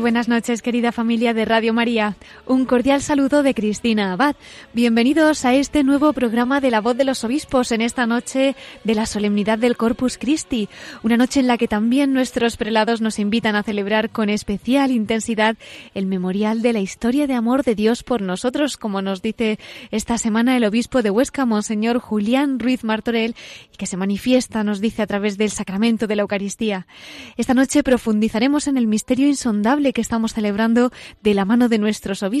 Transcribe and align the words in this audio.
Buenas 0.00 0.28
noches, 0.28 0.62
querida 0.62 0.92
familia 0.92 1.34
de 1.34 1.44
Radio 1.44 1.74
María. 1.74 2.16
Un 2.46 2.66
cordial 2.66 3.02
saludo 3.02 3.42
de 3.42 3.52
Cristina 3.52 4.12
Abad. 4.12 4.36
Bienvenidos 4.72 5.44
a 5.44 5.54
este 5.54 5.82
nuevo 5.82 6.12
programa 6.12 6.60
de 6.60 6.70
La 6.70 6.80
Voz 6.80 6.96
de 6.96 7.04
los 7.04 7.24
Obispos 7.24 7.72
en 7.72 7.80
esta 7.80 8.06
noche 8.06 8.54
de 8.84 8.94
la 8.94 9.06
solemnidad 9.06 9.58
del 9.58 9.76
Corpus 9.76 10.16
Christi, 10.16 10.68
una 11.02 11.16
noche 11.16 11.40
en 11.40 11.48
la 11.48 11.58
que 11.58 11.66
también 11.66 12.12
nuestros 12.12 12.56
prelados 12.56 13.00
nos 13.00 13.18
invitan 13.18 13.56
a 13.56 13.64
celebrar 13.64 14.10
con 14.10 14.30
especial 14.30 14.92
intensidad 14.92 15.56
el 15.94 16.06
memorial 16.06 16.62
de 16.62 16.72
la 16.72 16.80
historia 16.80 17.26
de 17.26 17.34
amor 17.34 17.64
de 17.64 17.74
Dios 17.74 18.04
por 18.04 18.22
nosotros, 18.22 18.76
como 18.76 19.02
nos 19.02 19.20
dice 19.20 19.58
esta 19.90 20.16
semana 20.16 20.56
el 20.56 20.64
obispo 20.64 21.02
de 21.02 21.10
Huesca, 21.10 21.44
Monseñor 21.44 21.98
Julián 21.98 22.60
Ruiz 22.60 22.84
Martorell, 22.84 23.34
y 23.72 23.76
que 23.76 23.86
se 23.86 23.96
manifiesta, 23.96 24.62
nos 24.62 24.80
dice, 24.80 25.02
a 25.02 25.06
través 25.06 25.38
del 25.38 25.50
sacramento 25.50 26.06
de 26.06 26.16
la 26.16 26.22
Eucaristía. 26.22 26.86
Esta 27.36 27.54
noche 27.54 27.82
profundizaremos 27.82 28.68
en 28.68 28.76
el 28.76 28.86
misterio 28.86 29.26
insondable 29.26 29.87
que 29.92 30.00
estamos 30.00 30.34
celebrando 30.34 30.90
de 31.22 31.34
la 31.34 31.44
mano 31.44 31.68
de 31.68 31.78
nuestros 31.78 32.22
obispos 32.22 32.38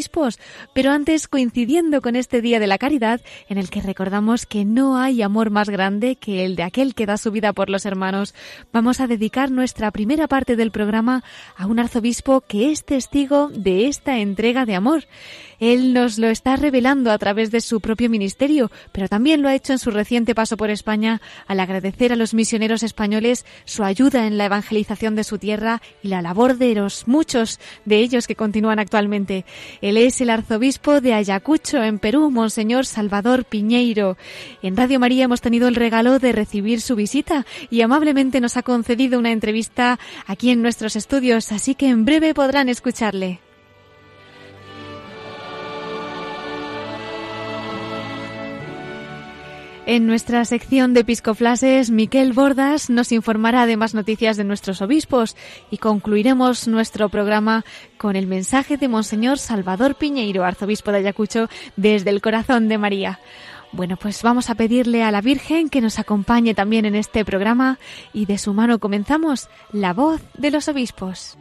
pero 0.74 0.90
antes 0.90 1.28
coincidiendo 1.28 2.00
con 2.00 2.16
este 2.16 2.40
Día 2.40 2.60
de 2.60 2.66
la 2.66 2.78
Caridad, 2.78 3.20
en 3.48 3.58
el 3.58 3.70
que 3.70 3.80
recordamos 3.80 4.46
que 4.46 4.64
no 4.64 4.98
hay 4.98 5.22
amor 5.22 5.50
más 5.50 5.68
grande 5.68 6.16
que 6.16 6.44
el 6.44 6.56
de 6.56 6.62
aquel 6.62 6.94
que 6.94 7.06
da 7.06 7.16
su 7.16 7.30
vida 7.30 7.52
por 7.52 7.70
los 7.70 7.86
hermanos, 7.86 8.34
vamos 8.72 9.00
a 9.00 9.06
dedicar 9.06 9.50
nuestra 9.50 9.90
primera 9.90 10.28
parte 10.28 10.56
del 10.56 10.70
programa 10.70 11.24
a 11.56 11.66
un 11.66 11.78
arzobispo 11.78 12.40
que 12.42 12.70
es 12.70 12.84
testigo 12.84 13.48
de 13.48 13.88
esta 13.88 14.18
entrega 14.18 14.66
de 14.66 14.74
amor. 14.74 15.04
Él 15.60 15.92
nos 15.92 16.18
lo 16.18 16.28
está 16.28 16.56
revelando 16.56 17.10
a 17.10 17.18
través 17.18 17.50
de 17.50 17.60
su 17.60 17.80
propio 17.80 18.08
ministerio, 18.08 18.70
pero 18.92 19.08
también 19.08 19.42
lo 19.42 19.48
ha 19.48 19.54
hecho 19.54 19.72
en 19.72 19.78
su 19.78 19.90
reciente 19.90 20.34
paso 20.34 20.56
por 20.56 20.70
España 20.70 21.20
al 21.48 21.58
agradecer 21.58 22.12
a 22.12 22.16
los 22.16 22.32
misioneros 22.32 22.82
españoles 22.84 23.44
su 23.64 23.82
ayuda 23.82 24.26
en 24.26 24.38
la 24.38 24.44
evangelización 24.44 25.16
de 25.16 25.24
su 25.24 25.38
tierra 25.38 25.82
y 26.02 26.08
la 26.08 26.22
labor 26.22 26.58
de 26.58 26.74
los 26.74 27.08
muchos 27.08 27.37
de 27.84 27.98
ellos 27.98 28.26
que 28.26 28.34
continúan 28.34 28.78
actualmente. 28.78 29.44
Él 29.80 29.96
es 29.96 30.20
el 30.20 30.30
arzobispo 30.30 31.00
de 31.00 31.14
Ayacucho, 31.14 31.82
en 31.82 31.98
Perú, 31.98 32.30
Monseñor 32.30 32.86
Salvador 32.86 33.44
Piñeiro. 33.44 34.16
En 34.62 34.76
Radio 34.76 35.00
María 35.00 35.24
hemos 35.24 35.40
tenido 35.40 35.68
el 35.68 35.74
regalo 35.74 36.18
de 36.18 36.32
recibir 36.32 36.80
su 36.80 36.96
visita 36.96 37.46
y 37.70 37.82
amablemente 37.82 38.40
nos 38.40 38.56
ha 38.56 38.62
concedido 38.62 39.18
una 39.18 39.32
entrevista 39.32 39.98
aquí 40.26 40.50
en 40.50 40.62
nuestros 40.62 40.96
estudios, 40.96 41.52
así 41.52 41.74
que 41.74 41.88
en 41.88 42.04
breve 42.04 42.34
podrán 42.34 42.68
escucharle. 42.68 43.40
En 49.90 50.06
nuestra 50.06 50.44
sección 50.44 50.92
de 50.92 51.00
Episcoflases, 51.00 51.90
Miquel 51.90 52.34
Bordas 52.34 52.90
nos 52.90 53.10
informará 53.10 53.64
de 53.64 53.78
más 53.78 53.94
noticias 53.94 54.36
de 54.36 54.44
nuestros 54.44 54.82
obispos 54.82 55.34
y 55.70 55.78
concluiremos 55.78 56.68
nuestro 56.68 57.08
programa 57.08 57.64
con 57.96 58.14
el 58.14 58.26
mensaje 58.26 58.76
de 58.76 58.86
Monseñor 58.86 59.38
Salvador 59.38 59.94
Piñeiro, 59.94 60.44
arzobispo 60.44 60.92
de 60.92 60.98
Ayacucho, 60.98 61.48
desde 61.76 62.10
el 62.10 62.20
corazón 62.20 62.68
de 62.68 62.76
María. 62.76 63.18
Bueno, 63.72 63.96
pues 63.96 64.22
vamos 64.22 64.50
a 64.50 64.56
pedirle 64.56 65.04
a 65.04 65.10
la 65.10 65.22
Virgen 65.22 65.70
que 65.70 65.80
nos 65.80 65.98
acompañe 65.98 66.52
también 66.52 66.84
en 66.84 66.94
este 66.94 67.24
programa 67.24 67.78
y 68.12 68.26
de 68.26 68.36
su 68.36 68.52
mano 68.52 68.80
comenzamos 68.80 69.48
La 69.72 69.94
voz 69.94 70.20
de 70.34 70.50
los 70.50 70.68
obispos. 70.68 71.38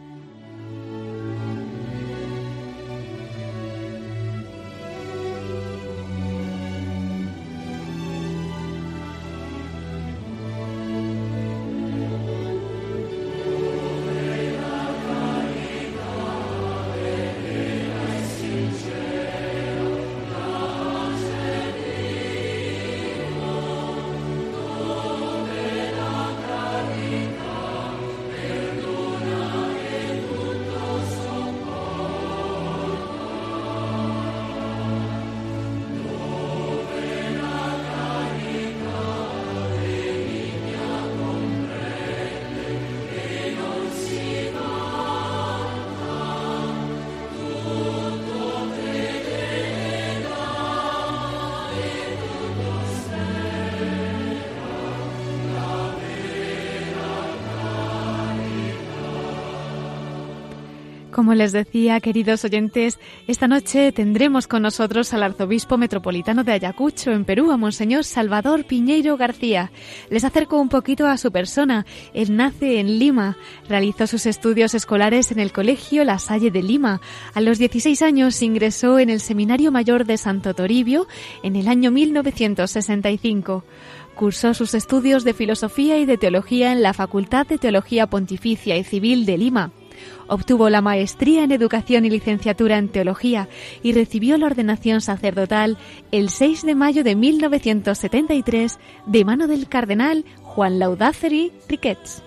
Como 61.18 61.34
les 61.34 61.52
decía, 61.52 62.00
queridos 62.00 62.46
oyentes, 62.46 63.00
esta 63.26 63.48
noche 63.48 63.92
tendremos 63.92 64.46
con 64.46 64.62
nosotros 64.62 65.16
al 65.16 65.24
arzobispo 65.24 65.76
metropolitano 65.76 66.44
de 66.44 66.52
Ayacucho, 66.52 67.10
en 67.10 67.26
Perú, 67.26 67.50
a 67.50 67.58
Monseñor 67.58 68.04
Salvador 68.04 68.66
Piñeiro 68.66 69.18
García. 69.18 69.72
Les 70.12 70.24
acerco 70.24 70.62
un 70.62 70.70
poquito 70.70 71.08
a 71.08 71.18
su 71.18 71.32
persona. 71.32 71.88
Él 72.14 72.36
nace 72.36 72.80
en 72.80 73.00
Lima, 73.00 73.36
realizó 73.68 74.06
sus 74.06 74.28
estudios 74.28 74.76
escolares 74.76 75.32
en 75.32 75.40
el 75.40 75.52
Colegio 75.52 76.06
La 76.06 76.20
Salle 76.20 76.52
de 76.52 76.62
Lima. 76.62 77.02
A 77.34 77.42
los 77.42 77.58
16 77.58 78.00
años 78.04 78.40
ingresó 78.44 79.00
en 79.00 79.10
el 79.10 79.20
Seminario 79.20 79.72
Mayor 79.72 80.06
de 80.06 80.18
Santo 80.18 80.54
Toribio 80.54 81.08
en 81.42 81.56
el 81.56 81.68
año 81.68 81.90
1965. 81.90 83.64
Cursó 84.14 84.54
sus 84.54 84.76
estudios 84.76 85.24
de 85.24 85.34
filosofía 85.34 85.98
y 85.98 86.06
de 86.06 86.20
teología 86.20 86.72
en 86.72 86.84
la 86.84 86.94
Facultad 86.94 87.48
de 87.48 87.58
Teología 87.58 88.06
Pontificia 88.06 88.78
y 88.78 88.84
Civil 88.84 89.26
de 89.26 89.40
Lima. 89.40 89.72
Obtuvo 90.28 90.70
la 90.70 90.82
maestría 90.82 91.44
en 91.44 91.52
educación 91.52 92.06
y 92.06 92.10
licenciatura 92.10 92.78
en 92.78 92.90
teología 92.90 93.48
y 93.84 93.94
recibió 93.94 94.38
la 94.38 94.48
ordenación 94.48 95.02
sacerdotal 95.02 95.78
el 96.12 96.30
6 96.30 96.64
de 96.64 96.76
mayo 96.76 97.04
de 97.04 97.16
1973 97.16 98.78
de 99.06 99.26
mano 99.26 99.48
del 99.48 99.68
cardenal 99.68 100.26
Juan 100.42 100.80
Laudazeri 100.80 101.52
Riquets. 101.70 102.24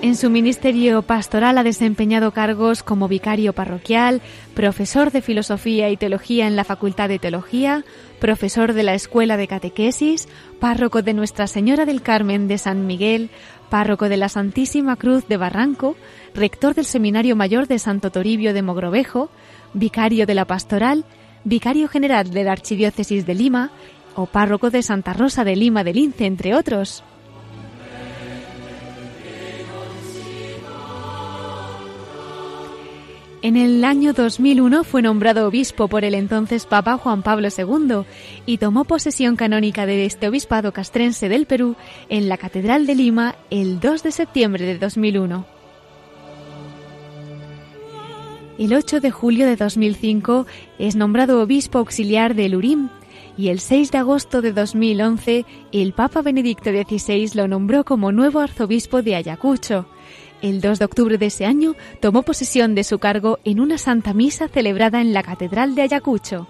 En 0.00 0.14
su 0.14 0.30
ministerio 0.30 1.02
pastoral 1.02 1.58
ha 1.58 1.64
desempeñado 1.64 2.30
cargos 2.30 2.84
como 2.84 3.08
vicario 3.08 3.52
parroquial, 3.52 4.22
profesor 4.54 5.10
de 5.10 5.22
filosofía 5.22 5.90
y 5.90 5.96
teología 5.96 6.46
en 6.46 6.54
la 6.54 6.62
Facultad 6.62 7.08
de 7.08 7.18
Teología, 7.18 7.84
profesor 8.20 8.74
de 8.74 8.84
la 8.84 8.94
Escuela 8.94 9.36
de 9.36 9.48
Catequesis, 9.48 10.28
párroco 10.60 11.02
de 11.02 11.14
Nuestra 11.14 11.48
Señora 11.48 11.84
del 11.84 12.00
Carmen 12.00 12.46
de 12.46 12.58
San 12.58 12.86
Miguel, 12.86 13.28
párroco 13.70 14.08
de 14.08 14.18
la 14.18 14.28
Santísima 14.28 14.94
Cruz 14.94 15.26
de 15.26 15.36
Barranco, 15.36 15.96
rector 16.32 16.76
del 16.76 16.84
Seminario 16.84 17.34
Mayor 17.34 17.66
de 17.66 17.80
Santo 17.80 18.12
Toribio 18.12 18.54
de 18.54 18.62
Mogrovejo, 18.62 19.30
vicario 19.74 20.26
de 20.26 20.34
la 20.36 20.44
Pastoral, 20.44 21.06
vicario 21.42 21.88
general 21.88 22.30
de 22.30 22.44
la 22.44 22.52
Archidiócesis 22.52 23.26
de 23.26 23.34
Lima 23.34 23.72
o 24.14 24.26
párroco 24.26 24.70
de 24.70 24.84
Santa 24.84 25.12
Rosa 25.12 25.42
de 25.42 25.56
Lima 25.56 25.82
de 25.82 25.94
Lince, 25.94 26.26
entre 26.26 26.54
otros. 26.54 27.02
En 33.40 33.56
el 33.56 33.84
año 33.84 34.14
2001 34.14 34.82
fue 34.82 35.00
nombrado 35.00 35.46
obispo 35.46 35.86
por 35.86 36.04
el 36.04 36.14
entonces 36.14 36.66
Papa 36.66 36.98
Juan 36.98 37.22
Pablo 37.22 37.48
II 37.56 38.02
y 38.46 38.58
tomó 38.58 38.84
posesión 38.84 39.36
canónica 39.36 39.86
de 39.86 40.06
este 40.06 40.26
obispado 40.26 40.72
castrense 40.72 41.28
del 41.28 41.46
Perú 41.46 41.76
en 42.08 42.28
la 42.28 42.36
Catedral 42.36 42.84
de 42.86 42.96
Lima 42.96 43.36
el 43.50 43.78
2 43.78 44.02
de 44.02 44.10
septiembre 44.10 44.64
de 44.64 44.78
2001. 44.78 45.46
El 48.58 48.74
8 48.74 48.98
de 48.98 49.10
julio 49.12 49.46
de 49.46 49.54
2005 49.54 50.44
es 50.80 50.96
nombrado 50.96 51.40
obispo 51.40 51.78
auxiliar 51.78 52.34
de 52.34 52.48
Lurín 52.48 52.90
y 53.36 53.50
el 53.50 53.60
6 53.60 53.92
de 53.92 53.98
agosto 53.98 54.42
de 54.42 54.52
2011 54.52 55.46
el 55.70 55.92
Papa 55.92 56.22
Benedicto 56.22 56.70
XVI 56.70 57.30
lo 57.34 57.46
nombró 57.46 57.84
como 57.84 58.10
nuevo 58.10 58.40
arzobispo 58.40 59.00
de 59.00 59.14
Ayacucho. 59.14 59.86
El 60.40 60.60
2 60.60 60.78
de 60.78 60.84
octubre 60.84 61.18
de 61.18 61.26
ese 61.26 61.46
año 61.46 61.74
tomó 62.00 62.22
posesión 62.22 62.74
de 62.74 62.84
su 62.84 62.98
cargo 62.98 63.38
en 63.44 63.60
una 63.60 63.78
santa 63.78 64.14
misa 64.14 64.48
celebrada 64.48 65.00
en 65.00 65.12
la 65.12 65.22
Catedral 65.22 65.74
de 65.74 65.82
Ayacucho. 65.82 66.46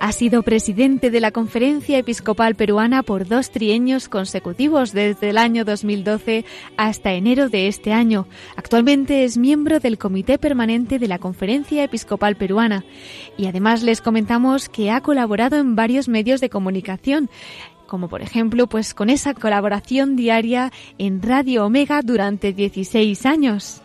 Ha 0.00 0.12
sido 0.12 0.42
presidente 0.42 1.10
de 1.10 1.18
la 1.18 1.32
Conferencia 1.32 1.98
Episcopal 1.98 2.54
Peruana 2.54 3.02
por 3.02 3.26
dos 3.26 3.50
trienios 3.50 4.08
consecutivos 4.08 4.92
desde 4.92 5.30
el 5.30 5.38
año 5.38 5.64
2012 5.64 6.44
hasta 6.76 7.12
enero 7.14 7.48
de 7.48 7.66
este 7.66 7.92
año. 7.92 8.28
Actualmente 8.54 9.24
es 9.24 9.36
miembro 9.36 9.80
del 9.80 9.98
Comité 9.98 10.38
Permanente 10.38 11.00
de 11.00 11.08
la 11.08 11.18
Conferencia 11.18 11.82
Episcopal 11.82 12.36
Peruana 12.36 12.84
y 13.36 13.46
además 13.46 13.82
les 13.82 14.00
comentamos 14.00 14.68
que 14.68 14.92
ha 14.92 15.00
colaborado 15.00 15.56
en 15.56 15.74
varios 15.74 16.08
medios 16.08 16.40
de 16.40 16.48
comunicación 16.48 17.28
como 17.88 18.08
por 18.08 18.22
ejemplo 18.22 18.68
pues 18.68 18.94
con 18.94 19.10
esa 19.10 19.34
colaboración 19.34 20.14
diaria 20.14 20.70
en 20.98 21.20
Radio 21.20 21.66
Omega 21.66 22.02
durante 22.02 22.52
16 22.52 23.26
años. 23.26 23.82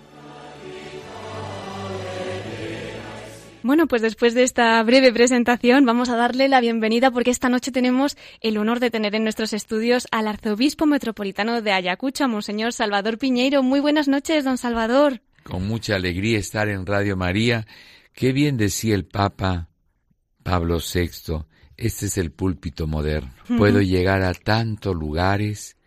Bueno, 3.63 3.87
pues 3.87 4.01
después 4.01 4.33
de 4.33 4.43
esta 4.43 4.83
breve 4.83 5.13
presentación 5.13 5.85
vamos 5.85 6.09
a 6.09 6.17
darle 6.17 6.49
la 6.49 6.59
bienvenida 6.59 7.11
porque 7.11 7.31
esta 7.31 7.47
noche 7.47 7.71
tenemos 7.71 8.17
el 8.41 8.57
honor 8.57 8.81
de 8.81 8.91
tener 8.91 9.15
en 9.15 9.23
nuestros 9.23 9.53
estudios 9.53 10.05
al 10.11 10.27
arzobispo 10.27 10.85
metropolitano 10.85 11.61
de 11.61 11.71
Ayacucho, 11.71 12.27
Monseñor 12.27 12.73
Salvador 12.73 13.17
Piñeiro. 13.17 13.63
Muy 13.63 13.79
buenas 13.79 14.09
noches, 14.09 14.43
don 14.43 14.57
Salvador. 14.57 15.21
Con 15.43 15.65
mucha 15.65 15.95
alegría 15.95 16.39
estar 16.39 16.67
en 16.67 16.85
Radio 16.85 17.15
María. 17.15 17.65
Qué 18.13 18.33
bien 18.33 18.57
decía 18.57 18.95
el 18.95 19.05
Papa 19.05 19.69
Pablo 20.43 20.79
VI, 20.79 21.45
este 21.87 22.05
es 22.05 22.17
el 22.17 22.31
púlpito 22.31 22.87
moderno. 22.87 23.33
Puedo 23.57 23.81
llegar 23.81 24.21
a 24.23 24.33
tantos 24.33 24.95
lugares 24.95 25.77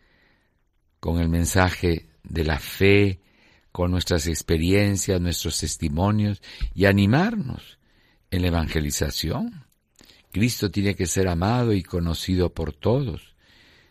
con 1.00 1.20
el 1.20 1.28
mensaje 1.28 2.08
de 2.22 2.44
la 2.44 2.58
fe, 2.58 3.20
con 3.72 3.90
nuestras 3.90 4.26
experiencias, 4.26 5.20
nuestros 5.20 5.58
testimonios 5.60 6.42
y 6.74 6.86
animarnos 6.86 7.78
en 8.30 8.42
la 8.42 8.48
evangelización. 8.48 9.64
Cristo 10.32 10.70
tiene 10.70 10.94
que 10.94 11.06
ser 11.06 11.28
amado 11.28 11.72
y 11.72 11.82
conocido 11.82 12.52
por 12.52 12.72
todos. 12.72 13.34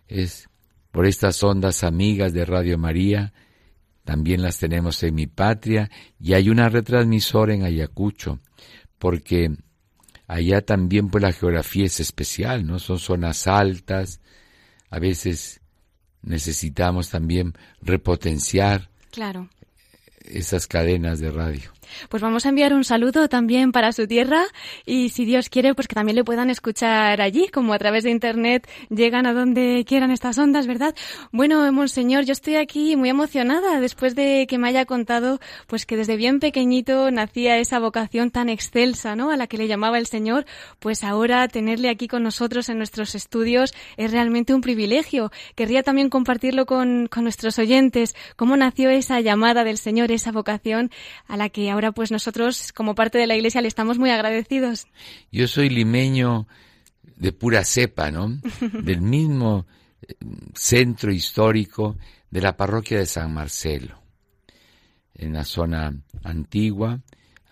Es 0.07 0.47
por 0.91 1.05
estas 1.05 1.43
ondas 1.43 1.83
amigas 1.83 2.33
de 2.33 2.45
Radio 2.45 2.77
María, 2.77 3.33
también 4.03 4.43
las 4.43 4.59
tenemos 4.59 5.01
en 5.03 5.15
mi 5.15 5.25
patria 5.25 5.89
y 6.19 6.33
hay 6.33 6.49
una 6.49 6.69
retransmisora 6.69 7.55
en 7.55 7.63
Ayacucho, 7.63 8.39
porque 8.99 9.55
allá 10.27 10.62
también 10.62 11.10
pues 11.10 11.22
la 11.22 11.31
geografía 11.31 11.86
es 11.86 12.00
especial, 12.00 12.66
¿no? 12.66 12.80
Son 12.80 13.00
zonas 13.00 13.48
altas, 13.48 14.22
a 14.89 15.00
veces 15.00 15.62
necesitamos 16.22 17.10
también 17.10 17.54
repotenciar 17.81 18.89
claro 19.12 19.50
esas 20.24 20.68
cadenas 20.68 21.19
de 21.19 21.31
radio. 21.31 21.72
Pues 22.09 22.21
vamos 22.21 22.45
a 22.45 22.50
enviar 22.50 22.74
un 22.74 22.83
saludo 22.83 23.27
también 23.30 23.71
para 23.71 23.92
su 23.92 24.07
tierra 24.07 24.44
y 24.86 25.09
si 25.09 25.25
Dios 25.25 25.50
quiere, 25.50 25.74
pues 25.74 25.88
que 25.88 25.95
también 25.95 26.15
le 26.15 26.24
puedan 26.24 26.50
escuchar 26.50 27.21
allí, 27.21 27.47
como 27.47 27.74
a 27.74 27.80
través 27.80 28.03
de 28.03 28.12
internet 28.12 28.68
llegan 28.89 29.25
a 29.25 29.33
donde 29.33 29.86
quieran 29.88 30.12
estas 30.12 30.38
ondas, 30.38 30.68
¿verdad? 30.68 30.95
Bueno, 31.31 31.71
Monseñor, 31.71 32.25
yo 32.25 32.33
estoy 32.33 32.56
aquí 32.56 32.95
muy 32.95 33.09
emocionada 33.09 33.80
después 33.80 34.15
de 34.15 34.45
que 34.47 34.57
me 34.57 34.68
haya 34.68 34.86
contado 34.86 35.39
pues 35.68 35.86
que 35.86 35.97
desde 35.97 36.15
bien 36.15 36.39
pequeñito 36.39 37.12
nacía 37.12 37.57
esa 37.57 37.80
vocación 37.80 38.31
tan 38.31 38.50
excelsa, 38.50 39.15
¿no? 39.15 39.31
A 39.31 39.38
la 39.38 39.48
que 39.48 39.57
le 39.57 39.68
llamaba 39.68 39.98
el 39.98 40.07
Señor, 40.07 40.45
pues 40.80 41.03
ahora 41.03 41.48
tenerle 41.48 41.89
aquí 41.89 42.07
con 42.07 42.24
nosotros 42.24 42.69
en 42.69 42.77
nuestros 42.77 43.15
estudios 43.15 43.74
es 43.98 44.12
realmente 44.12 44.53
un 44.53 44.62
privilegio. 44.62 45.31
Querría 45.56 45.83
también 45.83 46.09
compartirlo 46.09 46.65
con, 46.65 47.07
con 47.07 47.24
nuestros 47.24 47.59
oyentes, 47.59 48.15
cómo 48.36 48.57
nació 48.57 48.89
esa 48.89 49.19
llamada 49.19 49.63
del 49.63 49.77
Señor, 49.77 50.12
esa 50.12 50.31
vocación 50.31 50.91
a 51.27 51.38
la 51.38 51.50
que 51.50 51.69
ahora 51.69 51.84
pues 51.91 52.11
nosotros 52.11 52.71
como 52.73 52.95
parte 52.95 53.17
de 53.17 53.27
la 53.27 53.35
iglesia 53.35 53.61
le 53.61 53.67
estamos 53.67 53.97
muy 53.97 54.09
agradecidos. 54.09 54.87
Yo 55.31 55.47
soy 55.47 55.69
limeño 55.69 56.47
de 57.15 57.31
pura 57.31 57.63
cepa, 57.63 58.11
¿no? 58.11 58.29
Del 58.83 59.01
mismo 59.01 59.65
eh, 60.01 60.15
centro 60.53 61.11
histórico 61.11 61.97
de 62.29 62.41
la 62.41 62.57
parroquia 62.57 62.99
de 62.99 63.05
San 63.05 63.33
Marcelo, 63.33 64.01
en 65.13 65.33
la 65.33 65.45
zona 65.45 65.95
antigua, 66.23 66.99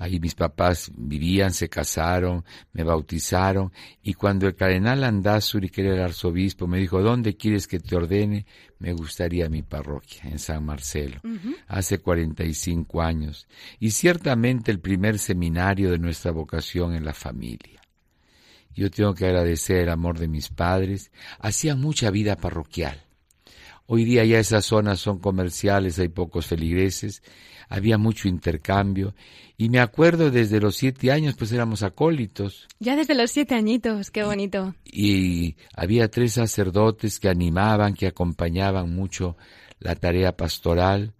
Ahí 0.04 0.20
mis 0.20 0.36
papás 0.36 0.92
vivían, 0.98 1.54
se 1.54 1.70
casaron, 1.70 2.44
me 2.74 2.84
bautizaron 2.84 3.72
y 4.04 4.16
cuando 4.16 4.48
el 4.48 4.54
cardenal 4.54 5.02
Andazuri, 5.02 5.70
que 5.70 5.80
era 5.80 5.94
el 5.94 6.02
arzobispo, 6.02 6.68
me 6.68 6.78
dijo, 6.78 7.02
¿dónde 7.02 7.38
quieres 7.38 7.68
que 7.68 7.80
te 7.80 7.96
ordene? 7.96 8.46
Me 8.80 8.92
gustaría 8.92 9.48
mi 9.48 9.62
parroquia, 9.62 10.24
en 10.24 10.40
San 10.40 10.66
Marcelo, 10.66 11.22
hace 11.68 12.00
45 12.00 13.02
años. 13.02 13.48
Y 13.80 13.92
ciertamente 13.92 14.72
el 14.72 14.82
primer 14.82 15.20
seminario 15.20 15.90
de 15.90 16.00
nuestra 16.00 16.32
vocación 16.32 16.96
en 16.96 17.06
la 17.06 17.14
familia. 17.14 17.80
Yo 18.76 18.92
tengo 18.92 19.14
que 19.14 19.28
agradecer 19.28 19.78
el 19.78 19.90
amor 19.90 20.20
de 20.20 20.28
mis 20.28 20.50
padres. 20.50 21.14
Hacían 21.40 21.80
mucha 21.80 22.12
vida 22.12 22.36
parroquial. 22.36 23.06
Hoy 23.86 24.04
día 24.04 24.26
ya 24.26 24.40
esas 24.40 24.66
zonas 24.66 25.00
son 25.00 25.20
comerciales, 25.20 25.98
hay 25.98 26.10
pocos 26.10 26.48
feligreses, 26.48 27.24
había 27.70 27.98
mucho 27.98 28.28
intercambio 28.28 29.14
y 29.58 29.70
me 29.70 29.80
acuerdo 29.80 30.32
desde 30.32 30.60
los 30.60 30.76
siete 30.76 31.12
años, 31.12 31.36
pues 31.38 31.52
éramos 31.52 31.84
acólitos. 31.84 32.68
Ya 32.80 32.96
desde 32.96 33.14
los 33.14 33.32
siete 33.32 33.56
añitos, 33.56 34.10
qué 34.10 34.24
bonito. 34.24 34.76
Y, 34.84 35.56
había 35.76 36.10
tres 36.10 36.34
sacerdotes 36.34 37.20
que 37.20 37.30
animaban, 37.30 37.94
que 37.94 38.08
acompañaban 38.08 38.94
mucho 38.94 39.38
la 39.80 39.96
tarea 39.96 40.36
pastoral. 40.36 41.14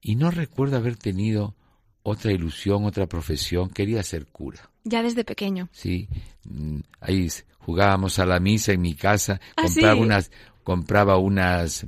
Y 0.00 0.16
no 0.16 0.30
recuerdo 0.30 0.76
haber 0.76 0.96
tenido 0.96 1.54
otra 2.02 2.32
ilusión, 2.32 2.84
otra 2.84 3.06
profesión. 3.06 3.70
Quería 3.70 4.02
ser 4.02 4.26
cura. 4.26 4.70
Ya 4.84 5.02
desde 5.02 5.24
pequeño. 5.24 5.70
Sí. 5.72 6.08
Mm, 6.44 6.80
ahí 7.00 7.28
jugábamos 7.58 8.18
a 8.18 8.26
la 8.26 8.38
misa 8.40 8.72
en 8.72 8.82
mi 8.82 8.94
casa. 8.94 9.40
¿Ah, 9.56 9.62
compraba 9.62 10.00
unas, 10.00 10.30
compraba 10.62 11.16
unas 11.16 11.86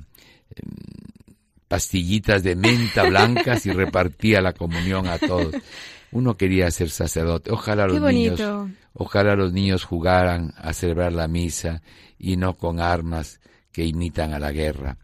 pastillitas 1.69 2.43
de 2.43 2.57
menta 2.57 3.05
blancas 3.05 3.67
y 3.67 3.73
repartía 3.73 4.41
la 4.41 4.53
comunión 4.53 5.07
a 5.07 5.19
todos. 5.19 5.55
Uno 6.13 6.37
quería 6.37 6.71
ser 6.71 6.91
sacerdote. 6.91 7.51
Ojalá 7.51 7.87
los 7.87 8.01
niños, 8.01 8.41
ojalá 8.95 9.35
los 9.35 9.53
niños 9.53 9.85
jugaran 9.85 10.55
a 10.57 10.73
celebrar 10.73 11.13
la 11.13 11.29
misa 11.29 11.83
y 12.19 12.37
no 12.37 12.55
con 12.55 12.81
armas 12.81 13.41
que 13.73 13.85
imitan 13.85 14.33
a 14.33 14.39
la 14.39 14.53
guerra. 14.53 14.99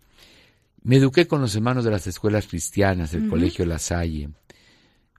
Me 0.83 0.97
eduqué 0.97 1.27
con 1.27 1.41
los 1.41 1.55
hermanos 1.55 1.85
de 1.85 1.91
las 1.91 2.07
escuelas 2.07 2.47
cristianas, 2.47 3.15
el 3.15 3.29
Colegio 3.29 3.65
La 3.67 3.79
Salle. 3.79 4.31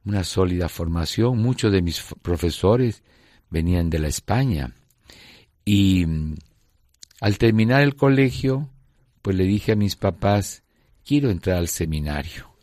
Una 0.05 0.23
sólida 0.23 0.67
formación. 0.67 1.37
Muchos 1.37 1.71
de 1.71 1.81
mis 1.81 2.01
profesores 2.21 3.03
venían 3.49 3.89
de 3.89 3.99
la 3.99 4.09
España. 4.09 4.75
Y 5.63 6.05
mm, 6.05 6.35
al 7.21 7.37
terminar 7.37 7.81
el 7.81 7.95
colegio, 7.95 8.69
pues 9.21 9.37
le 9.37 9.45
dije 9.45 9.71
a 9.71 9.77
mis 9.77 9.95
papás, 9.95 10.62
quiero 11.05 11.29
entrar 11.29 11.57
al 11.57 11.67
seminario. 11.67 12.53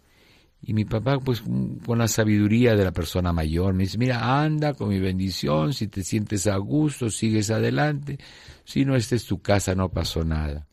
Y 0.63 0.75
mi 0.75 0.85
papá, 0.85 1.19
pues 1.19 1.43
con 1.87 1.99
la 1.99 2.07
sabiduría 2.07 2.77
de 2.77 2.85
la 2.85 2.93
persona 2.93 3.33
mayor, 3.33 3.73
me 3.73 3.85
dice, 3.85 3.97
mira, 3.97 4.43
anda 4.43 4.75
con 4.75 4.91
mi 4.91 4.99
bendición, 4.99 5.73
si 5.73 5.89
te 5.89 6.05
sientes 6.05 6.47
a 6.47 6.57
gusto, 6.59 7.09
sigues 7.09 7.51
adelante, 7.51 8.19
si 8.65 8.85
no, 8.85 8.95
esta 8.95 9.15
es 9.17 9.25
tu 9.25 9.41
casa, 9.41 9.75
no 9.75 9.89
pasó 9.89 10.23
nada. 10.23 10.67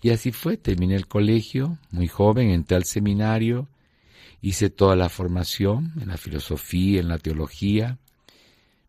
Y 0.00 0.10
así 0.10 0.32
fue, 0.32 0.56
terminé 0.56 0.94
el 0.94 1.06
colegio, 1.06 1.78
muy 1.90 2.08
joven, 2.08 2.50
entré 2.50 2.76
al 2.76 2.84
seminario, 2.84 3.68
hice 4.40 4.70
toda 4.70 4.96
la 4.96 5.10
formación 5.10 5.92
en 6.00 6.08
la 6.08 6.16
filosofía, 6.16 7.00
en 7.00 7.08
la 7.08 7.18
teología, 7.18 7.98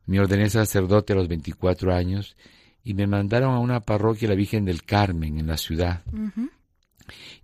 me 0.05 0.19
ordené 0.19 0.49
sacerdote 0.49 1.13
a 1.13 1.17
los 1.17 1.27
24 1.27 1.93
años 1.93 2.37
y 2.83 2.93
me 2.93 3.05
mandaron 3.05 3.53
a 3.53 3.59
una 3.59 3.81
parroquia, 3.81 4.29
la 4.29 4.35
Virgen 4.35 4.63
del 4.63 4.83
Carmen, 4.83 5.37
en 5.37 5.47
la 5.47 5.57
ciudad. 5.57 6.03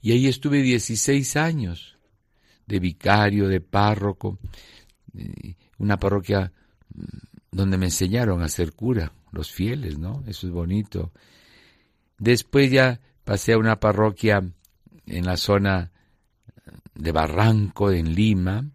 Y 0.01 0.11
ahí 0.11 0.27
estuve 0.27 0.61
16 0.61 1.35
años 1.37 1.97
de 2.65 2.79
vicario, 2.79 3.47
de 3.47 3.61
párroco, 3.61 4.39
una 5.77 5.97
parroquia 5.97 6.51
mm, 6.93 7.03
donde 7.51 7.77
me 7.77 7.85
enseñaron 7.85 8.41
a 8.41 8.47
ser 8.47 8.73
cura, 8.73 9.13
los 9.31 9.51
fieles, 9.51 9.97
¿no? 9.97 10.23
Eso 10.27 10.47
es 10.47 10.53
bonito. 10.53 11.11
Después 12.17 12.71
ya 12.71 12.99
pasé 13.23 13.53
a 13.53 13.57
una 13.57 13.79
parroquia 13.79 14.43
en 15.05 15.25
la 15.25 15.37
zona 15.37 15.91
de 16.95 17.11
Barranco, 17.11 17.91
en 17.91 18.15
Lima. 18.15 18.65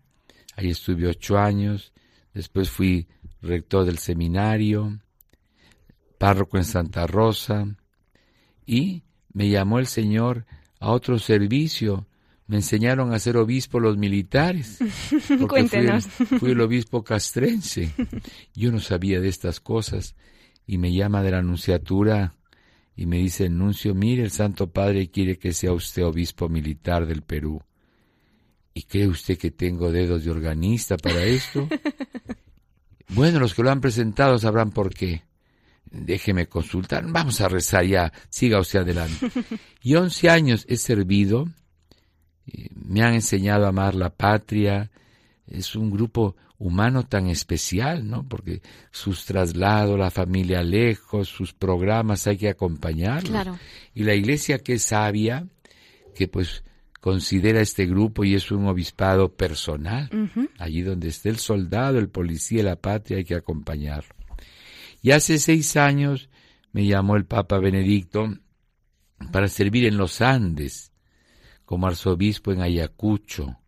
Ahí 0.56 0.70
estuve 0.70 1.06
ocho 1.06 1.38
años. 1.38 1.92
Después 2.34 2.70
fui 2.70 3.08
rector 3.40 3.84
del 3.84 3.98
seminario, 3.98 5.00
párroco 6.18 6.56
en 6.56 6.64
Santa 6.64 7.06
Rosa. 7.06 7.66
Y 8.66 9.04
me 9.32 9.48
llamó 9.48 9.78
el 9.78 9.86
Señor 9.86 10.46
a 10.80 10.90
otro 10.90 11.18
servicio 11.18 12.06
me 12.48 12.56
enseñaron 12.56 13.12
a 13.12 13.18
ser 13.18 13.36
obispo 13.36 13.78
los 13.78 13.98
militares. 13.98 14.78
Cuéntenos. 15.48 16.06
Fui 16.06 16.52
el, 16.52 16.60
obispo 16.62 17.04
castrense. 17.04 17.92
Yo 18.54 18.72
no 18.72 18.80
sabía 18.80 19.20
de 19.20 19.28
estas 19.28 19.60
cosas 19.60 20.16
y 20.66 20.78
me 20.78 20.92
llama 20.92 21.22
de 21.22 21.30
la 21.30 21.38
anunciatura 21.38 22.34
y 22.96 23.06
me 23.06 23.18
dice 23.18 23.44
el 23.44 23.56
nuncio, 23.56 23.94
mire, 23.94 24.22
el 24.22 24.30
Santo 24.30 24.72
Padre 24.72 25.10
quiere 25.10 25.38
que 25.38 25.52
sea 25.52 25.72
usted 25.72 26.04
obispo 26.04 26.48
militar 26.48 27.06
del 27.06 27.22
Perú. 27.22 27.62
¿Y 28.72 28.82
cree 28.84 29.08
usted 29.08 29.36
que 29.36 29.50
tengo 29.50 29.92
dedos 29.92 30.24
de 30.24 30.30
organista 30.30 30.96
para 30.96 31.22
esto? 31.24 31.68
bueno, 33.10 33.40
los 33.40 33.52
que 33.52 33.62
lo 33.62 33.70
han 33.70 33.82
presentado 33.82 34.38
sabrán 34.38 34.70
por 34.70 34.94
qué. 34.94 35.27
Déjeme 35.90 36.46
consultar. 36.46 37.04
Vamos 37.06 37.40
a 37.40 37.48
rezar 37.48 37.84
ya. 37.84 38.12
Siga 38.28 38.60
usted 38.60 38.80
adelante. 38.80 39.30
Y 39.82 39.94
once 39.94 40.28
años 40.28 40.66
he 40.68 40.76
servido 40.76 41.48
me 42.74 43.02
han 43.02 43.14
enseñado 43.14 43.66
a 43.66 43.68
amar 43.68 43.94
la 43.94 44.10
patria. 44.10 44.90
Es 45.46 45.74
un 45.76 45.90
grupo 45.90 46.36
humano 46.58 47.06
tan 47.06 47.28
especial, 47.28 48.08
¿no? 48.08 48.26
Porque 48.26 48.62
sus 48.90 49.24
traslados, 49.24 49.98
la 49.98 50.10
familia 50.10 50.62
lejos, 50.62 51.28
sus 51.28 51.52
programas 51.52 52.26
hay 52.26 52.36
que 52.36 52.48
acompañarlos. 52.48 53.30
Claro. 53.30 53.58
Y 53.94 54.04
la 54.04 54.14
iglesia 54.14 54.58
que 54.58 54.74
es 54.74 54.82
sabia, 54.82 55.46
que 56.14 56.28
pues 56.28 56.64
considera 57.00 57.60
este 57.60 57.86
grupo 57.86 58.24
y 58.24 58.34
es 58.34 58.50
un 58.50 58.66
obispado 58.66 59.32
personal. 59.32 60.10
Allí 60.58 60.82
donde 60.82 61.08
esté 61.08 61.28
el 61.28 61.38
soldado, 61.38 61.98
el 61.98 62.08
policía, 62.08 62.62
la 62.64 62.76
patria, 62.76 63.18
hay 63.18 63.24
que 63.24 63.36
acompañarlo. 63.36 64.17
Y 65.02 65.12
hace 65.12 65.38
seis 65.38 65.76
años 65.76 66.28
me 66.72 66.86
llamó 66.86 67.16
el 67.16 67.24
Papa 67.24 67.58
Benedicto 67.58 68.28
para 69.32 69.48
servir 69.48 69.84
en 69.86 69.96
los 69.96 70.20
Andes 70.20 70.92
como 71.64 71.86
arzobispo 71.86 72.52
en 72.52 72.62
Ayacucho, 72.62 73.58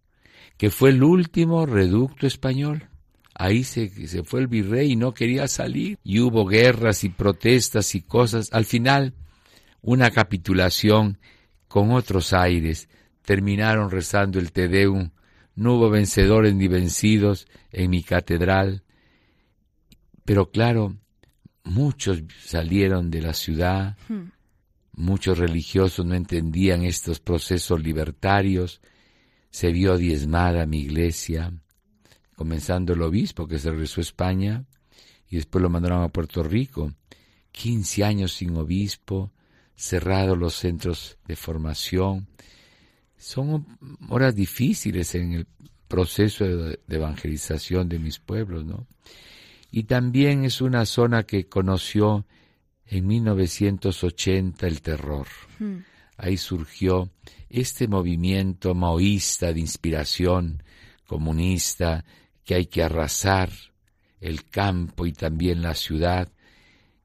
que 0.56 0.70
fue 0.70 0.90
el 0.90 1.02
último 1.02 1.66
reducto 1.66 2.26
español. 2.26 2.88
Ahí 3.34 3.64
se, 3.64 3.88
se 4.06 4.22
fue 4.22 4.40
el 4.40 4.48
virrey 4.48 4.92
y 4.92 4.96
no 4.96 5.12
quería 5.12 5.48
salir. 5.48 5.98
Y 6.02 6.20
hubo 6.20 6.46
guerras 6.46 7.04
y 7.04 7.10
protestas 7.10 7.94
y 7.94 8.00
cosas. 8.00 8.48
Al 8.52 8.64
final, 8.64 9.14
una 9.82 10.10
capitulación 10.10 11.18
con 11.68 11.92
otros 11.92 12.32
aires. 12.32 12.88
Terminaron 13.22 13.90
rezando 13.90 14.38
el 14.38 14.52
Te 14.52 14.68
Deum. 14.68 15.10
No 15.54 15.74
hubo 15.74 15.90
vencedores 15.90 16.54
ni 16.54 16.68
vencidos 16.68 17.46
en 17.70 17.90
mi 17.90 18.02
catedral. 18.02 18.82
Pero 20.24 20.50
claro, 20.50 20.96
muchos 21.64 22.22
salieron 22.44 23.10
de 23.10 23.22
la 23.22 23.34
ciudad. 23.34 23.96
Hmm. 24.08 24.30
Muchos 24.92 25.38
religiosos 25.38 26.04
no 26.04 26.14
entendían 26.14 26.84
estos 26.84 27.20
procesos 27.20 27.82
libertarios. 27.82 28.80
Se 29.50 29.72
vio 29.72 29.96
diezmada 29.96 30.66
mi 30.66 30.80
iglesia, 30.80 31.52
comenzando 32.36 32.92
el 32.92 33.02
obispo 33.02 33.48
que 33.48 33.58
se 33.58 33.70
regresó 33.70 34.00
a 34.00 34.02
España 34.02 34.64
y 35.28 35.36
después 35.36 35.62
lo 35.62 35.70
mandaron 35.70 36.02
a 36.02 36.08
Puerto 36.08 36.42
Rico. 36.42 36.92
Quince 37.52 38.04
años 38.04 38.32
sin 38.32 38.56
obispo, 38.56 39.32
cerrados 39.74 40.36
los 40.36 40.54
centros 40.54 41.18
de 41.26 41.36
formación. 41.36 42.28
Son 43.16 43.66
horas 44.08 44.34
difíciles 44.34 45.14
en 45.14 45.32
el 45.32 45.46
proceso 45.88 46.44
de 46.44 46.80
evangelización 46.88 47.88
de 47.88 47.98
mis 47.98 48.18
pueblos, 48.18 48.64
¿no? 48.64 48.86
Y 49.70 49.84
también 49.84 50.44
es 50.44 50.60
una 50.60 50.84
zona 50.84 51.22
que 51.24 51.48
conoció 51.48 52.26
en 52.86 53.06
1980 53.06 54.66
el 54.66 54.82
terror. 54.82 55.26
Hmm. 55.58 55.78
Ahí 56.16 56.36
surgió 56.36 57.10
este 57.48 57.88
movimiento 57.88 58.74
maoísta 58.74 59.52
de 59.52 59.60
inspiración 59.60 60.62
comunista 61.06 62.04
que 62.44 62.54
hay 62.54 62.66
que 62.66 62.82
arrasar 62.82 63.50
el 64.20 64.44
campo 64.48 65.06
y 65.06 65.12
también 65.12 65.62
la 65.62 65.74
ciudad. 65.74 66.28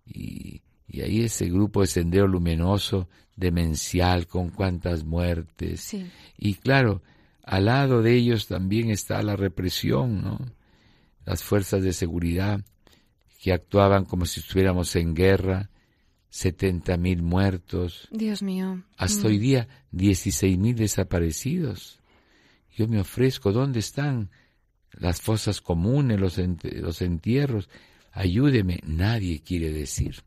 Y, 0.05 0.61
ahí 1.01 1.23
ese 1.23 1.49
grupo 1.49 1.81
de 1.81 1.87
Sendero 1.87 2.27
Luminoso, 2.27 3.09
demencial, 3.35 4.27
con 4.27 4.49
cuantas 4.49 5.03
muertes. 5.03 5.95
Y 6.37 6.53
claro, 6.55 7.01
al 7.43 7.65
lado 7.65 8.01
de 8.01 8.15
ellos 8.15 8.47
también 8.47 8.89
está 8.89 9.21
la 9.21 9.35
represión, 9.35 10.21
¿no? 10.21 10.39
Las 11.25 11.43
fuerzas 11.43 11.83
de 11.83 11.93
seguridad 11.93 12.61
que 13.41 13.53
actuaban 13.53 14.05
como 14.05 14.25
si 14.25 14.39
estuviéramos 14.39 14.95
en 14.95 15.13
guerra, 15.13 15.69
setenta 16.29 16.97
mil 16.97 17.21
muertos. 17.21 18.07
Dios 18.11 18.41
mío. 18.41 18.83
Hasta 18.97 19.23
mm. 19.23 19.25
hoy 19.27 19.37
día, 19.39 19.67
dieciséis 19.91 20.57
mil 20.57 20.75
desaparecidos. 20.75 21.99
Yo 22.75 22.87
me 22.87 22.99
ofrezco, 22.99 23.51
¿dónde 23.51 23.79
están 23.79 24.29
las 24.91 25.21
fosas 25.21 25.61
comunes, 25.61 26.19
los, 26.19 26.39
los 26.63 27.01
entierros? 27.01 27.69
Ayúdeme. 28.11 28.79
Nadie 28.85 29.41
quiere 29.41 29.71
decir. 29.71 30.23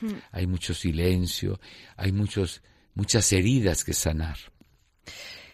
Mm. 0.00 0.14
Hay 0.32 0.46
mucho 0.46 0.72
silencio, 0.74 1.60
hay 1.96 2.12
muchos, 2.12 2.62
muchas 2.94 3.32
heridas 3.32 3.84
que 3.84 3.92
sanar. 3.92 4.38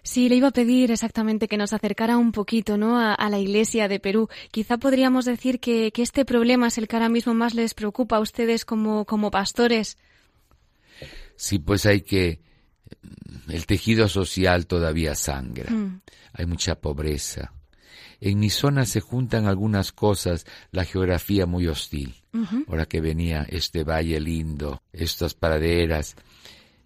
Sí, 0.07 0.29
le 0.29 0.37
iba 0.37 0.47
a 0.47 0.53
pedir 0.53 0.93
exactamente 0.93 1.49
que 1.49 1.57
nos 1.57 1.73
acercara 1.73 2.17
un 2.17 2.31
poquito 2.31 2.77
¿no? 2.77 2.97
a, 2.97 3.29
la 3.29 3.41
Iglesia 3.41 3.89
de 3.89 3.99
Perú. 3.99 4.29
Quizá 4.53 4.79
podríamos 4.79 5.25
decir 5.25 5.59
que, 5.59 5.93
este 5.97 6.25
problema 6.25 6.69
es 6.69 6.79
el 6.79 6.87
que 6.87 6.95
ahora 6.95 7.09
mismo 7.09 7.35
más 7.35 7.55
les 7.55 7.75
preocupa 7.75 8.19
a 8.19 8.21
ustedes 8.21 8.65
como, 8.65 9.05
como 9.05 9.33
pastores. 9.33 9.99
Sí, 11.35 11.59
pues 11.59 11.87
hay 11.87 12.03
que... 12.03 12.39
El 13.49 13.67
tejido 13.67 14.09
social 14.09 14.69
todavía 14.69 15.17
sangra. 15.17 15.73
Mm. 15.73 16.03
Hay 16.35 16.47
mucha 16.47 16.77
pobreza. 16.77 17.53
En 18.21 18.39
mi 18.39 18.49
zona 18.49 18.87
se 18.87 19.01
juntan 19.01 19.47
algunas 19.47 19.91
cosas, 19.91 20.47
la 20.71 20.85
geografía 20.85 21.47
muy 21.47 21.67
hostil. 21.67 22.15
Ahora 22.69 22.87
que 22.87 23.01
venía 23.01 23.45
este 23.49 23.83
valle 23.83 24.21
lindo, 24.21 24.83
estas 24.93 25.35
praderas. 25.35 26.15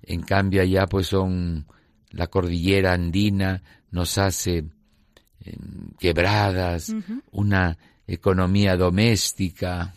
En 0.03 0.23
cambio 0.23 0.63
allá 0.63 0.87
pues 0.87 1.09
son 1.09 1.67
la 2.11 2.27
cordillera 2.27 2.93
andina 2.93 3.63
nos 3.91 4.19
hace 4.19 4.59
em, 4.59 5.91
quebradas, 5.99 6.95
una 7.31 7.77
economía 8.07 8.77
doméstica, 8.77 9.95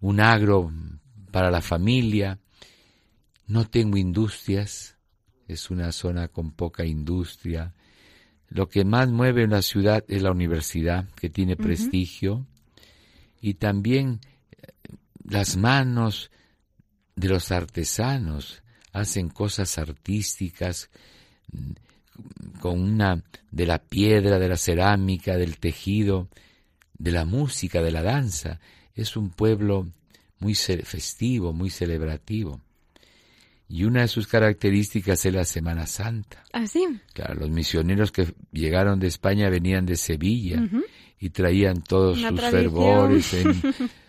un 0.00 0.20
agro 0.20 0.72
para 1.30 1.50
la 1.50 1.60
familia. 1.60 2.38
No 3.46 3.68
tengo 3.68 3.96
industrias, 3.96 4.96
es 5.46 5.70
una 5.70 5.92
zona 5.92 6.28
con 6.28 6.52
poca 6.52 6.84
industria. 6.84 7.74
Lo 8.48 8.68
que 8.68 8.84
más 8.84 9.08
mueve 9.08 9.42
en 9.42 9.50
la 9.50 9.62
ciudad 9.62 10.04
es 10.08 10.22
la 10.22 10.30
universidad, 10.30 11.08
que 11.14 11.28
tiene 11.28 11.56
prestigio, 11.56 12.46
y 13.40 13.54
también 13.54 14.20
eh, 14.50 14.72
las 15.24 15.56
manos 15.56 16.30
de 17.14 17.28
los 17.28 17.50
artesanos 17.50 18.62
hacen 18.92 19.28
cosas 19.28 19.78
artísticas 19.78 20.90
mm, 21.52 22.58
con 22.60 22.80
una 22.80 23.22
de 23.50 23.66
la 23.66 23.78
piedra, 23.78 24.38
de 24.38 24.48
la 24.48 24.56
cerámica, 24.56 25.36
del 25.36 25.58
tejido, 25.58 26.28
de 26.98 27.12
la 27.12 27.24
música, 27.24 27.82
de 27.82 27.92
la 27.92 28.02
danza. 28.02 28.60
Es 28.94 29.16
un 29.16 29.30
pueblo 29.30 29.86
muy 30.40 30.54
festivo, 30.54 31.52
muy 31.52 31.70
celebrativo. 31.70 32.60
Y 33.68 33.84
una 33.84 34.00
de 34.02 34.08
sus 34.08 34.26
características 34.26 35.26
es 35.26 35.34
la 35.34 35.44
Semana 35.44 35.86
Santa. 35.86 36.42
¿Ah, 36.52 36.66
sí? 36.66 36.86
Claro, 37.12 37.34
los 37.34 37.50
misioneros 37.50 38.10
que 38.10 38.32
llegaron 38.50 38.98
de 38.98 39.08
España 39.08 39.50
venían 39.50 39.84
de 39.84 39.96
Sevilla 39.96 40.62
y 41.20 41.30
traían 41.30 41.82
todos 41.82 42.18
sus 42.18 42.40
fervores 42.40 43.34
en 43.34 43.60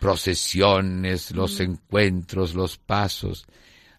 procesiones, 0.00 1.32
los 1.32 1.60
encuentros, 1.60 2.54
los 2.54 2.78
pasos. 2.78 3.46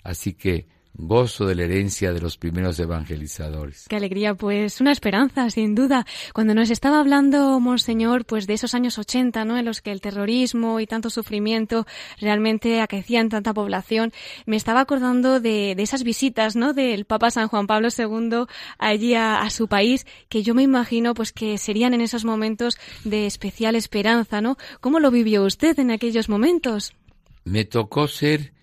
Así 0.03 0.33
que 0.33 0.67
gozo 0.93 1.45
de 1.45 1.55
la 1.55 1.63
herencia 1.63 2.11
de 2.11 2.21
los 2.21 2.37
primeros 2.37 2.79
evangelizadores. 2.79 3.85
Qué 3.87 3.95
alegría, 3.95 4.35
pues 4.35 4.81
una 4.81 4.91
esperanza, 4.91 5.49
sin 5.49 5.75
duda. 5.75 6.05
Cuando 6.33 6.53
nos 6.53 6.69
estaba 6.69 6.99
hablando, 6.99 7.59
Monseñor, 7.59 8.25
pues 8.25 8.47
de 8.47 8.55
esos 8.55 8.73
años 8.73 8.97
80, 8.97 9.45
¿no? 9.45 9.57
En 9.57 9.65
los 9.65 9.81
que 9.81 9.91
el 9.91 10.01
terrorismo 10.01 10.79
y 10.79 10.87
tanto 10.87 11.09
sufrimiento 11.09 11.85
realmente 12.19 12.81
aquecían 12.81 13.29
tanta 13.29 13.53
población, 13.53 14.11
me 14.45 14.55
estaba 14.55 14.81
acordando 14.81 15.39
de, 15.39 15.71
esas 15.77 16.03
visitas, 16.03 16.55
¿no? 16.55 16.73
Del 16.73 17.05
Papa 17.05 17.31
San 17.31 17.47
Juan 17.47 17.67
Pablo 17.67 17.89
II 17.95 18.45
allí 18.77 19.15
a, 19.15 19.41
a, 19.41 19.49
su 19.49 19.67
país, 19.67 20.05
que 20.27 20.43
yo 20.43 20.53
me 20.53 20.63
imagino, 20.63 21.13
pues 21.13 21.31
que 21.31 21.57
serían 21.57 21.93
en 21.93 22.01
esos 22.01 22.25
momentos 22.25 22.77
de 23.03 23.25
especial 23.25 23.75
esperanza, 23.75 24.41
¿no? 24.41 24.57
¿Cómo 24.81 24.99
lo 24.99 25.11
vivió 25.11 25.43
usted 25.43 25.79
en 25.79 25.91
aquellos 25.91 26.29
momentos? 26.29 26.93
Me 27.45 27.65
tocó 27.65 28.07
ser 28.07 28.58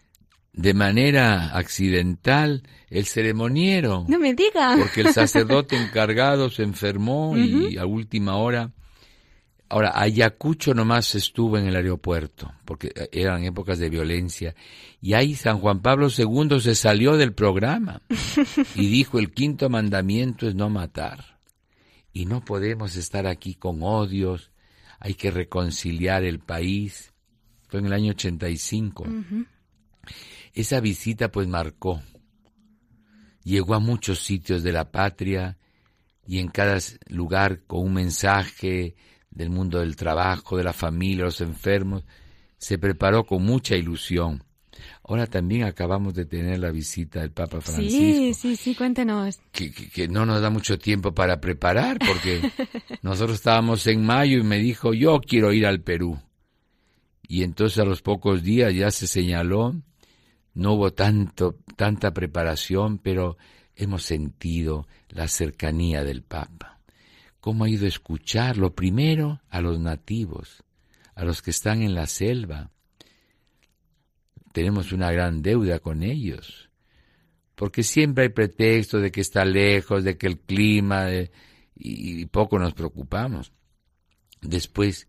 de 0.56 0.74
manera 0.74 1.56
accidental 1.56 2.64
el 2.90 3.06
ceremoniero. 3.06 4.04
No 4.08 4.18
me 4.18 4.34
diga. 4.34 4.76
Porque 4.76 5.02
el 5.02 5.12
sacerdote 5.12 5.76
encargado 5.80 6.50
se 6.50 6.64
enfermó 6.64 7.36
y 7.36 7.78
a 7.78 7.86
última 7.86 8.36
hora 8.36 8.72
Ahora, 9.68 10.00
Ayacucho 10.00 10.74
nomás 10.74 11.16
estuvo 11.16 11.58
en 11.58 11.66
el 11.66 11.74
aeropuerto, 11.74 12.52
porque 12.64 12.92
eran 13.10 13.42
épocas 13.42 13.80
de 13.80 13.90
violencia, 13.90 14.54
y 15.00 15.14
ahí 15.14 15.34
San 15.34 15.58
Juan 15.58 15.80
Pablo 15.80 16.06
II 16.16 16.60
se 16.60 16.76
salió 16.76 17.16
del 17.16 17.32
programa 17.32 18.00
y 18.76 18.86
dijo 18.86 19.18
el 19.18 19.32
quinto 19.32 19.68
mandamiento 19.68 20.46
es 20.46 20.54
no 20.54 20.70
matar. 20.70 21.40
Y 22.12 22.26
no 22.26 22.44
podemos 22.44 22.96
estar 22.96 23.26
aquí 23.26 23.56
con 23.56 23.82
odios, 23.82 24.52
hay 25.00 25.14
que 25.14 25.32
reconciliar 25.32 26.22
el 26.24 26.38
país. 26.38 27.12
Fue 27.68 27.80
en 27.80 27.86
el 27.86 27.92
año 27.92 28.12
85. 28.12 29.04
Esa 30.56 30.80
visita 30.80 31.30
pues 31.30 31.46
marcó. 31.46 32.02
Llegó 33.44 33.74
a 33.74 33.78
muchos 33.78 34.20
sitios 34.20 34.62
de 34.62 34.72
la 34.72 34.90
patria 34.90 35.58
y 36.26 36.38
en 36.38 36.48
cada 36.48 36.78
lugar 37.08 37.64
con 37.66 37.84
un 37.84 37.92
mensaje 37.92 38.96
del 39.30 39.50
mundo 39.50 39.80
del 39.80 39.96
trabajo, 39.96 40.56
de 40.56 40.64
la 40.64 40.72
familia, 40.72 41.26
los 41.26 41.42
enfermos, 41.42 42.04
se 42.56 42.78
preparó 42.78 43.26
con 43.26 43.44
mucha 43.44 43.76
ilusión. 43.76 44.42
Ahora 45.04 45.26
también 45.26 45.64
acabamos 45.64 46.14
de 46.14 46.24
tener 46.24 46.58
la 46.58 46.70
visita 46.70 47.20
del 47.20 47.32
Papa 47.32 47.60
Francisco. 47.60 47.98
Sí, 47.98 48.32
sí, 48.32 48.56
sí, 48.56 48.74
cuéntenos. 48.74 49.38
Que, 49.52 49.70
que, 49.70 50.08
no 50.08 50.24
nos 50.24 50.40
da 50.40 50.48
mucho 50.48 50.78
tiempo 50.78 51.14
para 51.14 51.38
preparar, 51.38 51.98
porque 51.98 52.50
nosotros 53.02 53.36
estábamos 53.36 53.86
en 53.86 54.06
mayo 54.06 54.38
y 54.38 54.42
me 54.42 54.56
dijo, 54.56 54.94
yo 54.94 55.20
quiero 55.20 55.52
ir 55.52 55.66
al 55.66 55.82
Perú. 55.82 56.18
Y 57.28 57.42
entonces 57.42 57.78
a 57.78 57.84
los 57.84 58.00
pocos 58.00 58.42
días 58.42 58.74
ya 58.74 58.90
se 58.90 59.06
señaló, 59.06 59.74
no 60.56 60.72
hubo 60.72 60.92
tanto, 60.92 61.56
tanta 61.76 62.12
preparación, 62.12 62.98
pero 62.98 63.38
hemos 63.76 64.02
sentido 64.02 64.88
la 65.08 65.28
cercanía 65.28 66.02
del 66.02 66.22
Papa 66.22 66.76
cómo 67.46 67.62
ha 67.62 67.68
ido 67.68 67.84
a 67.84 67.88
escuchar 67.88 68.56
lo 68.56 68.74
primero 68.74 69.40
a 69.50 69.60
los 69.60 69.78
nativos, 69.78 70.64
a 71.14 71.24
los 71.24 71.42
que 71.42 71.52
están 71.52 71.80
en 71.80 71.94
la 71.94 72.08
selva. 72.08 72.72
Tenemos 74.52 74.90
una 74.90 75.12
gran 75.12 75.42
deuda 75.42 75.78
con 75.78 76.02
ellos, 76.02 76.70
porque 77.54 77.84
siempre 77.84 78.24
hay 78.24 78.30
pretexto 78.30 78.98
de 78.98 79.12
que 79.12 79.20
está 79.20 79.44
lejos, 79.44 80.02
de 80.02 80.18
que 80.18 80.26
el 80.26 80.40
clima, 80.40 81.06
y 81.76 82.26
poco 82.26 82.58
nos 82.58 82.74
preocupamos. 82.74 83.52
Después 84.42 85.06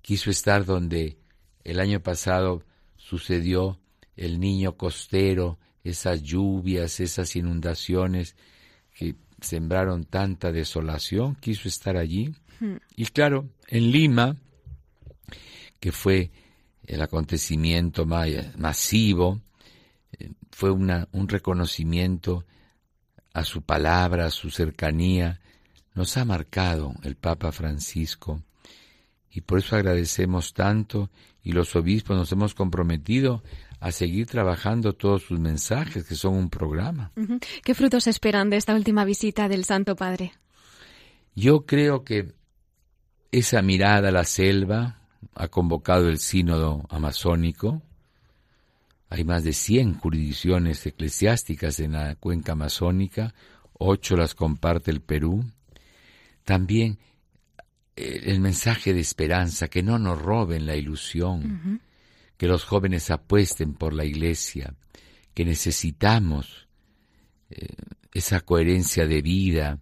quiso 0.00 0.30
estar 0.30 0.64
donde 0.64 1.18
el 1.64 1.80
año 1.80 2.00
pasado 2.00 2.64
sucedió 2.96 3.78
el 4.16 4.40
niño 4.40 4.76
costero, 4.76 5.58
esas 5.82 6.22
lluvias, 6.22 7.00
esas 7.00 7.36
inundaciones 7.36 8.36
que 8.94 9.16
sembraron 9.40 10.04
tanta 10.04 10.52
desolación, 10.52 11.36
quiso 11.36 11.68
estar 11.68 11.96
allí. 11.96 12.34
Y 12.96 13.04
claro, 13.06 13.48
en 13.68 13.90
Lima, 13.90 14.36
que 15.80 15.92
fue 15.92 16.30
el 16.86 17.02
acontecimiento 17.02 18.06
masivo, 18.06 19.40
eh, 20.18 20.30
fue 20.50 20.70
una, 20.70 21.08
un 21.12 21.28
reconocimiento 21.28 22.44
a 23.34 23.44
su 23.44 23.62
palabra, 23.62 24.26
a 24.26 24.30
su 24.30 24.50
cercanía, 24.50 25.40
nos 25.94 26.16
ha 26.16 26.24
marcado 26.24 26.94
el 27.02 27.16
Papa 27.16 27.52
Francisco 27.52 28.42
y 29.30 29.40
por 29.40 29.58
eso 29.58 29.76
agradecemos 29.76 30.54
tanto 30.54 31.10
y 31.42 31.52
los 31.52 31.74
obispos 31.76 32.16
nos 32.16 32.30
hemos 32.32 32.54
comprometido 32.54 33.42
a 33.84 33.92
seguir 33.92 34.26
trabajando 34.26 34.94
todos 34.94 35.24
sus 35.24 35.38
mensajes, 35.38 36.06
que 36.06 36.14
son 36.14 36.36
un 36.36 36.48
programa. 36.48 37.12
¿Qué 37.62 37.74
frutos 37.74 38.06
esperan 38.06 38.48
de 38.48 38.56
esta 38.56 38.74
última 38.74 39.04
visita 39.04 39.46
del 39.46 39.66
Santo 39.66 39.94
Padre? 39.94 40.32
Yo 41.34 41.66
creo 41.66 42.02
que 42.02 42.32
esa 43.30 43.60
mirada 43.60 44.08
a 44.08 44.10
la 44.10 44.24
selva 44.24 45.02
ha 45.34 45.48
convocado 45.48 46.08
el 46.08 46.18
sínodo 46.18 46.86
amazónico. 46.88 47.82
Hay 49.10 49.22
más 49.24 49.44
de 49.44 49.52
100 49.52 49.98
jurisdicciones 49.98 50.86
eclesiásticas 50.86 51.78
en 51.78 51.92
la 51.92 52.14
cuenca 52.14 52.52
amazónica, 52.52 53.34
ocho 53.74 54.16
las 54.16 54.34
comparte 54.34 54.92
el 54.92 55.02
Perú. 55.02 55.44
También 56.44 56.98
eh, 57.96 58.22
el 58.24 58.40
mensaje 58.40 58.94
de 58.94 59.00
esperanza, 59.00 59.68
que 59.68 59.82
no 59.82 59.98
nos 59.98 60.18
roben 60.22 60.64
la 60.64 60.74
ilusión, 60.74 61.82
que 62.36 62.46
los 62.46 62.64
jóvenes 62.64 63.10
apuesten 63.10 63.74
por 63.74 63.92
la 63.92 64.04
iglesia, 64.04 64.74
que 65.34 65.44
necesitamos 65.44 66.68
eh, 67.50 67.68
esa 68.12 68.40
coherencia 68.40 69.06
de 69.06 69.22
vida, 69.22 69.78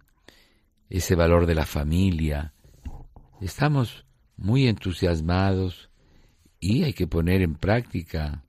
ese 0.89 1.15
valor 1.15 1.45
de 1.45 1.55
la 1.55 1.65
familia. 1.65 2.53
Estamos 3.41 4.05
muy 4.37 4.67
entusiasmados 4.67 5.89
y 6.59 6.83
hay 6.83 6.93
que 6.93 7.07
poner 7.07 7.41
en 7.41 7.55
práctica 7.55 8.43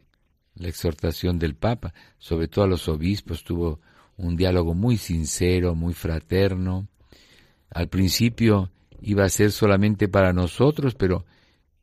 la 0.54 0.68
exhortación 0.68 1.38
del 1.38 1.54
Papa, 1.54 1.92
sobre 2.18 2.48
todo 2.48 2.64
a 2.64 2.68
los 2.68 2.88
obispos, 2.88 3.44
tuvo 3.44 3.80
un 4.16 4.36
diálogo 4.36 4.74
muy 4.74 4.96
sincero, 4.96 5.74
muy 5.74 5.94
fraterno. 5.94 6.88
Al 7.70 7.88
principio 7.88 8.70
iba 9.00 9.24
a 9.24 9.28
ser 9.28 9.50
solamente 9.50 10.08
para 10.08 10.32
nosotros, 10.32 10.94
pero 10.94 11.24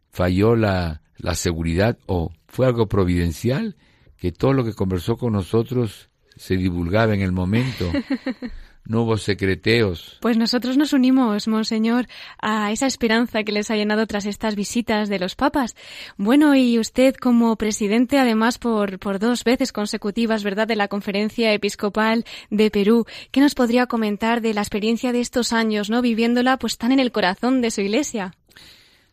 falló 0.09 0.55
la 0.55 1.01
la 1.21 1.35
seguridad 1.35 1.97
o 2.05 2.31
fue 2.47 2.65
algo 2.65 2.87
providencial 2.87 3.75
que 4.17 4.31
todo 4.31 4.53
lo 4.53 4.63
que 4.63 4.73
conversó 4.73 5.17
con 5.17 5.33
nosotros 5.33 6.09
se 6.35 6.57
divulgaba 6.57 7.13
en 7.13 7.21
el 7.21 7.31
momento. 7.31 7.91
No 8.83 9.03
hubo 9.03 9.17
secreteos. 9.17 10.17
Pues 10.21 10.37
nosotros 10.37 10.75
nos 10.75 10.91
unimos, 10.91 11.47
Monseñor, 11.47 12.07
a 12.41 12.71
esa 12.71 12.87
esperanza 12.87 13.43
que 13.43 13.51
les 13.51 13.69
ha 13.69 13.75
llenado 13.75 14.07
tras 14.07 14.25
estas 14.25 14.55
visitas 14.55 15.07
de 15.07 15.19
los 15.19 15.35
papas. 15.35 15.75
Bueno, 16.17 16.55
y 16.55 16.79
usted 16.79 17.15
como 17.15 17.55
presidente, 17.57 18.17
además, 18.17 18.57
por, 18.57 18.97
por 18.97 19.19
dos 19.19 19.43
veces 19.43 19.71
consecutivas, 19.71 20.43
¿verdad?, 20.43 20.67
de 20.67 20.75
la 20.75 20.87
Conferencia 20.87 21.53
Episcopal 21.53 22.25
de 22.49 22.71
Perú, 22.71 23.05
¿qué 23.29 23.39
nos 23.39 23.53
podría 23.53 23.85
comentar 23.85 24.41
de 24.41 24.55
la 24.55 24.61
experiencia 24.61 25.11
de 25.11 25.21
estos 25.21 25.53
años, 25.53 25.91
¿no?, 25.91 26.01
viviéndola 26.01 26.57
pues 26.57 26.79
tan 26.79 26.91
en 26.91 26.99
el 26.99 27.11
corazón 27.11 27.61
de 27.61 27.69
su 27.69 27.81
iglesia? 27.81 28.33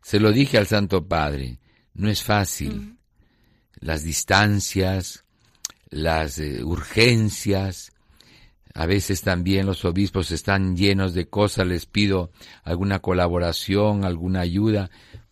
Se 0.01 0.19
lo 0.19 0.33
dije 0.33 0.57
al 0.57 0.67
Santo 0.67 1.07
Padre. 1.07 1.59
No 1.99 2.09
es 2.09 2.23
fácil. 2.23 2.97
Las 3.81 4.05
distancias, 4.05 5.25
las 5.91 6.39
eh, 6.39 6.63
urgencias, 6.63 7.93
a 8.73 8.87
veces 8.87 9.23
también 9.23 9.67
los 9.67 9.85
obispos 9.85 10.31
están 10.31 10.77
llenos 10.77 11.13
de 11.13 11.29
cosas, 11.29 11.67
les 11.67 11.87
pido 11.87 12.31
alguna 12.63 13.01
colaboración, 13.01 14.05
alguna 14.05 14.41
ayuda, 14.41 14.91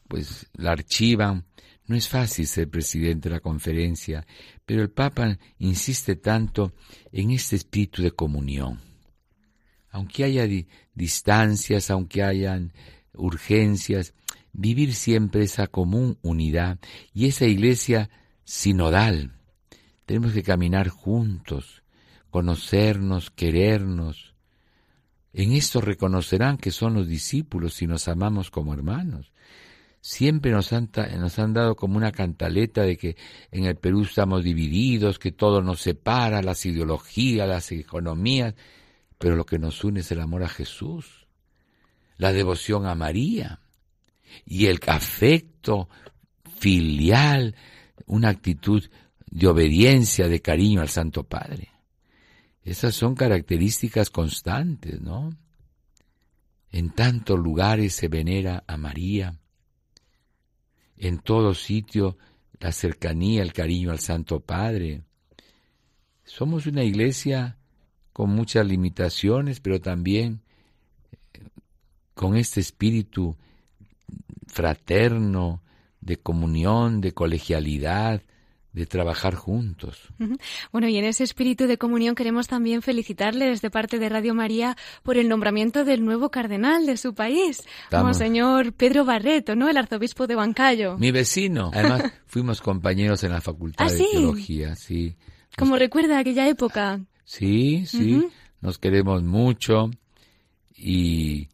pues 0.08 0.48
la 0.54 0.72
archivan. 0.72 1.44
No 1.86 1.94
es 1.94 2.08
fácil 2.08 2.48
ser 2.48 2.68
presidente 2.68 3.28
de 3.28 3.36
la 3.36 3.40
conferencia, 3.40 4.26
pero 4.64 4.82
el 4.82 4.90
Papa 4.90 5.38
insiste 5.58 6.16
tanto 6.16 6.74
en 7.12 7.30
este 7.30 7.54
espíritu 7.54 8.02
de 8.02 8.10
comunión. 8.10 8.80
Aunque 9.90 10.24
haya 10.24 10.48
distancias, 10.94 11.90
aunque 11.90 12.24
hayan 12.24 12.72
urgencias, 13.14 14.14
vivir 14.56 14.94
siempre 14.94 15.42
esa 15.42 15.66
común 15.66 16.18
unidad 16.22 16.78
y 17.12 17.26
esa 17.26 17.44
iglesia 17.44 18.10
sinodal. 18.44 19.32
Tenemos 20.06 20.32
que 20.32 20.42
caminar 20.42 20.88
juntos, 20.88 21.82
conocernos, 22.30 23.30
querernos. 23.30 24.34
En 25.32 25.52
esto 25.52 25.80
reconocerán 25.80 26.56
que 26.56 26.70
son 26.70 26.94
los 26.94 27.06
discípulos 27.06 27.74
si 27.74 27.86
nos 27.86 28.08
amamos 28.08 28.50
como 28.50 28.72
hermanos. 28.72 29.32
Siempre 30.00 30.52
nos 30.52 30.72
han, 30.72 30.90
nos 31.18 31.38
han 31.38 31.52
dado 31.52 31.74
como 31.74 31.96
una 31.96 32.12
cantaleta 32.12 32.82
de 32.82 32.96
que 32.96 33.16
en 33.50 33.64
el 33.64 33.76
Perú 33.76 34.02
estamos 34.02 34.44
divididos, 34.44 35.18
que 35.18 35.32
todo 35.32 35.60
nos 35.60 35.80
separa, 35.80 36.42
las 36.42 36.64
ideologías, 36.64 37.48
las 37.48 37.72
economías, 37.72 38.54
pero 39.18 39.36
lo 39.36 39.44
que 39.44 39.58
nos 39.58 39.82
une 39.84 40.00
es 40.00 40.12
el 40.12 40.20
amor 40.20 40.44
a 40.44 40.48
Jesús, 40.48 41.26
la 42.16 42.32
devoción 42.32 42.86
a 42.86 42.94
María 42.94 43.60
y 44.44 44.66
el 44.66 44.80
afecto 44.86 45.88
filial, 46.58 47.54
una 48.06 48.28
actitud 48.28 48.82
de 49.26 49.46
obediencia, 49.46 50.28
de 50.28 50.40
cariño 50.40 50.80
al 50.80 50.88
Santo 50.88 51.24
Padre. 51.24 51.70
Esas 52.62 52.94
son 52.94 53.14
características 53.14 54.10
constantes, 54.10 55.00
¿no? 55.00 55.36
En 56.70 56.90
tantos 56.90 57.38
lugares 57.38 57.94
se 57.94 58.08
venera 58.08 58.64
a 58.66 58.76
María, 58.76 59.38
en 60.96 61.18
todo 61.18 61.54
sitio 61.54 62.18
la 62.58 62.72
cercanía, 62.72 63.42
el 63.42 63.52
cariño 63.52 63.90
al 63.90 64.00
Santo 64.00 64.40
Padre. 64.40 65.02
Somos 66.24 66.66
una 66.66 66.82
iglesia 66.82 67.58
con 68.12 68.30
muchas 68.30 68.66
limitaciones, 68.66 69.60
pero 69.60 69.80
también 69.80 70.42
eh, 71.34 71.40
con 72.14 72.36
este 72.36 72.60
espíritu 72.60 73.36
fraterno, 74.46 75.62
de 76.00 76.16
comunión, 76.18 77.00
de 77.00 77.12
colegialidad, 77.12 78.22
de 78.76 78.84
trabajar 78.84 79.34
juntos. 79.34 80.02
Bueno, 80.70 80.86
y 80.86 80.98
en 80.98 81.06
ese 81.06 81.24
espíritu 81.24 81.66
de 81.66 81.78
comunión 81.78 82.14
queremos 82.14 82.46
también 82.46 82.82
felicitarles 82.82 83.62
de 83.62 83.70
parte 83.70 83.98
de 83.98 84.10
Radio 84.10 84.34
María 84.34 84.76
por 85.02 85.16
el 85.16 85.30
nombramiento 85.30 85.86
del 85.86 86.04
nuevo 86.04 86.30
cardenal 86.30 86.84
de 86.84 86.98
su 86.98 87.14
país, 87.14 87.62
Monseñor 87.90 88.74
Pedro 88.74 89.06
Barreto, 89.06 89.56
¿no? 89.56 89.70
El 89.70 89.78
arzobispo 89.78 90.26
de 90.26 90.34
Bancayo. 90.34 90.98
Mi 90.98 91.10
vecino. 91.10 91.70
Además, 91.72 92.02
fuimos 92.26 92.60
compañeros 92.60 93.24
en 93.24 93.32
la 93.32 93.40
Facultad 93.40 93.86
¿Ah, 93.88 93.90
de 93.90 94.04
Teología, 94.12 94.76
sí. 94.76 95.16
¿Cómo 95.56 95.76
recuerda 95.76 96.18
aquella 96.18 96.46
época? 96.46 97.00
Sí, 97.24 97.86
sí, 97.86 98.28
nos 98.60 98.76
queremos 98.76 99.22
mucho 99.22 99.90
y 100.76 101.48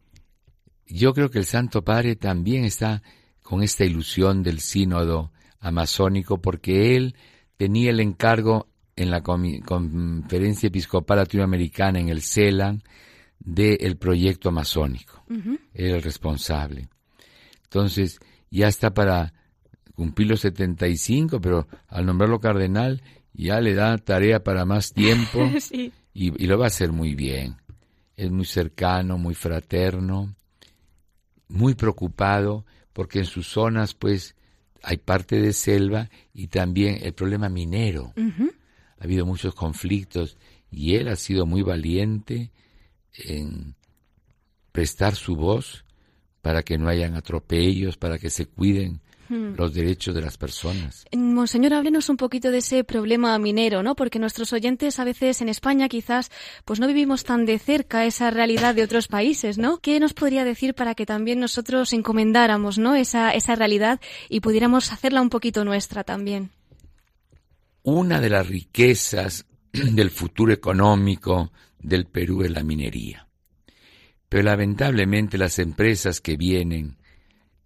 yo 0.93 1.13
creo 1.13 1.31
que 1.31 1.39
el 1.39 1.45
Santo 1.45 1.83
Padre 1.83 2.15
también 2.15 2.65
está 2.65 3.01
con 3.41 3.63
esta 3.63 3.83
ilusión 3.83 4.43
del 4.43 4.59
sínodo 4.59 5.31
amazónico 5.59 6.39
porque 6.39 6.95
él 6.95 7.15
tenía 7.57 7.89
el 7.89 7.99
encargo 7.99 8.67
en 8.95 9.09
la 9.09 9.23
Conferencia 9.23 10.67
Episcopal 10.67 11.17
Latinoamericana 11.17 11.99
en 11.99 12.09
el 12.09 12.21
CELAN 12.21 12.83
del 13.39 13.97
proyecto 13.97 14.49
amazónico. 14.49 15.23
Era 15.73 15.95
el 15.95 16.03
responsable. 16.03 16.89
Entonces, 17.63 18.19
ya 18.51 18.67
está 18.67 18.93
para 18.93 19.33
cumplir 19.95 20.27
los 20.29 20.41
75, 20.41 21.41
pero 21.41 21.67
al 21.87 22.05
nombrarlo 22.05 22.39
cardenal 22.39 23.01
ya 23.33 23.59
le 23.61 23.73
da 23.73 23.97
tarea 23.97 24.43
para 24.43 24.63
más 24.63 24.93
tiempo 24.93 25.49
y, 25.71 25.91
y, 26.13 26.45
lo 26.45 26.59
va 26.59 26.65
a 26.65 26.67
hacer 26.67 26.91
muy 26.91 27.15
bien. 27.15 27.57
Es 28.15 28.29
muy 28.29 28.45
cercano, 28.45 29.17
muy 29.17 29.33
fraterno, 29.33 30.35
muy 31.47 31.75
preocupado, 31.75 32.65
porque 32.93 33.19
en 33.19 33.25
sus 33.25 33.47
zonas, 33.47 33.93
pues, 33.93 34.35
hay 34.83 34.97
parte 34.97 35.41
de 35.41 35.53
selva 35.53 36.09
y 36.33 36.47
también 36.47 36.99
el 37.01 37.13
problema 37.13 37.49
minero. 37.49 38.13
Ha 38.99 39.03
habido 39.03 39.25
muchos 39.25 39.55
conflictos 39.55 40.37
y 40.69 40.95
él 40.95 41.07
ha 41.07 41.15
sido 41.15 41.45
muy 41.45 41.61
valiente 41.61 42.51
en 43.13 43.75
prestar 44.71 45.15
su 45.15 45.35
voz 45.35 45.85
para 46.41 46.63
que 46.63 46.77
no 46.77 46.89
hayan 46.89 47.15
atropellos, 47.15 47.95
para 47.95 48.17
que 48.17 48.29
se 48.29 48.47
cuiden 48.47 49.01
Hmm. 49.33 49.55
los 49.57 49.73
derechos 49.73 50.13
de 50.13 50.21
las 50.21 50.37
personas. 50.37 51.05
Monseñor, 51.11 51.73
háblenos 51.73 52.07
un 52.09 52.17
poquito 52.17 52.51
de 52.51 52.59
ese 52.59 52.83
problema 52.83 53.39
minero, 53.39 53.81
¿no? 53.81 53.95
Porque 53.95 54.19
nuestros 54.19 54.53
oyentes 54.53 54.99
a 54.99 55.03
veces 55.03 55.41
en 55.41 55.49
España 55.49 55.89
quizás 55.89 56.29
pues 56.65 56.79
no 56.79 56.85
vivimos 56.85 57.23
tan 57.23 57.47
de 57.47 57.57
cerca 57.57 58.05
esa 58.05 58.29
realidad 58.29 58.75
de 58.75 58.83
otros 58.83 59.07
países, 59.07 59.57
¿no? 59.57 59.79
¿Qué 59.79 59.99
nos 59.99 60.13
podría 60.13 60.45
decir 60.45 60.75
para 60.75 60.93
que 60.93 61.07
también 61.07 61.39
nosotros 61.39 61.93
encomendáramos, 61.93 62.77
¿no? 62.77 62.93
Esa, 62.93 63.31
esa 63.31 63.55
realidad 63.55 63.99
y 64.29 64.41
pudiéramos 64.41 64.91
hacerla 64.91 65.23
un 65.23 65.29
poquito 65.29 65.65
nuestra 65.65 66.03
también. 66.03 66.51
Una 67.81 68.21
de 68.21 68.29
las 68.29 68.47
riquezas 68.47 69.47
del 69.71 70.11
futuro 70.11 70.53
económico 70.53 71.51
del 71.79 72.05
Perú 72.05 72.43
es 72.43 72.51
la 72.51 72.63
minería. 72.63 73.27
Pero 74.29 74.43
lamentablemente 74.43 75.39
las 75.39 75.57
empresas 75.57 76.21
que 76.21 76.37
vienen 76.37 76.97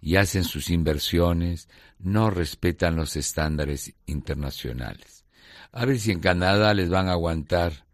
y 0.07 0.15
hacen 0.15 0.45
sus 0.45 0.69
inversiones, 0.69 1.67
no 1.99 2.29
respetan 2.29 2.95
los 2.95 3.17
estándares 3.17 3.93
internacionales. 4.05 5.25
A 5.73 5.83
ver 5.83 5.99
si 5.99 6.11
en 6.11 6.21
Canadá 6.21 6.73
les 6.73 6.89
van 6.89 7.09
a 7.09 7.11
aguantar 7.11 7.85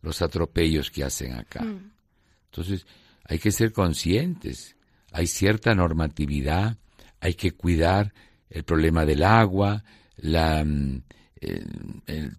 los 0.00 0.22
atropellos 0.22 0.90
que 0.90 1.04
hacen 1.04 1.34
acá. 1.34 1.62
Mm. 1.62 1.92
Entonces, 2.46 2.84
hay 3.22 3.38
que 3.38 3.52
ser 3.52 3.72
conscientes. 3.72 4.74
Hay 5.12 5.28
cierta 5.28 5.72
normatividad, 5.72 6.78
hay 7.20 7.34
que 7.34 7.52
cuidar 7.52 8.12
el 8.50 8.64
problema 8.64 9.06
del 9.06 9.22
agua, 9.22 9.84
la, 10.16 10.64
mm, 10.64 11.02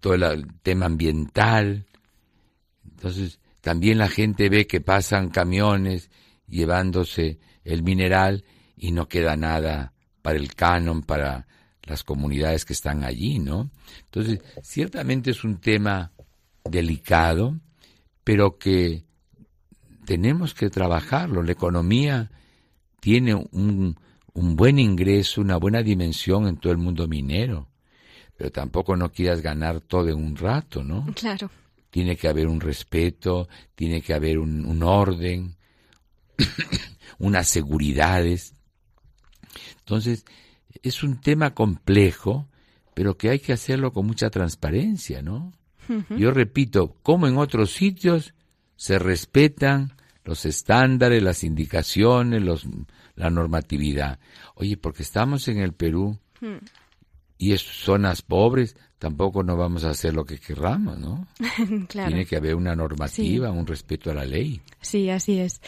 todo 0.00 0.16
el 0.16 0.52
tema 0.62 0.84
ambiental. 0.84 1.86
Entonces, 2.90 3.38
también 3.62 3.96
la 3.96 4.10
gente 4.10 4.50
ve 4.50 4.66
que 4.66 4.82
pasan 4.82 5.30
camiones 5.30 6.10
llevándose 6.46 7.38
el 7.64 7.82
mineral 7.82 8.44
y 8.76 8.92
no 8.92 9.08
queda 9.08 9.36
nada 9.36 9.92
para 10.22 10.38
el 10.38 10.54
canon, 10.54 11.02
para 11.02 11.46
las 11.82 12.02
comunidades 12.02 12.64
que 12.64 12.72
están 12.72 13.04
allí, 13.04 13.38
¿no? 13.38 13.70
Entonces, 14.04 14.40
ciertamente 14.62 15.30
es 15.30 15.44
un 15.44 15.60
tema 15.60 16.12
delicado, 16.64 17.58
pero 18.24 18.58
que 18.58 19.04
tenemos 20.06 20.54
que 20.54 20.70
trabajarlo. 20.70 21.42
La 21.42 21.52
economía 21.52 22.30
tiene 23.00 23.34
un, 23.34 23.98
un 24.32 24.56
buen 24.56 24.78
ingreso, 24.78 25.40
una 25.40 25.56
buena 25.56 25.82
dimensión 25.82 26.46
en 26.48 26.56
todo 26.56 26.72
el 26.72 26.78
mundo 26.78 27.06
minero, 27.06 27.68
pero 28.36 28.50
tampoco 28.50 28.96
no 28.96 29.12
quieras 29.12 29.40
ganar 29.40 29.80
todo 29.80 30.08
en 30.08 30.16
un 30.16 30.36
rato, 30.36 30.82
¿no? 30.82 31.06
Claro. 31.14 31.50
Tiene 31.90 32.16
que 32.16 32.28
haber 32.28 32.48
un 32.48 32.60
respeto, 32.60 33.48
tiene 33.74 34.02
que 34.02 34.14
haber 34.14 34.38
un, 34.38 34.64
un 34.64 34.82
orden, 34.82 35.54
unas 37.18 37.48
seguridades. 37.48 38.53
Entonces, 39.78 40.24
es 40.82 41.02
un 41.02 41.20
tema 41.20 41.54
complejo, 41.54 42.48
pero 42.94 43.16
que 43.16 43.30
hay 43.30 43.38
que 43.38 43.52
hacerlo 43.52 43.92
con 43.92 44.06
mucha 44.06 44.30
transparencia, 44.30 45.22
¿no? 45.22 45.52
Yo 46.16 46.30
repito, 46.30 46.96
como 47.02 47.26
en 47.26 47.36
otros 47.36 47.72
sitios 47.72 48.32
se 48.76 48.98
respetan 48.98 49.92
los 50.24 50.46
estándares, 50.46 51.22
las 51.22 51.44
indicaciones, 51.44 52.42
los, 52.42 52.66
la 53.16 53.30
normatividad. 53.30 54.18
Oye, 54.54 54.76
porque 54.76 55.02
estamos 55.02 55.46
en 55.48 55.58
el 55.58 55.74
Perú 55.74 56.18
hmm. 56.40 56.56
y 57.36 57.52
es 57.52 57.60
zonas 57.60 58.22
pobres, 58.22 58.76
tampoco 59.04 59.42
no 59.42 59.54
vamos 59.54 59.84
a 59.84 59.90
hacer 59.90 60.14
lo 60.14 60.24
que 60.24 60.38
querramos, 60.38 60.98
¿no? 60.98 61.26
Tiene 61.88 62.24
que 62.24 62.36
haber 62.36 62.54
una 62.54 62.74
normativa, 62.74 63.50
un 63.50 63.66
respeto 63.66 64.10
a 64.10 64.14
la 64.14 64.24
ley. 64.24 64.62
Sí, 64.80 65.10
así 65.10 65.40
es. 65.40 65.60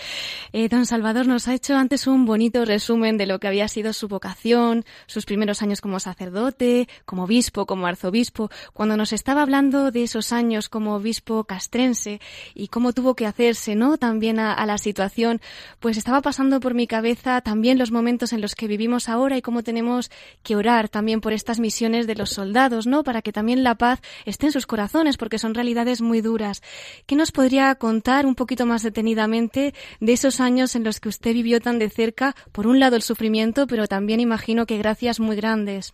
Eh, 0.54 0.70
don 0.70 0.86
Salvador 0.86 1.26
nos 1.26 1.46
ha 1.46 1.52
hecho 1.52 1.76
antes 1.76 2.06
un 2.06 2.24
bonito 2.24 2.64
resumen 2.64 3.18
de 3.18 3.26
lo 3.26 3.38
que 3.38 3.46
había 3.46 3.68
sido 3.68 3.92
su 3.92 4.08
vocación, 4.08 4.86
sus 5.06 5.26
primeros 5.26 5.60
años 5.60 5.82
como 5.82 6.00
sacerdote, 6.00 6.88
como 7.04 7.24
obispo, 7.24 7.66
como 7.66 7.86
arzobispo. 7.86 8.50
Cuando 8.72 8.96
nos 8.96 9.12
estaba 9.12 9.42
hablando 9.42 9.90
de 9.90 10.04
esos 10.04 10.32
años 10.32 10.70
como 10.70 10.94
obispo 10.94 11.44
castrense 11.44 12.22
y 12.54 12.68
cómo 12.68 12.94
tuvo 12.94 13.16
que 13.16 13.26
hacerse, 13.26 13.74
¿no? 13.74 13.98
También 13.98 14.38
a, 14.38 14.54
a 14.54 14.64
la 14.64 14.78
situación, 14.78 15.42
pues 15.78 15.98
estaba 15.98 16.22
pasando 16.22 16.58
por 16.58 16.72
mi 16.72 16.86
cabeza 16.86 17.42
también 17.42 17.76
los 17.76 17.92
momentos 17.92 18.32
en 18.32 18.40
los 18.40 18.54
que 18.54 18.66
vivimos 18.66 19.10
ahora 19.10 19.36
y 19.36 19.42
cómo 19.42 19.62
tenemos 19.62 20.10
que 20.42 20.56
orar 20.56 20.88
también 20.88 21.20
por 21.20 21.34
estas 21.34 21.60
misiones 21.60 22.06
de 22.06 22.14
los 22.14 22.30
soldados, 22.30 22.86
¿no? 22.86 23.04
Para 23.04 23.20
que 23.26 23.32
también 23.32 23.64
la 23.64 23.74
paz 23.74 24.00
esté 24.24 24.46
en 24.46 24.52
sus 24.52 24.68
corazones, 24.68 25.16
porque 25.16 25.40
son 25.40 25.52
realidades 25.52 26.00
muy 26.00 26.20
duras. 26.20 26.62
¿Qué 27.06 27.16
nos 27.16 27.32
podría 27.32 27.74
contar 27.74 28.24
un 28.24 28.36
poquito 28.36 28.66
más 28.66 28.84
detenidamente 28.84 29.74
de 29.98 30.12
esos 30.12 30.38
años 30.38 30.76
en 30.76 30.84
los 30.84 31.00
que 31.00 31.08
usted 31.08 31.32
vivió 31.32 31.60
tan 31.60 31.80
de 31.80 31.90
cerca, 31.90 32.36
por 32.52 32.68
un 32.68 32.78
lado 32.78 32.94
el 32.94 33.02
sufrimiento, 33.02 33.66
pero 33.66 33.88
también 33.88 34.20
imagino 34.20 34.64
que 34.64 34.78
gracias 34.78 35.18
muy 35.18 35.34
grandes. 35.34 35.92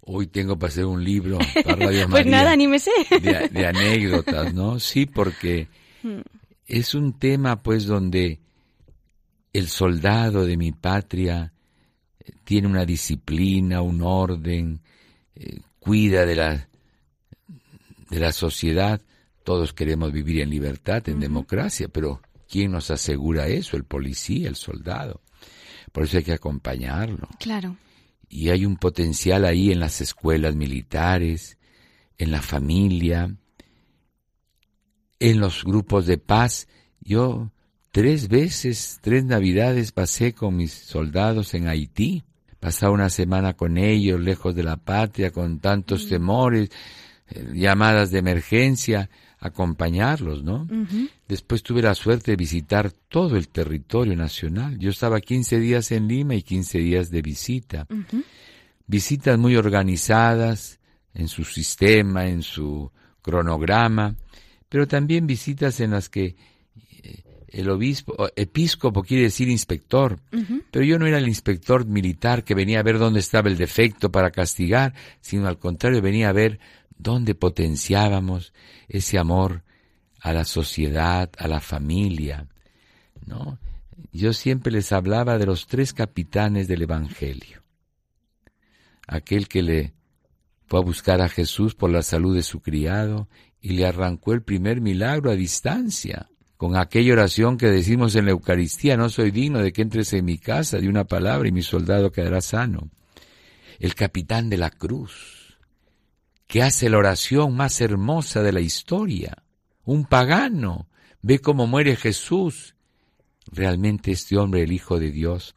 Hoy 0.00 0.26
tengo 0.26 0.58
para 0.58 0.72
hacer 0.72 0.84
un 0.84 1.04
libro 1.04 1.38
para 1.62 1.76
Radio 1.86 2.08
Pues 2.08 2.26
nada, 2.26 2.56
me 2.56 2.80
sé. 2.80 2.90
De, 3.20 3.64
anécdotas, 3.64 4.52
¿no? 4.52 4.80
Sí, 4.80 5.06
porque 5.06 5.68
hmm. 6.02 6.22
es 6.66 6.96
un 6.96 7.20
tema, 7.20 7.62
pues, 7.62 7.86
donde 7.86 8.40
el 9.52 9.68
soldado 9.68 10.44
de 10.44 10.56
mi 10.56 10.72
patria 10.72 11.52
eh, 12.18 12.32
tiene 12.42 12.66
una 12.66 12.84
disciplina, 12.84 13.80
un 13.80 14.02
orden, 14.02 14.80
eh, 15.36 15.60
cuida 15.82 16.24
de 16.26 16.36
la, 16.36 16.68
de 18.08 18.20
la 18.20 18.32
sociedad, 18.32 19.00
todos 19.42 19.72
queremos 19.72 20.12
vivir 20.12 20.40
en 20.40 20.50
libertad, 20.50 21.08
en 21.08 21.18
democracia, 21.18 21.88
pero 21.88 22.22
¿quién 22.48 22.70
nos 22.70 22.90
asegura 22.90 23.48
eso? 23.48 23.76
El 23.76 23.84
policía, 23.84 24.48
el 24.48 24.56
soldado. 24.56 25.20
Por 25.90 26.04
eso 26.04 26.18
hay 26.18 26.24
que 26.24 26.32
acompañarlo. 26.32 27.28
Claro. 27.40 27.76
Y 28.28 28.50
hay 28.50 28.64
un 28.64 28.76
potencial 28.76 29.44
ahí 29.44 29.72
en 29.72 29.80
las 29.80 30.00
escuelas 30.00 30.54
militares, 30.54 31.58
en 32.16 32.30
la 32.30 32.40
familia, 32.40 33.34
en 35.18 35.40
los 35.40 35.64
grupos 35.64 36.06
de 36.06 36.18
paz. 36.18 36.68
Yo 37.00 37.50
tres 37.90 38.28
veces, 38.28 39.00
tres 39.02 39.24
navidades 39.24 39.90
pasé 39.90 40.32
con 40.32 40.56
mis 40.56 40.72
soldados 40.72 41.54
en 41.54 41.66
Haití. 41.66 42.22
Pasaba 42.62 42.92
una 42.92 43.10
semana 43.10 43.54
con 43.54 43.76
ellos, 43.76 44.20
lejos 44.20 44.54
de 44.54 44.62
la 44.62 44.76
patria, 44.76 45.32
con 45.32 45.58
tantos 45.58 46.06
temores, 46.08 46.70
eh, 47.26 47.50
llamadas 47.54 48.12
de 48.12 48.20
emergencia 48.20 49.10
acompañarlos, 49.40 50.44
¿no? 50.44 50.68
Después 51.26 51.64
tuve 51.64 51.82
la 51.82 51.96
suerte 51.96 52.30
de 52.30 52.36
visitar 52.36 52.92
todo 52.92 53.36
el 53.36 53.48
territorio 53.48 54.14
nacional. 54.14 54.78
Yo 54.78 54.90
estaba 54.90 55.20
15 55.20 55.58
días 55.58 55.90
en 55.90 56.06
Lima 56.06 56.36
y 56.36 56.42
15 56.42 56.78
días 56.78 57.10
de 57.10 57.20
visita. 57.20 57.88
Visitas 58.86 59.36
muy 59.40 59.56
organizadas 59.56 60.78
en 61.14 61.26
su 61.26 61.42
sistema, 61.42 62.28
en 62.28 62.42
su 62.42 62.92
cronograma, 63.22 64.14
pero 64.68 64.86
también 64.86 65.26
visitas 65.26 65.80
en 65.80 65.90
las 65.90 66.08
que 66.08 66.36
el 67.52 67.68
obispo, 67.68 68.30
episcopo 68.34 69.02
quiere 69.02 69.24
decir 69.24 69.48
inspector, 69.48 70.18
pero 70.70 70.84
yo 70.84 70.98
no 70.98 71.06
era 71.06 71.18
el 71.18 71.28
inspector 71.28 71.86
militar 71.86 72.44
que 72.44 72.54
venía 72.54 72.80
a 72.80 72.82
ver 72.82 72.98
dónde 72.98 73.20
estaba 73.20 73.50
el 73.50 73.58
defecto 73.58 74.10
para 74.10 74.30
castigar, 74.30 74.94
sino 75.20 75.46
al 75.46 75.58
contrario 75.58 76.00
venía 76.00 76.30
a 76.30 76.32
ver 76.32 76.60
dónde 76.96 77.34
potenciábamos 77.34 78.54
ese 78.88 79.18
amor 79.18 79.64
a 80.20 80.32
la 80.32 80.44
sociedad, 80.44 81.30
a 81.36 81.46
la 81.46 81.60
familia, 81.60 82.48
¿no? 83.26 83.58
Yo 84.12 84.32
siempre 84.32 84.72
les 84.72 84.90
hablaba 84.92 85.36
de 85.36 85.46
los 85.46 85.66
tres 85.66 85.92
capitanes 85.92 86.68
del 86.68 86.82
Evangelio. 86.82 87.62
Aquel 89.06 89.46
que 89.46 89.62
le 89.62 89.94
fue 90.66 90.78
a 90.78 90.82
buscar 90.82 91.20
a 91.20 91.28
Jesús 91.28 91.74
por 91.74 91.90
la 91.90 92.02
salud 92.02 92.34
de 92.34 92.42
su 92.42 92.60
criado 92.60 93.28
y 93.60 93.74
le 93.74 93.84
arrancó 93.84 94.32
el 94.32 94.42
primer 94.42 94.80
milagro 94.80 95.30
a 95.30 95.34
distancia 95.34 96.30
con 96.62 96.76
aquella 96.76 97.14
oración 97.14 97.58
que 97.58 97.66
decimos 97.66 98.14
en 98.14 98.26
la 98.26 98.30
Eucaristía, 98.30 98.96
no 98.96 99.08
soy 99.08 99.32
digno 99.32 99.58
de 99.58 99.72
que 99.72 99.82
entres 99.82 100.12
en 100.12 100.24
mi 100.24 100.38
casa 100.38 100.78
de 100.78 100.88
una 100.88 101.02
palabra 101.02 101.48
y 101.48 101.50
mi 101.50 101.64
soldado 101.64 102.12
quedará 102.12 102.40
sano. 102.40 102.88
El 103.80 103.96
capitán 103.96 104.48
de 104.48 104.58
la 104.58 104.70
cruz, 104.70 105.58
que 106.46 106.62
hace 106.62 106.88
la 106.88 106.98
oración 106.98 107.56
más 107.56 107.80
hermosa 107.80 108.44
de 108.44 108.52
la 108.52 108.60
historia, 108.60 109.42
un 109.82 110.04
pagano, 110.04 110.86
ve 111.20 111.40
cómo 111.40 111.66
muere 111.66 111.96
Jesús. 111.96 112.76
Realmente 113.50 114.12
este 114.12 114.38
hombre, 114.38 114.62
el 114.62 114.70
Hijo 114.70 115.00
de 115.00 115.10
Dios. 115.10 115.56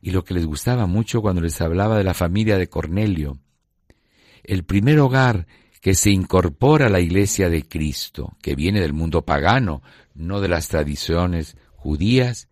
Y 0.00 0.12
lo 0.12 0.24
que 0.24 0.32
les 0.32 0.46
gustaba 0.46 0.86
mucho 0.86 1.20
cuando 1.20 1.42
les 1.42 1.60
hablaba 1.60 1.98
de 1.98 2.04
la 2.04 2.14
familia 2.14 2.56
de 2.56 2.70
Cornelio, 2.70 3.40
el 4.42 4.64
primer 4.64 5.00
hogar 5.00 5.46
que 5.84 5.94
se 5.94 6.10
incorpora 6.10 6.86
a 6.86 6.88
la 6.88 7.00
iglesia 7.00 7.50
de 7.50 7.68
Cristo, 7.68 8.38
que 8.40 8.54
viene 8.54 8.80
del 8.80 8.94
mundo 8.94 9.20
pagano, 9.20 9.82
no 10.14 10.40
de 10.40 10.48
las 10.48 10.68
tradiciones 10.68 11.58
judías. 11.74 12.48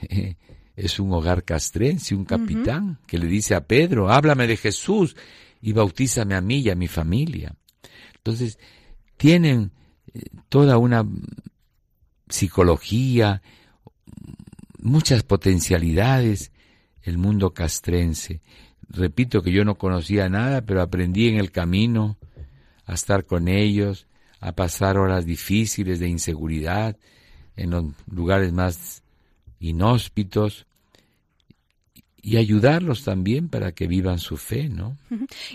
Es 0.74 0.98
un 0.98 1.12
hogar 1.12 1.44
castrense, 1.44 2.16
un 2.16 2.24
capitán 2.24 2.98
que 3.06 3.18
le 3.18 3.26
dice 3.26 3.54
a 3.54 3.66
Pedro, 3.66 4.10
háblame 4.10 4.48
de 4.48 4.56
Jesús 4.56 5.16
y 5.60 5.72
bautízame 5.72 6.34
a 6.34 6.40
mí 6.40 6.58
y 6.58 6.70
a 6.70 6.76
mi 6.76 6.86
familia. 6.86 7.54
Entonces, 8.16 8.58
tienen 9.16 9.72
eh, 10.14 10.22
toda 10.48 10.78
una 10.78 11.04
psicología, 12.28 13.42
muchas 14.80 15.22
potencialidades, 15.22 16.50
el 17.02 17.18
mundo 17.18 17.54
castrense. 17.54 18.40
Repito 18.88 19.42
que 19.42 19.52
yo 19.52 19.64
no 19.64 19.76
conocía 19.76 20.28
nada, 20.28 20.62
pero 20.62 20.82
aprendí 20.82 21.28
en 21.28 21.38
el 21.38 21.50
camino 21.50 22.18
a 22.88 22.94
estar 22.94 23.26
con 23.26 23.46
ellos, 23.48 24.06
a 24.40 24.52
pasar 24.52 24.96
horas 24.96 25.26
difíciles 25.26 26.00
de 26.00 26.08
inseguridad 26.08 26.96
en 27.54 27.70
los 27.70 27.84
lugares 28.10 28.52
más 28.52 29.02
inhóspitos 29.60 30.66
y 32.22 32.36
ayudarlos 32.36 33.04
también 33.04 33.48
para 33.48 33.72
que 33.72 33.86
vivan 33.86 34.18
su 34.18 34.36
fe, 34.36 34.68
¿no? 34.68 34.96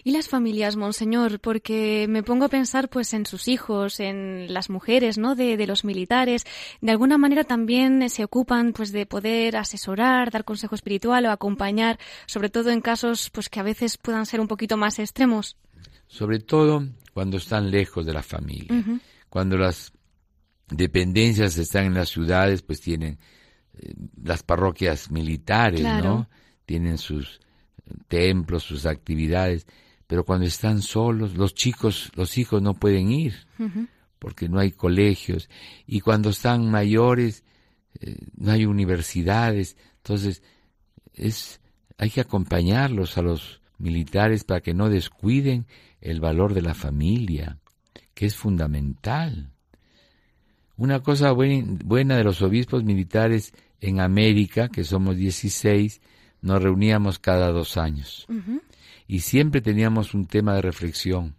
Y 0.03 0.11
las 0.11 0.27
familias, 0.27 0.75
monseñor, 0.75 1.39
porque 1.39 2.05
me 2.07 2.23
pongo 2.23 2.45
a 2.45 2.49
pensar 2.49 2.87
pues 2.89 3.13
en 3.13 3.25
sus 3.25 3.47
hijos, 3.47 3.99
en 3.99 4.53
las 4.53 4.69
mujeres, 4.69 5.17
¿no? 5.17 5.35
De, 5.35 5.57
de, 5.57 5.67
los 5.67 5.83
militares, 5.83 6.45
de 6.81 6.91
alguna 6.91 7.17
manera 7.17 7.43
también 7.43 8.09
se 8.09 8.23
ocupan 8.23 8.73
pues 8.73 8.91
de 8.91 9.05
poder 9.05 9.57
asesorar, 9.57 10.31
dar 10.31 10.45
consejo 10.45 10.75
espiritual 10.75 11.25
o 11.25 11.31
acompañar, 11.31 11.99
sobre 12.27 12.49
todo 12.49 12.69
en 12.69 12.81
casos 12.81 13.29
pues 13.31 13.49
que 13.49 13.59
a 13.59 13.63
veces 13.63 13.97
puedan 13.97 14.25
ser 14.25 14.39
un 14.39 14.47
poquito 14.47 14.77
más 14.77 14.99
extremos. 14.99 15.57
Sobre 16.07 16.39
todo 16.39 16.87
cuando 17.13 17.37
están 17.37 17.69
lejos 17.69 18.05
de 18.05 18.13
la 18.13 18.23
familia. 18.23 18.83
Cuando 19.29 19.57
las 19.57 19.93
dependencias 20.69 21.57
están 21.57 21.85
en 21.85 21.93
las 21.93 22.09
ciudades, 22.09 22.61
pues 22.61 22.81
tienen 22.81 23.19
eh, 23.75 23.93
las 24.21 24.43
parroquias 24.43 25.11
militares, 25.11 25.81
¿no? 25.81 26.29
Tienen 26.65 26.97
sus 26.97 27.39
templos, 28.07 28.63
sus 28.63 28.85
actividades, 28.85 29.67
pero 30.07 30.23
cuando 30.23 30.45
están 30.45 30.81
solos, 30.81 31.35
los 31.35 31.53
chicos, 31.53 32.11
los 32.15 32.37
hijos 32.37 32.61
no 32.61 32.73
pueden 32.73 33.11
ir, 33.11 33.33
porque 34.19 34.47
no 34.47 34.59
hay 34.59 34.71
colegios, 34.71 35.49
y 35.85 35.99
cuando 35.99 36.29
están 36.29 36.69
mayores, 36.71 37.43
eh, 37.99 38.17
no 38.37 38.51
hay 38.51 38.65
universidades, 38.65 39.77
entonces 39.97 40.41
es, 41.13 41.59
hay 41.97 42.09
que 42.09 42.21
acompañarlos 42.21 43.17
a 43.17 43.21
los 43.21 43.61
militares 43.77 44.43
para 44.43 44.61
que 44.61 44.73
no 44.73 44.89
descuiden 44.89 45.67
el 46.03 46.19
valor 46.19 46.53
de 46.53 46.61
la 46.61 46.73
familia, 46.73 47.59
que 48.13 48.25
es 48.25 48.35
fundamental. 48.35 49.51
Una 50.75 50.99
cosa 50.99 51.31
buena 51.31 52.17
de 52.17 52.23
los 52.23 52.41
obispos 52.41 52.83
militares 52.83 53.53
en 53.79 54.01
América, 54.01 54.67
que 54.67 54.83
somos 54.83 55.15
16, 55.15 56.01
nos 56.41 56.61
reuníamos 56.61 57.19
cada 57.19 57.51
dos 57.51 57.77
años. 57.77 58.27
Y 59.07 59.19
siempre 59.19 59.61
teníamos 59.61 60.13
un 60.13 60.25
tema 60.25 60.55
de 60.55 60.61
reflexión. 60.61 61.35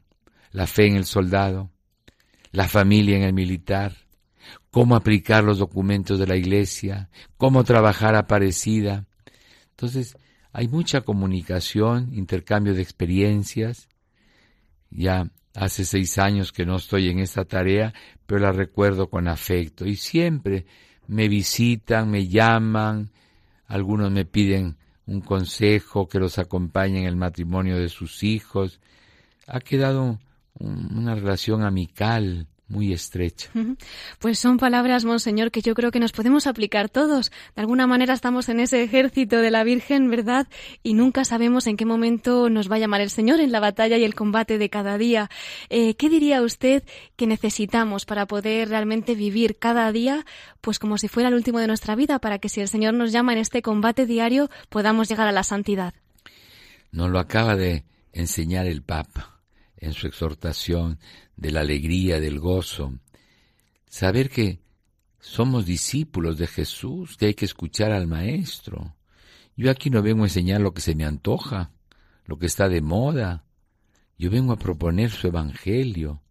La 0.50 0.66
fe 0.66 0.86
en 0.86 0.96
el 0.96 1.04
soldado, 1.04 1.70
la 2.50 2.66
familia 2.66 3.16
en 3.16 3.22
el 3.24 3.34
militar, 3.34 3.94
cómo 4.70 4.96
aplicar 4.96 5.44
los 5.44 5.58
documentos 5.58 6.18
de 6.18 6.26
la 6.26 6.36
iglesia, 6.36 7.10
cómo 7.36 7.64
trabajar 7.64 8.14
aparecida. 8.14 9.04
Entonces, 9.70 10.16
hay 10.52 10.68
mucha 10.68 11.02
comunicación, 11.02 12.14
intercambio 12.14 12.72
de 12.72 12.80
experiencias, 12.80 13.88
ya 14.90 15.28
hace 15.54 15.84
seis 15.84 16.18
años 16.18 16.52
que 16.52 16.66
no 16.66 16.76
estoy 16.76 17.08
en 17.08 17.20
esta 17.20 17.44
tarea, 17.44 17.94
pero 18.26 18.40
la 18.40 18.52
recuerdo 18.52 19.08
con 19.08 19.28
afecto 19.28 19.86
y 19.86 19.96
siempre 19.96 20.66
me 21.06 21.28
visitan, 21.28 22.10
me 22.10 22.26
llaman, 22.28 23.10
algunos 23.66 24.10
me 24.10 24.24
piden 24.24 24.76
un 25.06 25.20
consejo 25.20 26.08
que 26.08 26.18
los 26.18 26.38
acompañe 26.38 27.00
en 27.00 27.06
el 27.06 27.16
matrimonio 27.16 27.78
de 27.78 27.88
sus 27.88 28.22
hijos. 28.22 28.80
Ha 29.46 29.60
quedado 29.60 30.18
una 30.58 31.14
relación 31.14 31.62
amical, 31.62 32.46
muy 32.68 32.92
estrecha. 32.92 33.50
Pues 34.18 34.38
son 34.38 34.56
palabras, 34.56 35.04
Monseñor, 35.04 35.50
que 35.50 35.60
yo 35.60 35.74
creo 35.74 35.90
que 35.90 36.00
nos 36.00 36.12
podemos 36.12 36.46
aplicar 36.46 36.88
todos. 36.88 37.30
De 37.54 37.60
alguna 37.60 37.86
manera 37.86 38.14
estamos 38.14 38.48
en 38.48 38.60
ese 38.60 38.82
ejército 38.82 39.36
de 39.38 39.50
la 39.50 39.64
Virgen, 39.64 40.10
¿verdad? 40.10 40.48
Y 40.82 40.94
nunca 40.94 41.24
sabemos 41.24 41.66
en 41.66 41.76
qué 41.76 41.84
momento 41.84 42.48
nos 42.48 42.70
va 42.70 42.76
a 42.76 42.78
llamar 42.78 43.02
el 43.02 43.10
Señor 43.10 43.40
en 43.40 43.52
la 43.52 43.60
batalla 43.60 43.98
y 43.98 44.04
el 44.04 44.14
combate 44.14 44.56
de 44.56 44.70
cada 44.70 44.96
día. 44.96 45.30
Eh, 45.68 45.94
¿Qué 45.94 46.08
diría 46.08 46.40
usted 46.40 46.84
que 47.16 47.26
necesitamos 47.26 48.06
para 48.06 48.26
poder 48.26 48.70
realmente 48.70 49.14
vivir 49.14 49.58
cada 49.58 49.90
día, 49.92 50.24
pues 50.60 50.78
como 50.78 50.96
si 50.96 51.08
fuera 51.08 51.28
el 51.28 51.34
último 51.34 51.58
de 51.58 51.66
nuestra 51.66 51.94
vida, 51.94 52.18
para 52.18 52.38
que 52.38 52.48
si 52.48 52.60
el 52.60 52.68
Señor 52.68 52.94
nos 52.94 53.12
llama 53.12 53.32
en 53.34 53.38
este 53.38 53.60
combate 53.60 54.06
diario, 54.06 54.48
podamos 54.70 55.08
llegar 55.08 55.28
a 55.28 55.32
la 55.32 55.42
santidad? 55.42 55.94
Nos 56.92 57.10
lo 57.10 57.18
acaba 57.18 57.56
de 57.56 57.84
enseñar 58.12 58.66
el 58.66 58.82
Papa 58.82 59.33
en 59.84 59.92
su 59.92 60.06
exhortación 60.06 60.98
de 61.36 61.50
la 61.50 61.60
alegría, 61.60 62.20
del 62.20 62.40
gozo. 62.40 62.98
Saber 63.86 64.30
que 64.30 64.60
somos 65.20 65.66
discípulos 65.66 66.38
de 66.38 66.46
Jesús, 66.46 67.16
que 67.16 67.26
hay 67.26 67.34
que 67.34 67.44
escuchar 67.44 67.92
al 67.92 68.06
Maestro. 68.06 68.96
Yo 69.56 69.70
aquí 69.70 69.90
no 69.90 70.02
vengo 70.02 70.24
a 70.24 70.26
enseñar 70.26 70.60
lo 70.60 70.74
que 70.74 70.80
se 70.80 70.94
me 70.94 71.04
antoja, 71.04 71.70
lo 72.26 72.38
que 72.38 72.46
está 72.46 72.68
de 72.68 72.80
moda. 72.80 73.44
Yo 74.18 74.30
vengo 74.30 74.52
a 74.52 74.58
proponer 74.58 75.10
su 75.10 75.26
Evangelio. 75.26 76.22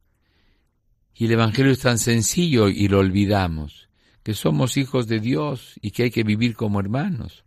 Y 1.16 1.26
el 1.26 1.34
Evangelio 1.34 1.72
es 1.72 1.80
tan 1.80 2.00
sencillo 2.00 2.70
y 2.70 2.88
lo 2.88 3.00
olvidamos, 3.00 3.88
que 4.24 4.34
somos 4.34 4.78
hijos 4.78 5.08
de 5.08 5.20
Dios 5.20 5.80
y 5.82 5.92
que 5.92 6.04
hay 6.04 6.12
que 6.12 6.24
vivir 6.24 6.56
como 6.56 6.80
hermanos. 6.80 7.44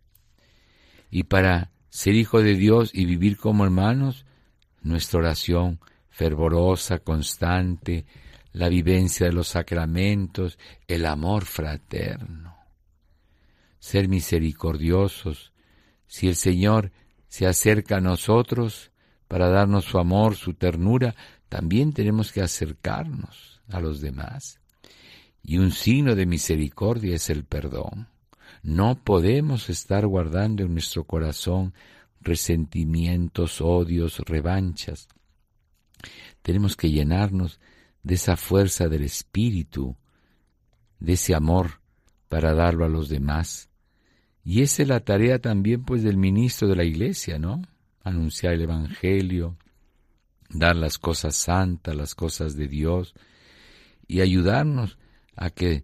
Y 1.11 1.23
para 1.23 1.71
ser 1.89 2.15
hijo 2.15 2.41
de 2.41 2.55
Dios 2.55 2.91
y 2.93 3.05
vivir 3.05 3.37
como 3.37 3.65
hermanos, 3.65 4.25
nuestra 4.81 5.19
oración 5.19 5.79
fervorosa, 6.17 6.97
constante, 6.97 8.07
la 8.51 8.69
vivencia 8.69 9.27
de 9.27 9.33
los 9.33 9.49
sacramentos, 9.49 10.57
el 10.87 11.05
amor 11.05 11.45
fraterno. 11.45 12.57
Ser 13.77 14.07
misericordiosos. 14.07 15.53
Si 16.07 16.27
el 16.27 16.35
Señor 16.35 16.91
se 17.27 17.45
acerca 17.45 17.97
a 17.97 18.01
nosotros 18.01 18.89
para 19.27 19.49
darnos 19.49 19.85
su 19.85 19.99
amor, 19.99 20.35
su 20.35 20.55
ternura, 20.55 21.13
también 21.49 21.93
tenemos 21.93 22.31
que 22.31 22.41
acercarnos 22.41 23.61
a 23.69 23.79
los 23.79 24.01
demás. 24.01 24.59
Y 25.43 25.59
un 25.59 25.71
signo 25.71 26.15
de 26.15 26.25
misericordia 26.25 27.15
es 27.15 27.29
el 27.29 27.43
perdón. 27.43 28.07
No 28.63 28.95
podemos 29.03 29.69
estar 29.69 30.07
guardando 30.07 30.63
en 30.63 30.73
nuestro 30.73 31.03
corazón 31.03 31.75
resentimientos, 32.21 33.61
odios, 33.61 34.17
revanchas. 34.25 35.07
Tenemos 36.41 36.75
que 36.75 36.89
llenarnos 36.89 37.59
de 38.03 38.15
esa 38.15 38.37
fuerza 38.37 38.87
del 38.87 39.03
Espíritu, 39.03 39.97
de 40.99 41.13
ese 41.13 41.35
amor 41.35 41.81
para 42.29 42.53
darlo 42.53 42.85
a 42.85 42.89
los 42.89 43.09
demás. 43.09 43.69
Y 44.43 44.61
esa 44.61 44.83
es 44.83 44.87
la 44.87 45.01
tarea 45.01 45.39
también 45.39 45.83
pues 45.83 46.03
del 46.03 46.17
ministro 46.17 46.67
de 46.67 46.75
la 46.75 46.83
Iglesia, 46.83 47.37
¿no? 47.37 47.61
Anunciar 48.03 48.53
el 48.53 48.61
Evangelio, 48.61 49.57
dar 50.49 50.75
las 50.75 50.97
cosas 50.97 51.35
santas, 51.35 51.95
las 51.95 52.15
cosas 52.15 52.55
de 52.55 52.67
Dios, 52.67 53.13
y 54.07 54.21
ayudarnos 54.21 54.97
a 55.35 55.49
que 55.49 55.83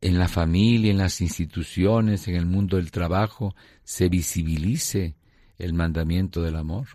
en 0.00 0.18
la 0.18 0.28
familia, 0.28 0.92
en 0.92 0.98
las 0.98 1.20
instituciones, 1.20 2.28
en 2.28 2.36
el 2.36 2.46
mundo 2.46 2.76
del 2.76 2.92
trabajo, 2.92 3.56
se 3.82 4.08
visibilice 4.08 5.16
el 5.58 5.72
mandamiento 5.72 6.42
del 6.42 6.56
amor. 6.56 6.86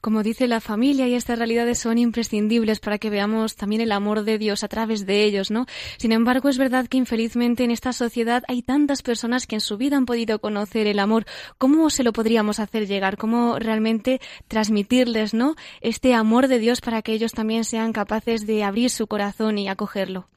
Como 0.00 0.22
dice 0.22 0.48
la 0.48 0.60
familia 0.60 1.06
y 1.06 1.14
estas 1.14 1.38
realidades 1.38 1.78
son 1.78 1.98
imprescindibles 1.98 2.80
para 2.80 2.98
que 2.98 3.10
veamos 3.10 3.54
también 3.56 3.80
el 3.80 3.92
amor 3.92 4.24
de 4.24 4.38
Dios 4.38 4.64
a 4.64 4.68
través 4.68 5.06
de 5.06 5.22
ellos, 5.24 5.50
¿no? 5.50 5.66
Sin 5.96 6.12
embargo, 6.12 6.48
es 6.48 6.58
verdad 6.58 6.88
que 6.88 6.96
infelizmente 6.96 7.64
en 7.64 7.70
esta 7.70 7.92
sociedad 7.92 8.42
hay 8.48 8.62
tantas 8.62 9.02
personas 9.02 9.46
que 9.46 9.56
en 9.56 9.60
su 9.60 9.76
vida 9.76 9.96
han 9.96 10.06
podido 10.06 10.40
conocer 10.40 10.86
el 10.86 10.98
amor. 10.98 11.24
¿Cómo 11.58 11.88
se 11.90 12.02
lo 12.02 12.12
podríamos 12.12 12.58
hacer 12.58 12.86
llegar? 12.86 13.16
¿Cómo 13.16 13.58
realmente 13.58 14.20
transmitirles, 14.48 15.34
¿no? 15.34 15.54
Este 15.80 16.14
amor 16.14 16.48
de 16.48 16.58
Dios 16.58 16.80
para 16.80 17.02
que 17.02 17.12
ellos 17.12 17.32
también 17.32 17.64
sean 17.64 17.92
capaces 17.92 18.46
de 18.46 18.64
abrir 18.64 18.90
su 18.90 19.06
corazón 19.06 19.58
y 19.58 19.68
acogerlo. 19.68 20.28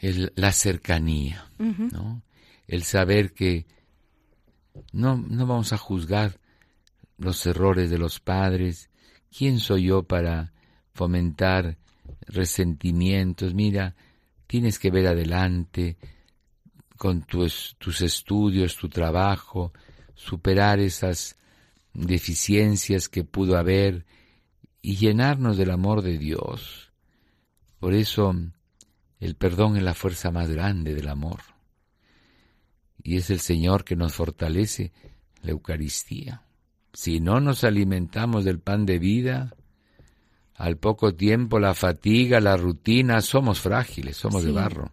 la 0.00 0.52
cercanía, 0.52 1.50
¿no? 1.58 2.22
El 2.66 2.84
saber 2.84 3.32
que 3.32 3.66
no, 4.92 5.16
no 5.16 5.46
vamos 5.46 5.72
a 5.72 5.78
juzgar 5.78 6.40
los 7.16 7.44
errores 7.46 7.90
de 7.90 7.98
los 7.98 8.20
padres. 8.20 8.90
¿Quién 9.36 9.58
soy 9.58 9.84
yo 9.84 10.04
para 10.04 10.52
fomentar 10.92 11.78
resentimientos? 12.26 13.54
Mira, 13.54 13.94
tienes 14.46 14.78
que 14.78 14.90
ver 14.90 15.06
adelante 15.06 15.96
con 16.96 17.22
tus, 17.22 17.76
tus 17.78 18.00
estudios, 18.00 18.76
tu 18.76 18.88
trabajo, 18.88 19.72
superar 20.14 20.80
esas 20.80 21.36
deficiencias 21.92 23.08
que 23.08 23.24
pudo 23.24 23.56
haber 23.56 24.04
y 24.82 24.96
llenarnos 24.96 25.56
del 25.56 25.70
amor 25.70 26.02
de 26.02 26.18
Dios. 26.18 26.92
Por 27.78 27.94
eso 27.94 28.34
el 29.20 29.34
perdón 29.36 29.76
es 29.76 29.82
la 29.82 29.94
fuerza 29.94 30.30
más 30.30 30.50
grande 30.50 30.94
del 30.94 31.08
amor 31.08 31.40
y 33.08 33.16
es 33.16 33.30
el 33.30 33.40
Señor 33.40 33.84
que 33.84 33.96
nos 33.96 34.12
fortalece 34.12 34.92
la 35.40 35.52
Eucaristía. 35.52 36.42
Si 36.92 37.20
no 37.20 37.40
nos 37.40 37.64
alimentamos 37.64 38.44
del 38.44 38.60
pan 38.60 38.84
de 38.84 38.98
vida, 38.98 39.56
al 40.54 40.76
poco 40.76 41.14
tiempo 41.14 41.58
la 41.58 41.72
fatiga, 41.72 42.38
la 42.38 42.58
rutina, 42.58 43.22
somos 43.22 43.60
frágiles, 43.60 44.18
somos 44.18 44.44
de 44.44 44.52
barro. 44.52 44.92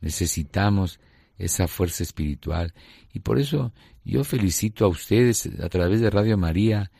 Necesitamos 0.00 1.00
esa 1.36 1.66
fuerza 1.66 2.04
espiritual. 2.04 2.72
Y 3.12 3.18
por 3.18 3.40
eso 3.40 3.72
yo 4.04 4.22
felicito 4.22 4.84
a 4.84 4.88
ustedes 4.88 5.50
a 5.60 5.68
través 5.68 6.00
de 6.00 6.10
Radio 6.10 6.38
María 6.38 6.92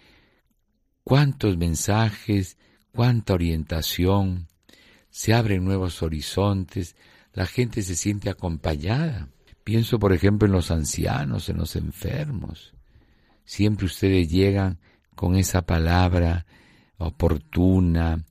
cuántos 1.05 1.57
mensajes, 1.57 2.59
cuánta 2.91 3.35
orientación, 3.35 4.49
se 5.11 5.33
abren 5.33 5.65
nuevos 5.65 6.03
horizontes, 6.03 6.97
la 7.35 7.47
gente 7.47 7.83
se 7.83 7.95
siente 7.95 8.31
acompañada. 8.31 9.29
Pienso, 9.65 9.99
por 9.99 10.13
ejemplo, 10.13 10.47
en 10.47 10.53
los 10.53 10.71
ancianos, 10.71 11.49
en 11.49 11.57
los 11.57 11.75
enfermos. 11.75 12.75
Siempre 13.45 13.87
ustedes 13.87 14.31
llegan 14.31 14.79
con 15.15 15.37
esa 15.37 15.63
palabra 15.63 16.47
oportuna, 16.99 18.25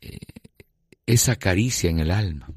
eh, 0.00 0.18
esa 1.06 1.36
caricia 1.36 1.90
en 1.90 1.98
el 1.98 2.10
alma. 2.10 2.48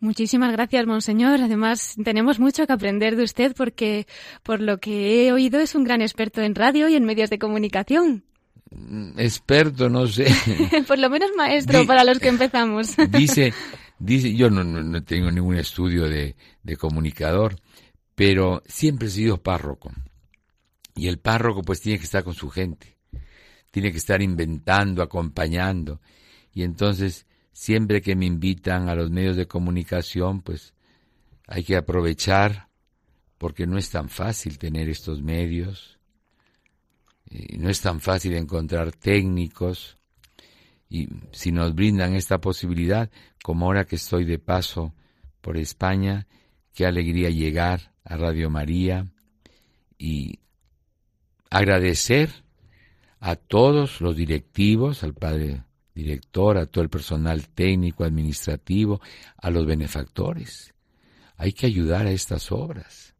Muchísimas 0.00 0.52
gracias, 0.52 0.86
Monseñor. 0.86 1.40
Además, 1.40 1.96
tenemos 2.04 2.38
mucho 2.38 2.66
que 2.66 2.72
aprender 2.72 3.16
de 3.16 3.24
usted 3.24 3.54
porque, 3.56 4.06
por 4.42 4.60
lo 4.60 4.78
que 4.78 5.26
he 5.26 5.32
oído, 5.32 5.60
es 5.60 5.74
un 5.74 5.84
gran 5.84 6.02
experto 6.02 6.42
en 6.42 6.54
radio 6.54 6.88
y 6.88 6.94
en 6.94 7.04
medios 7.04 7.30
de 7.30 7.38
comunicación. 7.38 8.24
Mm, 8.70 9.18
experto, 9.18 9.88
no 9.88 10.06
sé. 10.06 10.26
por 10.86 10.98
lo 10.98 11.08
menos 11.10 11.30
maestro 11.36 11.86
para 11.86 12.04
los 12.04 12.18
que 12.18 12.28
empezamos. 12.28 12.94
dice, 13.10 13.52
Dice, 14.04 14.34
yo 14.34 14.50
no, 14.50 15.02
tengo 15.02 15.30
ningún 15.30 15.56
estudio 15.56 16.06
de, 16.06 16.36
de 16.62 16.76
comunicador, 16.76 17.56
pero 18.14 18.62
siempre 18.66 19.08
he 19.08 19.10
sido 19.10 19.42
párroco. 19.42 19.92
Y 20.94 21.08
el 21.08 21.18
párroco 21.18 21.62
pues 21.62 21.80
tiene 21.80 21.98
que 21.98 22.04
estar 22.04 22.22
con 22.22 22.34
su 22.34 22.50
gente, 22.50 22.98
tiene 23.70 23.90
que 23.90 23.96
estar 23.96 24.20
inventando, 24.20 25.02
acompañando. 25.02 26.02
Y 26.52 26.64
entonces, 26.64 27.26
siempre 27.50 28.02
que 28.02 28.14
me 28.14 28.26
invitan 28.26 28.90
a 28.90 28.94
los 28.94 29.10
medios 29.10 29.36
de 29.36 29.46
comunicación, 29.46 30.42
pues 30.42 30.74
hay 31.46 31.64
que 31.64 31.74
aprovechar, 31.74 32.68
porque 33.38 33.66
no 33.66 33.78
es 33.78 33.88
tan 33.88 34.10
fácil 34.10 34.58
tener 34.58 34.90
estos 34.90 35.22
medios, 35.22 35.98
y 37.24 37.56
no 37.56 37.70
es 37.70 37.80
tan 37.80 38.02
fácil 38.02 38.34
encontrar 38.34 38.92
técnicos, 38.92 39.96
y 40.94 41.08
si 41.32 41.50
nos 41.50 41.74
brindan 41.74 42.14
esta 42.14 42.40
posibilidad, 42.40 43.10
como 43.42 43.66
ahora 43.66 43.84
que 43.84 43.96
estoy 43.96 44.24
de 44.24 44.38
paso 44.38 44.94
por 45.40 45.56
España, 45.56 46.28
qué 46.72 46.86
alegría 46.86 47.30
llegar 47.30 47.92
a 48.04 48.16
Radio 48.16 48.48
María 48.48 49.08
y 49.98 50.38
agradecer 51.50 52.30
a 53.18 53.34
todos 53.34 54.00
los 54.00 54.14
directivos, 54.14 55.02
al 55.02 55.14
padre 55.14 55.64
director, 55.96 56.58
a 56.58 56.66
todo 56.66 56.84
el 56.84 56.90
personal 56.90 57.48
técnico, 57.48 58.04
administrativo, 58.04 59.00
a 59.36 59.50
los 59.50 59.66
benefactores. 59.66 60.74
Hay 61.36 61.54
que 61.54 61.66
ayudar 61.66 62.06
a 62.06 62.12
estas 62.12 62.52
obras. 62.52 63.16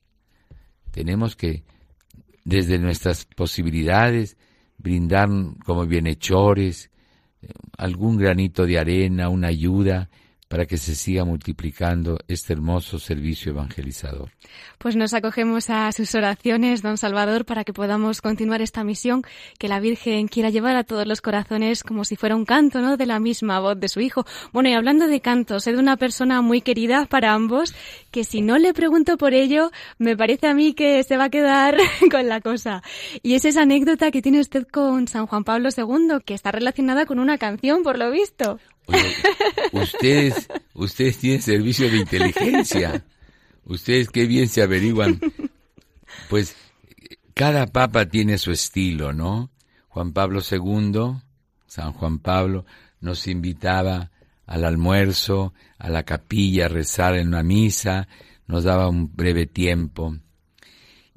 Tenemos 0.93 1.35
que, 1.35 1.65
desde 2.45 2.79
nuestras 2.79 3.25
posibilidades, 3.25 4.37
brindar 4.79 5.29
como 5.65 5.87
bienhechores, 5.87 6.93
algún 7.77 8.17
granito 8.17 8.67
de 8.67 8.79
arena, 8.79 9.29
una 9.29 9.49
ayuda 9.49 10.09
para 10.49 10.67
que 10.67 10.77
se 10.77 10.95
siga 10.95 11.25
multiplicando 11.25 12.19
este 12.29 12.53
hermoso 12.53 12.99
servicio 12.99 13.53
evangelizador. 13.53 14.31
Pues 14.79 14.95
nos 14.95 15.15
acogemos 15.15 15.71
a 15.71 15.91
sus 15.93 16.15
oraciones, 16.15 16.83
don 16.83 16.99
Salvador, 16.99 17.45
para 17.45 17.65
que 17.65 17.73
podamos 17.73 18.21
continuar 18.21 18.63
esta 18.63 18.85
misión 18.85 19.23
que 19.59 19.69
la 19.69 19.81
Virgen 19.81 20.29
quiera 20.29 20.51
llevar 20.51 20.77
a 20.77 20.85
todos 20.85 21.07
los 21.07 21.21
corazones 21.21 21.83
como 21.83 22.05
si 22.05 22.17
fuera 22.17 22.37
un 22.37 22.45
canto, 22.45 22.81
¿no? 22.81 22.97
De 22.97 23.07
la 23.07 23.19
misma 23.19 23.59
voz 23.61 23.79
de 23.81 23.89
su 23.89 24.01
hijo. 24.01 24.27
Bueno, 24.53 24.69
y 24.69 24.75
hablando 24.75 25.07
de 25.07 25.21
cantos, 25.21 25.65
sé 25.65 25.73
de 25.73 25.79
una 25.79 25.97
persona 25.97 26.43
muy 26.43 26.61
querida 26.61 27.07
para 27.07 27.33
ambos, 27.33 27.75
que 28.11 28.25
si 28.25 28.43
no 28.43 28.59
le 28.59 28.75
pregunto 28.75 29.17
por 29.17 29.35
ello, 29.35 29.71
me 29.99 30.17
parece 30.17 30.47
a 30.47 30.55
mí 30.55 30.75
que 30.75 31.03
se 31.03 31.17
va 31.17 31.25
a 31.25 31.31
quedar 31.31 31.77
con 32.11 32.29
la 32.29 32.41
cosa. 32.41 32.83
Y 33.23 33.35
es 33.35 33.45
esa 33.45 33.63
anécdota 33.63 34.11
que 34.11 34.23
tiene 34.23 34.41
usted 34.41 34.67
con 34.67 35.09
San 35.09 35.27
Juan 35.27 35.45
Pablo 35.45 35.71
II, 35.77 36.19
que 36.25 36.35
está 36.35 36.53
relacionada 36.53 37.07
con 37.07 37.19
una 37.19 37.39
canción, 37.39 37.83
por 37.83 37.99
lo 37.99 38.11
visto 38.11 38.59
ustedes, 39.73 40.49
ustedes 40.75 41.19
tienen 41.19 41.43
servicio 41.43 41.91
de 41.91 41.99
inteligencia. 41.99 43.05
Ustedes 43.65 44.11
qué 44.11 44.27
bien 44.27 44.49
se 44.49 44.63
averiguan. 44.63 45.21
Pues 46.29 46.57
cada 47.35 47.67
papa 47.67 48.07
tiene 48.07 48.39
su 48.39 48.53
estilo, 48.53 49.13
¿no? 49.13 49.51
Juan 49.89 50.13
Pablo 50.13 50.41
II, 50.49 51.23
San 51.67 51.93
Juan 51.93 52.19
Pablo, 52.19 52.65
nos 53.01 53.27
invitaba 53.27 54.11
al 54.47 54.65
almuerzo, 54.65 55.55
a 55.79 55.89
la 55.89 56.03
capilla, 56.03 56.67
a 56.67 56.69
rezar 56.69 57.17
en 57.17 57.29
una 57.29 57.43
misa, 57.43 58.09
nos 58.47 58.65
daba 58.65 58.89
un 58.89 59.15
breve 59.15 59.47
tiempo. 59.47 60.17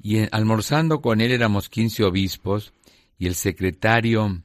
Y 0.00 0.18
almorzando 0.34 1.00
con 1.00 1.20
él 1.20 1.32
éramos 1.32 1.68
quince 1.68 2.04
obispos 2.04 2.72
y 3.18 3.26
el 3.26 3.34
secretario, 3.34 4.42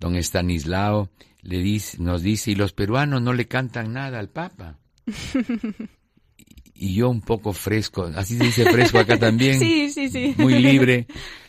don 0.00 0.16
Estanislao, 0.16 1.10
le 1.44 1.58
dice, 1.58 1.98
nos 2.00 2.22
dice, 2.22 2.52
y 2.52 2.54
los 2.54 2.72
peruanos 2.72 3.20
no 3.20 3.32
le 3.32 3.46
cantan 3.46 3.92
nada 3.92 4.18
al 4.18 4.30
Papa. 4.30 4.78
y 6.74 6.94
yo 6.94 7.10
un 7.10 7.20
poco 7.20 7.52
fresco, 7.52 8.10
así 8.16 8.38
se 8.38 8.44
dice 8.44 8.70
fresco 8.70 8.98
acá 8.98 9.18
también. 9.18 9.58
Sí, 9.64 9.90
sí, 9.90 10.08
sí. 10.08 10.34
Muy 10.38 10.58
libre. 10.58 11.06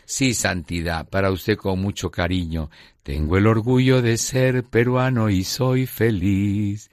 Sí, 0.07 0.35
santidad, 0.35 1.09
para 1.09 1.31
usted 1.31 1.57
con 1.57 1.81
mucho 1.81 2.11
cariño. 2.11 2.69
Tengo 3.01 3.37
el 3.37 3.47
orgullo 3.47 4.01
de 4.01 4.17
ser 4.17 4.63
peruano 4.63 5.29
y 5.29 5.43
soy 5.43 5.85
feliz 5.85 6.91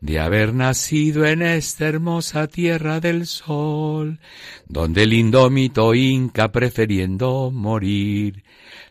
de 0.00 0.18
haber 0.20 0.54
nacido 0.54 1.26
en 1.26 1.42
esta 1.42 1.86
hermosa 1.86 2.46
tierra 2.46 3.00
del 3.00 3.26
sol, 3.26 4.20
donde 4.66 5.02
el 5.02 5.12
indómito 5.12 5.94
inca 5.94 6.52
prefiriendo 6.52 7.50
morir 7.50 8.43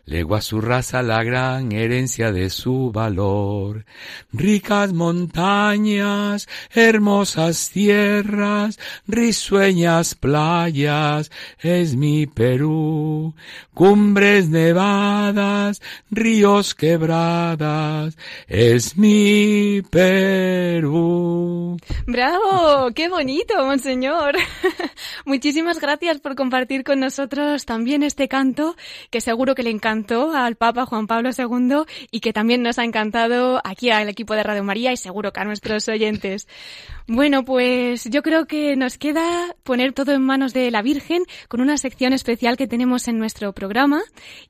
legó 0.06 0.36
a 0.36 0.40
su 0.40 0.60
raza 0.60 1.02
la 1.02 1.22
gran 1.22 1.72
herencia 1.72 2.32
de 2.32 2.50
su 2.50 2.90
valor. 2.92 3.84
Ricas 4.32 4.92
montañas, 4.92 6.48
hermosas 6.72 7.70
tierras, 7.70 8.78
risueñas 9.06 10.14
playas, 10.14 11.30
es 11.60 11.96
mi 11.96 12.26
Perú, 12.26 13.34
cumbres 13.72 14.48
nevadas, 14.48 15.80
ríos 16.10 16.74
quebradas, 16.74 18.16
es 18.48 18.96
mi 18.96 19.82
Perú. 19.90 21.43
¡Bravo! 22.06 22.90
¡Qué 22.94 23.08
bonito, 23.08 23.64
monseñor! 23.64 24.36
Muchísimas 25.24 25.80
gracias 25.80 26.20
por 26.20 26.34
compartir 26.34 26.84
con 26.84 27.00
nosotros 27.00 27.64
también 27.64 28.02
este 28.02 28.28
canto, 28.28 28.76
que 29.08 29.22
seguro 29.22 29.54
que 29.54 29.62
le 29.62 29.70
encantó 29.70 30.34
al 30.34 30.56
Papa 30.56 30.84
Juan 30.84 31.06
Pablo 31.06 31.30
II 31.36 31.84
y 32.10 32.20
que 32.20 32.34
también 32.34 32.62
nos 32.62 32.78
ha 32.78 32.84
encantado 32.84 33.58
aquí 33.64 33.88
al 33.88 34.10
equipo 34.10 34.34
de 34.34 34.42
Radio 34.42 34.62
María 34.62 34.92
y 34.92 34.98
seguro 34.98 35.32
que 35.32 35.40
a 35.40 35.44
nuestros 35.44 35.88
oyentes. 35.88 36.46
Bueno, 37.06 37.44
pues 37.44 38.04
yo 38.04 38.22
creo 38.22 38.46
que 38.46 38.76
nos 38.76 38.96
queda 38.96 39.54
poner 39.62 39.92
todo 39.92 40.12
en 40.12 40.22
manos 40.22 40.54
de 40.54 40.70
la 40.70 40.80
Virgen 40.82 41.22
con 41.48 41.60
una 41.60 41.76
sección 41.76 42.12
especial 42.12 42.56
que 42.56 42.66
tenemos 42.66 43.08
en 43.08 43.18
nuestro 43.18 43.52
programa 43.52 44.00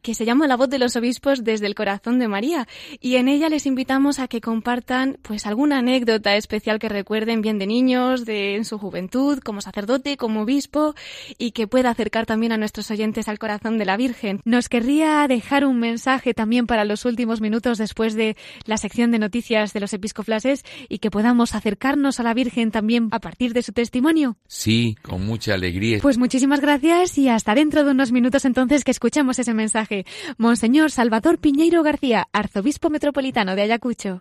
que 0.02 0.14
se 0.14 0.24
llama 0.24 0.46
La 0.46 0.56
voz 0.56 0.70
de 0.70 0.78
los 0.78 0.94
obispos 0.94 1.42
desde 1.42 1.66
el 1.66 1.74
corazón 1.74 2.20
de 2.20 2.28
María 2.28 2.68
y 3.00 3.16
en 3.16 3.26
ella 3.26 3.48
les 3.48 3.66
invitamos 3.66 4.20
a 4.20 4.28
que 4.28 4.40
compartan 4.40 5.18
pues 5.22 5.46
alguna 5.46 5.78
anécdota 5.78 6.36
especial 6.36 6.78
que 6.78 6.88
recuerden 6.88 7.42
bien 7.44 7.58
de 7.58 7.66
niños, 7.66 8.24
de 8.24 8.56
en 8.56 8.64
su 8.64 8.78
juventud, 8.78 9.38
como 9.38 9.60
sacerdote, 9.60 10.16
como 10.16 10.42
obispo 10.42 10.94
y 11.38 11.50
que 11.52 11.66
pueda 11.66 11.90
acercar 11.90 12.26
también 12.26 12.52
a 12.52 12.56
nuestros 12.56 12.90
oyentes 12.90 13.28
al 13.28 13.38
corazón 13.38 13.78
de 13.78 13.84
la 13.84 13.96
Virgen. 13.96 14.40
Nos 14.44 14.68
querría 14.68 15.26
dejar 15.28 15.64
un 15.64 15.80
mensaje 15.80 16.34
también 16.34 16.66
para 16.66 16.84
los 16.84 17.04
últimos 17.04 17.40
minutos 17.40 17.78
después 17.78 18.14
de 18.14 18.36
la 18.66 18.76
sección 18.76 19.10
de 19.10 19.18
noticias 19.18 19.72
de 19.72 19.80
los 19.80 19.92
episcoflases 19.92 20.64
y 20.88 20.98
que 20.98 21.10
podamos 21.10 21.54
acercarnos 21.54 22.20
a 22.20 22.22
la 22.22 22.34
Virgen 22.34 22.44
Virgen 22.44 22.70
también 22.70 23.08
a 23.10 23.20
partir 23.20 23.54
de 23.54 23.62
su 23.62 23.72
testimonio? 23.72 24.36
Sí, 24.46 24.96
con 25.02 25.24
mucha 25.24 25.54
alegría. 25.54 25.98
Pues 26.02 26.18
muchísimas 26.18 26.60
gracias 26.60 27.16
y 27.16 27.28
hasta 27.28 27.54
dentro 27.54 27.84
de 27.84 27.90
unos 27.90 28.12
minutos 28.12 28.44
entonces 28.44 28.84
que 28.84 28.90
escuchemos 28.90 29.38
ese 29.38 29.54
mensaje. 29.54 30.04
Monseñor 30.36 30.90
Salvador 30.90 31.38
Piñeiro 31.38 31.82
García, 31.82 32.28
arzobispo 32.32 32.90
metropolitano 32.90 33.56
de 33.56 33.62
Ayacucho. 33.62 34.20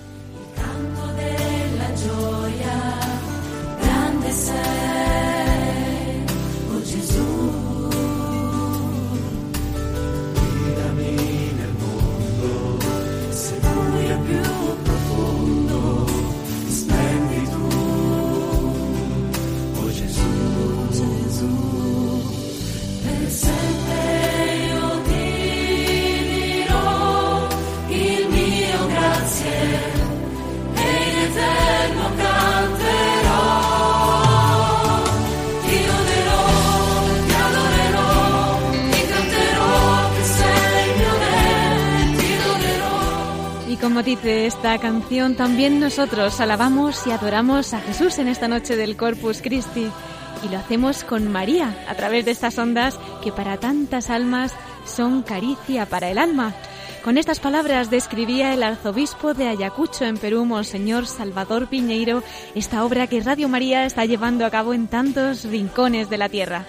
Esta 44.73 44.87
canción, 44.87 45.35
también 45.35 45.81
nosotros 45.81 46.39
alabamos 46.39 47.05
y 47.05 47.11
adoramos 47.11 47.73
a 47.73 47.81
Jesús 47.81 48.17
en 48.19 48.29
esta 48.29 48.47
noche 48.47 48.77
del 48.77 48.95
Corpus 48.95 49.41
Christi. 49.41 49.89
Y 50.45 50.49
lo 50.49 50.57
hacemos 50.57 51.03
con 51.03 51.29
María, 51.29 51.75
a 51.89 51.95
través 51.95 52.23
de 52.23 52.31
estas 52.31 52.57
ondas 52.57 52.97
que 53.21 53.33
para 53.33 53.57
tantas 53.57 54.09
almas 54.09 54.53
son 54.85 55.23
caricia 55.23 55.87
para 55.87 56.09
el 56.09 56.17
alma. 56.17 56.55
Con 57.03 57.17
estas 57.17 57.41
palabras 57.41 57.89
describía 57.89 58.53
el 58.53 58.63
arzobispo 58.63 59.33
de 59.33 59.49
Ayacucho 59.49 60.05
en 60.05 60.17
Perú, 60.17 60.45
Monseñor 60.45 61.05
Salvador 61.05 61.67
Piñeiro, 61.67 62.23
esta 62.55 62.85
obra 62.85 63.07
que 63.07 63.19
Radio 63.19 63.49
María 63.49 63.83
está 63.83 64.05
llevando 64.05 64.45
a 64.45 64.51
cabo 64.51 64.73
en 64.73 64.87
tantos 64.87 65.43
rincones 65.43 66.09
de 66.09 66.17
la 66.17 66.29
tierra. 66.29 66.65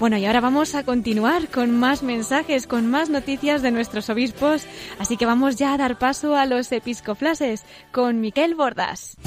Bueno, 0.00 0.16
y 0.16 0.24
ahora 0.24 0.40
vamos 0.40 0.74
a 0.74 0.82
continuar 0.82 1.48
con 1.48 1.78
más 1.78 2.02
mensajes, 2.02 2.66
con 2.66 2.86
más 2.86 3.10
noticias 3.10 3.60
de 3.60 3.70
nuestros 3.70 4.08
obispos, 4.08 4.64
así 4.98 5.18
que 5.18 5.26
vamos 5.26 5.56
ya 5.56 5.74
a 5.74 5.76
dar 5.76 5.98
paso 5.98 6.36
a 6.36 6.46
los 6.46 6.72
episcoflases 6.72 7.64
con 7.92 8.18
Miquel 8.18 8.54
Bordas. 8.54 9.18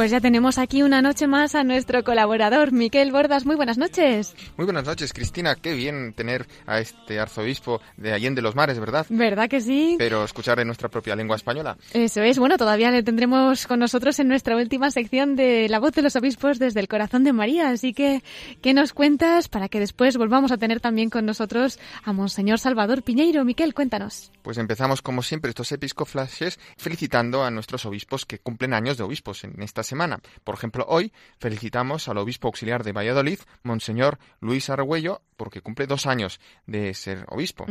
Pues 0.00 0.10
ya 0.10 0.20
tenemos 0.22 0.56
aquí 0.56 0.82
una 0.82 1.02
noche 1.02 1.26
más 1.26 1.54
a 1.54 1.62
nuestro 1.62 2.02
colaborador, 2.02 2.72
Miquel 2.72 3.12
Bordas. 3.12 3.44
Muy 3.44 3.54
buenas 3.54 3.76
noches. 3.76 4.34
Muy 4.60 4.66
buenas 4.66 4.84
noches, 4.84 5.14
Cristina. 5.14 5.54
Qué 5.54 5.72
bien 5.72 6.12
tener 6.12 6.46
a 6.66 6.80
este 6.80 7.18
arzobispo 7.18 7.80
de 7.96 8.12
Allende 8.12 8.42
los 8.42 8.54
Mares, 8.54 8.78
¿verdad? 8.78 9.06
¿Verdad 9.08 9.48
que 9.48 9.62
sí? 9.62 9.96
Pero 9.96 10.22
escuchar 10.22 10.60
en 10.60 10.66
nuestra 10.66 10.90
propia 10.90 11.16
lengua 11.16 11.36
española. 11.36 11.78
Eso 11.94 12.20
es. 12.20 12.38
Bueno, 12.38 12.58
todavía 12.58 12.90
le 12.90 13.02
tendremos 13.02 13.66
con 13.66 13.78
nosotros 13.78 14.18
en 14.18 14.28
nuestra 14.28 14.56
última 14.56 14.90
sección 14.90 15.34
de 15.34 15.66
La 15.70 15.78
voz 15.78 15.92
de 15.92 16.02
los 16.02 16.14
obispos 16.14 16.58
desde 16.58 16.80
el 16.80 16.88
corazón 16.88 17.24
de 17.24 17.32
María. 17.32 17.70
Así 17.70 17.94
que, 17.94 18.22
¿qué 18.60 18.74
nos 18.74 18.92
cuentas 18.92 19.48
para 19.48 19.70
que 19.70 19.80
después 19.80 20.18
volvamos 20.18 20.52
a 20.52 20.58
tener 20.58 20.78
también 20.78 21.08
con 21.08 21.24
nosotros 21.24 21.78
a 22.04 22.12
Monseñor 22.12 22.58
Salvador 22.58 23.02
Piñeiro? 23.02 23.46
Miquel, 23.46 23.72
cuéntanos. 23.72 24.30
Pues 24.42 24.58
empezamos, 24.58 25.00
como 25.00 25.22
siempre, 25.22 25.48
estos 25.48 25.72
episcoflashes 25.72 26.60
felicitando 26.76 27.44
a 27.44 27.50
nuestros 27.50 27.86
obispos 27.86 28.26
que 28.26 28.40
cumplen 28.40 28.74
años 28.74 28.98
de 28.98 29.04
obispos 29.04 29.42
en 29.42 29.62
esta 29.62 29.82
semana. 29.82 30.20
Por 30.44 30.54
ejemplo, 30.54 30.84
hoy 30.86 31.14
felicitamos 31.38 32.08
al 32.10 32.18
obispo 32.18 32.48
auxiliar 32.48 32.84
de 32.84 32.92
Valladolid, 32.92 33.38
Monseñor 33.62 34.18
Luis 34.40 34.49
Argüello, 34.70 35.22
porque 35.36 35.60
cumple 35.60 35.86
dos 35.86 36.06
años 36.06 36.40
de 36.66 36.94
ser 36.94 37.24
obispo. 37.28 37.66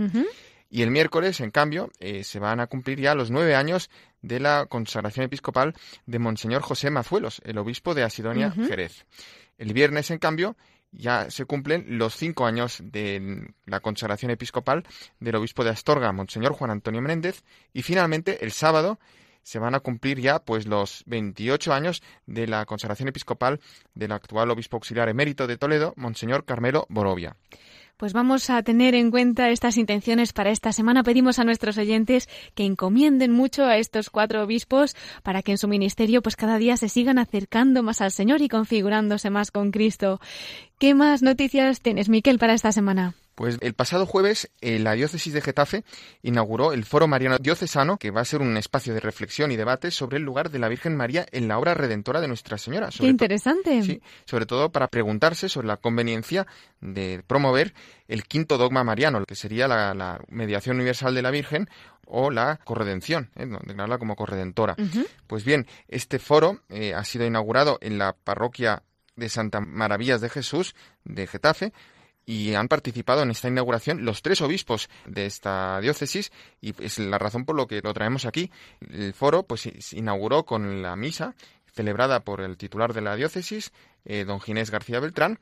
Y 0.69 0.83
el 0.83 0.91
miércoles, 0.91 1.39
en 1.39 1.49
cambio, 1.51 1.91
eh, 1.99 2.23
se 2.23 2.39
van 2.39 2.59
a 2.59 2.67
cumplir 2.67 2.99
ya 2.99 3.15
los 3.15 3.31
nueve 3.31 3.55
años 3.55 3.89
de 4.21 4.39
la 4.39 4.67
consagración 4.67 5.25
episcopal 5.25 5.73
de 6.05 6.19
Monseñor 6.19 6.61
José 6.61 6.91
Mazuelos, 6.91 7.41
el 7.43 7.57
obispo 7.57 7.95
de 7.95 8.03
Asidonia, 8.03 8.51
Jerez. 8.51 9.05
El 9.57 9.73
viernes, 9.73 10.11
en 10.11 10.19
cambio, 10.19 10.55
ya 10.91 11.29
se 11.31 11.45
cumplen 11.45 11.97
los 11.97 12.15
cinco 12.15 12.45
años 12.45 12.81
de 12.83 13.51
la 13.65 13.79
consagración 13.79 14.31
episcopal 14.31 14.83
del 15.19 15.35
obispo 15.35 15.63
de 15.63 15.71
Astorga, 15.71 16.11
Monseñor 16.11 16.53
Juan 16.53 16.71
Antonio 16.71 17.01
Menéndez, 17.01 17.43
y 17.73 17.81
finalmente 17.81 18.43
el 18.43 18.51
sábado 18.51 18.99
se 19.43 19.59
van 19.59 19.75
a 19.75 19.79
cumplir 19.79 20.19
ya 20.19 20.39
pues 20.39 20.67
los 20.67 21.03
28 21.05 21.73
años 21.73 22.01
de 22.25 22.47
la 22.47 22.65
consagración 22.65 23.09
episcopal 23.09 23.59
del 23.93 24.11
actual 24.11 24.51
obispo 24.51 24.77
auxiliar 24.77 25.09
emérito 25.09 25.47
de 25.47 25.57
Toledo, 25.57 25.93
Monseñor 25.95 26.45
Carmelo 26.45 26.85
Borovia. 26.89 27.35
Pues 27.99 28.13
vamos 28.13 28.49
a 28.49 28.63
tener 28.63 28.95
en 28.95 29.11
cuenta 29.11 29.49
estas 29.49 29.75
intenciones 29.75 30.31
para 30.31 30.51
esta 30.51 30.71
semana. 30.71 31.03
Pedimos 31.03 31.37
a 31.37 31.43
nuestros 31.43 31.77
oyentes 31.77 32.29
que 32.55 32.63
encomienden 32.63 33.33
mucho 33.33 33.65
a 33.65 33.75
estos 33.75 34.09
cuatro 34.09 34.41
obispos 34.41 34.95
para 35.21 35.41
que 35.43 35.51
en 35.51 35.57
su 35.57 35.67
ministerio 35.67 36.21
pues 36.21 36.37
cada 36.37 36.57
día 36.57 36.77
se 36.77 36.87
sigan 36.87 37.17
acercando 37.17 37.83
más 37.83 37.99
al 37.99 38.11
Señor 38.11 38.41
y 38.41 38.47
configurándose 38.47 39.29
más 39.29 39.51
con 39.51 39.71
Cristo. 39.71 40.21
¿Qué 40.77 40.93
más 40.93 41.21
noticias 41.21 41.81
tienes, 41.81 42.07
Miquel, 42.07 42.39
para 42.39 42.53
esta 42.53 42.71
semana? 42.71 43.15
Pues 43.39 43.57
el 43.61 43.73
pasado 43.73 44.05
jueves 44.05 44.51
eh, 44.59 44.79
la 44.79 44.95
diócesis 44.95 45.31
de 45.31 45.39
Getafe 45.39 45.85
inauguró 46.23 46.73
el 46.73 46.83
Foro 46.83 47.07
Mariano 47.07 47.37
Diocesano, 47.37 47.95
que 47.95 48.11
va 48.11 48.19
a 48.19 48.25
ser 48.25 48.41
un 48.41 48.57
espacio 48.57 48.93
de 48.93 48.99
reflexión 48.99 49.49
y 49.49 49.55
debate 49.55 49.91
sobre 49.91 50.17
el 50.17 50.23
lugar 50.23 50.49
de 50.51 50.59
la 50.59 50.67
Virgen 50.67 50.97
María 50.97 51.25
en 51.31 51.47
la 51.47 51.57
obra 51.57 51.73
redentora 51.73 52.19
de 52.19 52.27
Nuestra 52.27 52.57
Señora. 52.57 52.89
Qué 52.89 53.07
interesante. 53.07 53.81
Sí, 53.81 54.01
sobre 54.25 54.45
todo 54.45 54.73
para 54.73 54.89
preguntarse 54.89 55.47
sobre 55.47 55.67
la 55.67 55.77
conveniencia 55.77 56.47
de 56.81 57.23
promover 57.25 57.73
el 58.09 58.25
quinto 58.25 58.57
dogma 58.57 58.83
mariano, 58.83 59.23
que 59.23 59.35
sería 59.35 59.69
la, 59.69 60.19
mediación 60.27 60.75
universal 60.75 61.15
de 61.15 61.21
la 61.21 61.31
Virgen 61.31 61.69
o 62.07 62.31
la 62.31 62.59
corredención, 62.65 63.31
¿eh? 63.37 63.45
declararla 63.45 63.99
como 63.99 64.17
corredentora. 64.17 64.75
Pues 65.27 65.45
bien, 65.45 65.65
este 65.87 66.19
foro 66.19 66.59
eh, 66.67 66.93
ha 66.93 67.05
sido 67.05 67.25
inaugurado 67.25 67.77
en 67.79 67.99
la 67.99 68.17
parroquia 68.21 68.83
de 69.15 69.29
Santa 69.29 69.61
Maravillas 69.61 70.19
de 70.19 70.27
Jesús 70.27 70.75
de 71.05 71.25
Getafe 71.25 71.71
y 72.29 72.53
han 72.53 72.67
participado 72.67 73.23
en 73.23 73.31
esta 73.31 73.47
inauguración 73.47 74.05
los 74.05 74.21
tres 74.21 74.39
obispos 74.41 74.87
de 75.07 75.25
esta 75.25 75.81
diócesis 75.81 76.31
y 76.61 76.75
es 76.79 76.99
la 76.99 77.17
razón 77.17 77.43
por 77.43 77.55
lo 77.55 77.65
que 77.65 77.81
lo 77.81 77.91
traemos 77.91 78.25
aquí. 78.25 78.51
El 78.87 79.15
foro 79.15 79.41
pues 79.41 79.61
se 79.61 79.97
inauguró 79.97 80.45
con 80.45 80.83
la 80.83 80.95
misa 80.95 81.33
celebrada 81.73 82.19
por 82.19 82.41
el 82.41 82.55
titular 82.55 82.93
de 82.93 83.01
la 83.01 83.15
diócesis, 83.15 83.71
eh, 84.05 84.25
don 84.25 84.39
Ginés 84.41 84.69
García 84.69 84.99
Beltrán, 84.99 85.39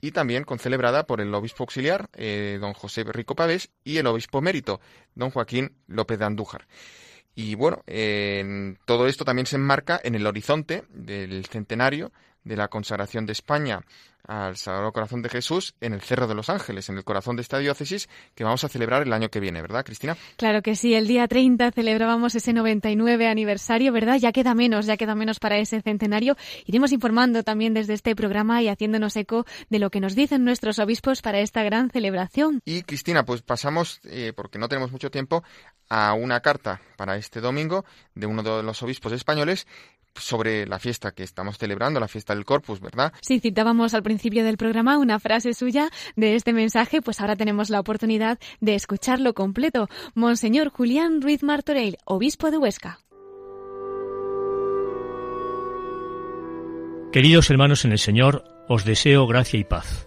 y 0.00 0.10
también 0.10 0.42
con 0.42 0.58
celebrada 0.58 1.06
por 1.06 1.20
el 1.20 1.32
obispo 1.32 1.62
auxiliar, 1.62 2.10
eh, 2.14 2.58
don 2.60 2.72
José 2.72 3.04
Rico 3.04 3.36
Pavés, 3.36 3.70
y 3.84 3.98
el 3.98 4.06
obispo 4.08 4.40
mérito, 4.40 4.80
don 5.14 5.30
Joaquín 5.30 5.76
López 5.86 6.18
de 6.18 6.24
Andújar. 6.24 6.66
Y 7.36 7.54
bueno, 7.54 7.84
todo 8.86 9.06
esto 9.06 9.24
también 9.24 9.46
se 9.46 9.56
enmarca 9.56 10.00
en 10.02 10.16
el 10.16 10.26
horizonte 10.26 10.82
del 10.88 11.46
centenario 11.46 12.12
de 12.42 12.56
la 12.56 12.68
consagración 12.68 13.24
de 13.26 13.32
España 13.32 13.82
al 14.26 14.56
Sagrado 14.56 14.92
Corazón 14.92 15.22
de 15.22 15.28
Jesús 15.28 15.74
en 15.80 15.92
el 15.92 16.00
Cerro 16.00 16.26
de 16.26 16.34
los 16.34 16.48
Ángeles, 16.48 16.88
en 16.88 16.96
el 16.96 17.04
corazón 17.04 17.36
de 17.36 17.42
esta 17.42 17.58
diócesis 17.58 18.08
que 18.34 18.44
vamos 18.44 18.64
a 18.64 18.68
celebrar 18.68 19.02
el 19.02 19.12
año 19.12 19.28
que 19.28 19.40
viene, 19.40 19.62
¿verdad, 19.62 19.84
Cristina? 19.84 20.16
Claro 20.36 20.62
que 20.62 20.76
sí, 20.76 20.94
el 20.94 21.06
día 21.06 21.28
30 21.28 21.72
celebrábamos 21.72 22.34
ese 22.34 22.52
99 22.52 23.28
aniversario, 23.28 23.92
¿verdad? 23.92 24.18
Ya 24.18 24.32
queda 24.32 24.54
menos, 24.54 24.86
ya 24.86 24.96
queda 24.96 25.14
menos 25.14 25.38
para 25.38 25.58
ese 25.58 25.80
centenario. 25.82 26.36
Iremos 26.66 26.92
informando 26.92 27.42
también 27.42 27.74
desde 27.74 27.94
este 27.94 28.16
programa 28.16 28.62
y 28.62 28.68
haciéndonos 28.68 29.16
eco 29.16 29.44
de 29.68 29.78
lo 29.78 29.90
que 29.90 30.00
nos 30.00 30.14
dicen 30.14 30.44
nuestros 30.44 30.78
obispos 30.78 31.22
para 31.22 31.40
esta 31.40 31.62
gran 31.62 31.90
celebración. 31.90 32.60
Y 32.64 32.82
Cristina, 32.82 33.24
pues 33.24 33.42
pasamos, 33.42 34.00
eh, 34.04 34.32
porque 34.34 34.58
no 34.58 34.68
tenemos 34.68 34.92
mucho 34.92 35.10
tiempo, 35.10 35.42
a 35.88 36.14
una 36.14 36.40
carta 36.40 36.80
para 36.96 37.16
este 37.16 37.40
domingo 37.40 37.84
de 38.14 38.26
uno 38.26 38.42
de 38.42 38.62
los 38.62 38.82
obispos 38.82 39.12
españoles 39.12 39.66
sobre 40.16 40.66
la 40.66 40.78
fiesta 40.78 41.12
que 41.12 41.22
estamos 41.22 41.58
celebrando, 41.58 41.98
la 41.98 42.08
fiesta 42.08 42.34
del 42.34 42.44
Corpus, 42.44 42.80
¿verdad? 42.80 43.12
Sí, 43.20 43.40
citábamos 43.40 43.94
al 43.94 44.02
principio 44.02 44.13
del 44.22 44.56
programa 44.56 44.98
una 44.98 45.18
frase 45.18 45.54
suya 45.54 45.90
de 46.16 46.34
este 46.34 46.52
mensaje, 46.52 47.02
pues 47.02 47.20
ahora 47.20 47.36
tenemos 47.36 47.70
la 47.70 47.80
oportunidad 47.80 48.38
de 48.60 48.74
escucharlo 48.74 49.34
completo. 49.34 49.88
Monseñor 50.14 50.70
Julián 50.70 51.20
Ruiz 51.20 51.42
Martorell, 51.42 51.98
obispo 52.04 52.50
de 52.50 52.58
Huesca. 52.58 53.00
Queridos 57.12 57.50
hermanos 57.50 57.84
en 57.84 57.92
el 57.92 57.98
Señor, 57.98 58.44
os 58.68 58.84
deseo 58.84 59.26
gracia 59.26 59.58
y 59.60 59.64
paz. 59.64 60.06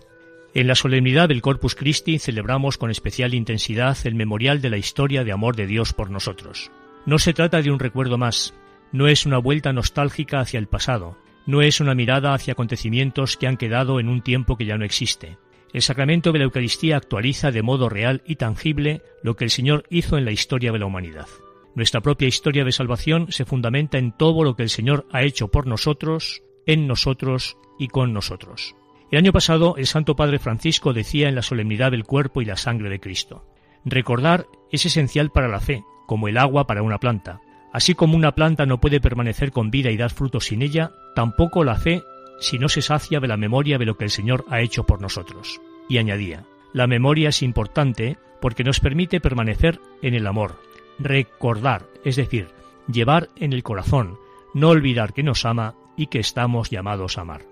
En 0.54 0.68
la 0.68 0.76
solemnidad 0.76 1.30
del 1.30 1.42
Corpus 1.42 1.76
Christi 1.76 2.20
celebramos 2.20 2.78
con 2.78 2.90
especial 2.90 3.34
intensidad 3.34 3.98
el 4.06 4.16
memorial 4.16 4.62
de 4.62 4.70
la 4.70 4.78
historia 4.78 5.24
de 5.24 5.32
amor 5.32 5.56
de 5.56 5.68
Dios 5.68 5.94
por 5.94 6.10
nosotros. 6.10 6.72
No 7.06 7.20
se 7.20 7.34
trata 7.34 7.62
de 7.62 7.72
un 7.72 7.80
recuerdo 7.80 8.18
más, 8.18 8.54
no 8.92 9.08
es 9.08 9.26
una 9.26 9.38
vuelta 9.38 9.72
nostálgica 9.72 10.40
hacia 10.40 10.60
el 10.60 10.68
pasado, 10.68 11.18
no 11.48 11.62
es 11.64 11.80
una 11.80 11.96
mirada 11.96 12.36
hacia 12.36 12.52
acontecimientos 12.52 13.38
que 13.38 13.48
han 13.48 13.58
quedado 13.58 14.00
en 14.00 14.10
un 14.10 14.22
tiempo 14.22 14.58
que 14.58 14.66
ya 14.66 14.78
no 14.78 14.86
existe. 14.86 15.38
El 15.74 15.82
sacramento 15.82 16.32
de 16.32 16.40
la 16.40 16.46
Eucaristía 16.46 16.98
actualiza 16.98 17.52
de 17.52 17.64
modo 17.64 17.90
real 17.90 18.22
y 18.26 18.36
tangible 18.36 19.02
lo 19.24 19.36
que 19.36 19.46
el 19.46 19.50
Señor 19.50 19.86
hizo 19.90 20.18
en 20.18 20.26
la 20.26 20.32
historia 20.32 20.72
de 20.72 20.80
la 20.80 20.86
humanidad. 20.86 21.28
Nuestra 21.74 22.02
propia 22.02 22.28
historia 22.28 22.66
de 22.66 22.72
salvación 22.72 23.32
se 23.32 23.46
fundamenta 23.46 23.98
en 23.98 24.12
todo 24.12 24.44
lo 24.44 24.56
que 24.56 24.64
el 24.64 24.70
Señor 24.70 25.08
ha 25.12 25.24
hecho 25.24 25.48
por 25.50 25.68
nosotros, 25.68 26.44
en 26.66 26.88
nosotros 26.88 27.58
y 27.80 27.88
con 27.88 28.14
nosotros. 28.14 28.76
El 29.10 29.20
año 29.20 29.32
pasado 29.32 29.76
el 29.78 29.88
Santo 29.88 30.16
Padre 30.16 30.40
Francisco 30.40 30.92
decía 30.92 31.30
en 31.30 31.36
la 31.36 31.42
solemnidad 31.42 31.92
del 31.92 32.04
cuerpo 32.04 32.42
y 32.42 32.46
la 32.46 32.58
sangre 32.58 32.90
de 32.90 33.00
Cristo, 33.00 33.46
recordar 33.86 34.48
es 34.72 34.86
esencial 34.86 35.32
para 35.32 35.48
la 35.48 35.62
fe, 35.62 35.84
como 36.08 36.28
el 36.28 36.38
agua 36.38 36.68
para 36.68 36.82
una 36.82 37.00
planta. 37.00 37.40
Así 37.78 37.94
como 37.94 38.18
una 38.18 38.34
planta 38.34 38.66
no 38.66 38.80
puede 38.80 39.00
permanecer 39.00 39.52
con 39.52 39.70
vida 39.70 39.92
y 39.92 39.98
dar 39.98 40.10
frutos 40.10 40.46
sin 40.46 40.64
ella, 40.64 40.94
tampoco 41.14 41.64
la 41.64 41.76
fe 41.76 42.04
si 42.40 42.58
no 42.58 42.70
se 42.70 42.82
sacia 42.82 43.20
de 43.20 43.28
la 43.28 43.38
memoria 43.38 43.78
de 43.78 43.86
lo 43.86 43.96
que 43.96 44.04
el 44.04 44.10
Señor 44.10 44.46
ha 44.50 44.62
hecho 44.62 44.88
por 44.88 45.00
nosotros. 45.00 45.62
Y 45.88 46.00
añadía, 46.00 46.44
la 46.74 46.88
memoria 46.88 47.30
es 47.30 47.44
importante 47.44 48.18
porque 48.42 48.64
nos 48.64 48.80
permite 48.80 49.22
permanecer 49.22 49.80
en 50.02 50.16
el 50.16 50.26
amor, 50.26 50.60
recordar, 50.98 51.86
es 52.04 52.16
decir, 52.16 52.48
llevar 52.92 53.30
en 53.36 53.54
el 53.54 53.62
corazón, 53.62 54.18
no 54.56 54.70
olvidar 54.70 55.14
que 55.14 55.22
nos 55.22 55.46
ama 55.46 55.76
y 55.96 56.08
que 56.08 56.18
estamos 56.18 56.72
llamados 56.72 57.20
a 57.20 57.22
amar. 57.22 57.44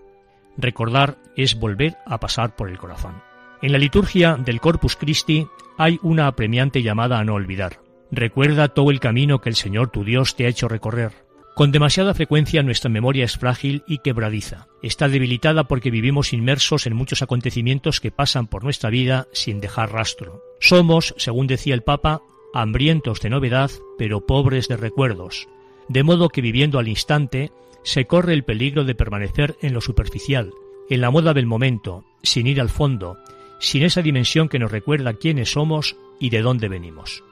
Recordar 0.58 1.20
es 1.36 1.60
volver 1.60 1.98
a 2.08 2.20
pasar 2.20 2.56
por 2.56 2.72
el 2.72 2.80
corazón. 2.80 3.22
En 3.62 3.72
la 3.72 3.78
liturgia 3.78 4.38
del 4.38 4.60
Corpus 4.60 4.96
Christi 4.96 5.46
hay 5.78 6.00
una 6.02 6.26
apremiante 6.26 6.82
llamada 6.82 7.20
a 7.20 7.24
no 7.24 7.36
olvidar. 7.36 7.85
Recuerda 8.12 8.70
todo 8.70 8.92
el 8.92 9.00
camino 9.00 9.42
que 9.42 9.50
el 9.50 9.56
Señor 9.56 9.90
tu 9.90 10.04
Dios 10.04 10.36
te 10.36 10.46
ha 10.46 10.50
hecho 10.50 10.68
recorrer. 10.68 11.26
Con 11.56 11.72
demasiada 11.72 12.14
frecuencia 12.14 12.64
nuestra 12.64 12.90
memoria 12.90 13.24
es 13.24 13.38
frágil 13.38 13.84
y 13.88 14.00
quebradiza. 14.00 14.68
Está 14.82 15.08
debilitada 15.08 15.64
porque 15.64 15.90
vivimos 15.90 16.34
inmersos 16.34 16.86
en 16.86 16.96
muchos 16.96 17.22
acontecimientos 17.22 18.02
que 18.02 18.12
pasan 18.12 18.48
por 18.48 18.64
nuestra 18.64 18.90
vida 18.90 19.28
sin 19.32 19.62
dejar 19.62 19.94
rastro. 19.94 20.44
Somos, 20.60 21.16
según 21.18 21.48
decía 21.48 21.74
el 21.74 21.82
Papa, 21.82 22.22
hambrientos 22.54 23.22
de 23.22 23.30
novedad, 23.30 23.72
pero 23.98 24.26
pobres 24.26 24.68
de 24.68 24.76
recuerdos. 24.76 25.48
De 25.88 26.04
modo 26.04 26.28
que 26.28 26.42
viviendo 26.42 26.78
al 26.78 26.90
instante, 26.90 27.52
se 27.84 28.06
corre 28.06 28.34
el 28.34 28.44
peligro 28.44 28.84
de 28.84 28.96
permanecer 28.96 29.56
en 29.62 29.74
lo 29.74 29.80
superficial, 29.80 30.52
en 30.90 31.02
la 31.02 31.10
moda 31.10 31.34
del 31.34 31.46
momento, 31.46 32.04
sin 32.22 32.48
ir 32.48 32.60
al 32.60 32.70
fondo, 32.70 33.18
sin 33.60 33.84
esa 33.84 34.02
dimensión 34.02 34.50
que 34.50 34.60
nos 34.60 34.72
recuerda 34.72 35.14
quiénes 35.14 35.52
somos 35.52 35.96
y 36.20 36.32
de 36.32 36.42
dónde 36.42 36.68
venimos. 36.68 37.24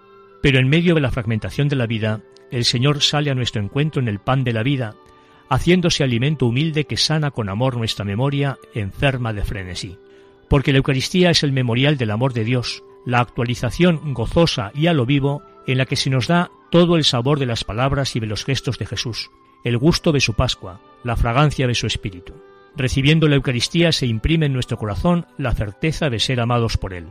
Pero 0.43 0.59
en 0.59 0.67
medio 0.67 0.93
de 0.93 0.99
la 0.99 1.09
fragmentación 1.09 1.69
de 1.69 1.77
la 1.77 1.87
vida, 1.87 2.19
el 2.51 2.65
Señor 2.65 3.01
sale 3.01 3.31
a 3.31 3.33
nuestro 3.33 3.61
encuentro 3.61 4.01
en 4.01 4.09
el 4.09 4.19
pan 4.19 4.43
de 4.43 4.51
la 4.51 4.61
vida, 4.61 4.93
haciéndose 5.47 6.03
alimento 6.03 6.47
humilde 6.47 6.83
que 6.83 6.97
sana 6.97 7.31
con 7.31 7.47
amor 7.47 7.77
nuestra 7.77 8.03
memoria 8.03 8.57
enferma 8.73 9.31
de 9.31 9.45
frenesí. 9.45 9.97
Porque 10.49 10.73
la 10.73 10.79
Eucaristía 10.79 11.29
es 11.29 11.43
el 11.43 11.53
memorial 11.53 11.97
del 11.97 12.11
amor 12.11 12.33
de 12.33 12.43
Dios, 12.43 12.83
la 13.05 13.21
actualización 13.21 14.13
gozosa 14.13 14.73
y 14.75 14.87
a 14.87 14.93
lo 14.93 15.05
vivo 15.05 15.43
en 15.65 15.77
la 15.77 15.85
que 15.85 15.95
se 15.95 16.09
nos 16.09 16.27
da 16.27 16.51
todo 16.71 16.97
el 16.97 17.05
sabor 17.05 17.39
de 17.39 17.45
las 17.45 17.63
palabras 17.63 18.13
y 18.17 18.19
de 18.19 18.27
los 18.27 18.43
gestos 18.43 18.77
de 18.77 18.85
Jesús, 18.85 19.31
el 19.63 19.77
gusto 19.77 20.11
de 20.11 20.19
su 20.19 20.33
Pascua, 20.33 20.81
la 21.05 21.15
fragancia 21.15 21.67
de 21.67 21.75
su 21.75 21.87
Espíritu. 21.87 22.33
Recibiendo 22.75 23.29
la 23.29 23.35
Eucaristía 23.35 23.93
se 23.93 24.07
imprime 24.07 24.47
en 24.47 24.53
nuestro 24.53 24.77
corazón 24.77 25.25
la 25.37 25.53
certeza 25.53 26.09
de 26.09 26.19
ser 26.19 26.41
amados 26.41 26.75
por 26.75 26.93
Él. 26.93 27.07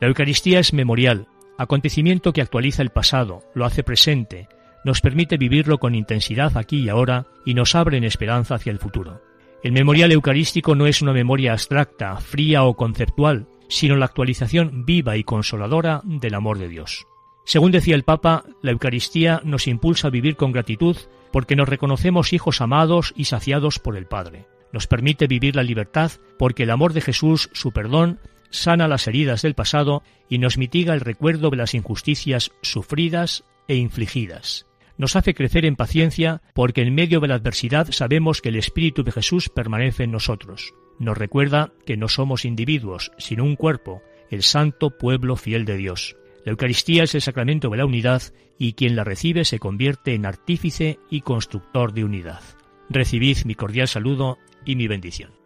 La 0.00 0.08
Eucaristía 0.08 0.58
es 0.58 0.72
memorial, 0.72 1.28
acontecimiento 1.58 2.32
que 2.32 2.42
actualiza 2.42 2.82
el 2.82 2.90
pasado, 2.90 3.40
lo 3.54 3.64
hace 3.64 3.82
presente, 3.82 4.48
nos 4.84 5.00
permite 5.00 5.36
vivirlo 5.36 5.78
con 5.78 5.94
intensidad 5.94 6.56
aquí 6.56 6.80
y 6.80 6.88
ahora 6.88 7.26
y 7.44 7.54
nos 7.54 7.74
abre 7.74 7.96
en 7.96 8.04
esperanza 8.04 8.56
hacia 8.56 8.72
el 8.72 8.78
futuro. 8.78 9.22
El 9.62 9.72
memorial 9.72 10.10
eucarístico 10.10 10.74
no 10.74 10.86
es 10.86 11.02
una 11.02 11.12
memoria 11.12 11.52
abstracta, 11.52 12.16
fría 12.16 12.64
o 12.64 12.74
conceptual, 12.74 13.46
sino 13.68 13.96
la 13.96 14.06
actualización 14.06 14.84
viva 14.84 15.16
y 15.16 15.24
consoladora 15.24 16.02
del 16.04 16.34
amor 16.34 16.58
de 16.58 16.68
Dios. 16.68 17.06
Según 17.44 17.70
decía 17.70 17.94
el 17.94 18.02
Papa, 18.02 18.44
la 18.60 18.72
Eucaristía 18.72 19.40
nos 19.44 19.66
impulsa 19.66 20.08
a 20.08 20.10
vivir 20.10 20.36
con 20.36 20.52
gratitud 20.52 20.96
porque 21.32 21.56
nos 21.56 21.68
reconocemos 21.68 22.32
hijos 22.32 22.60
amados 22.60 23.12
y 23.16 23.24
saciados 23.24 23.78
por 23.78 23.96
el 23.96 24.06
Padre. 24.06 24.46
Nos 24.72 24.86
permite 24.86 25.26
vivir 25.26 25.54
la 25.54 25.62
libertad 25.62 26.12
porque 26.38 26.64
el 26.64 26.70
amor 26.70 26.92
de 26.92 27.00
Jesús, 27.00 27.50
su 27.52 27.72
perdón, 27.72 28.20
sana 28.52 28.86
las 28.86 29.08
heridas 29.08 29.42
del 29.42 29.54
pasado 29.54 30.04
y 30.28 30.38
nos 30.38 30.58
mitiga 30.58 30.94
el 30.94 31.00
recuerdo 31.00 31.50
de 31.50 31.56
las 31.56 31.74
injusticias 31.74 32.52
sufridas 32.62 33.44
e 33.66 33.74
infligidas. 33.74 34.66
Nos 34.96 35.16
hace 35.16 35.34
crecer 35.34 35.64
en 35.64 35.74
paciencia 35.74 36.42
porque 36.54 36.82
en 36.82 36.94
medio 36.94 37.18
de 37.20 37.28
la 37.28 37.34
adversidad 37.34 37.88
sabemos 37.90 38.40
que 38.40 38.50
el 38.50 38.56
Espíritu 38.56 39.02
de 39.02 39.12
Jesús 39.12 39.48
permanece 39.48 40.04
en 40.04 40.12
nosotros. 40.12 40.74
Nos 40.98 41.18
recuerda 41.18 41.72
que 41.86 41.96
no 41.96 42.08
somos 42.08 42.44
individuos, 42.44 43.10
sino 43.18 43.44
un 43.44 43.56
cuerpo, 43.56 44.02
el 44.30 44.42
santo 44.42 44.96
pueblo 44.96 45.36
fiel 45.36 45.64
de 45.64 45.76
Dios. 45.76 46.16
La 46.44 46.50
Eucaristía 46.50 47.04
es 47.04 47.14
el 47.14 47.22
sacramento 47.22 47.70
de 47.70 47.78
la 47.78 47.86
unidad 47.86 48.22
y 48.58 48.74
quien 48.74 48.94
la 48.94 49.04
recibe 49.04 49.44
se 49.44 49.58
convierte 49.58 50.14
en 50.14 50.26
artífice 50.26 50.98
y 51.10 51.22
constructor 51.22 51.92
de 51.92 52.04
unidad. 52.04 52.42
Recibid 52.88 53.38
mi 53.44 53.54
cordial 53.54 53.88
saludo 53.88 54.38
y 54.64 54.76
mi 54.76 54.86
bendición. 54.86 55.41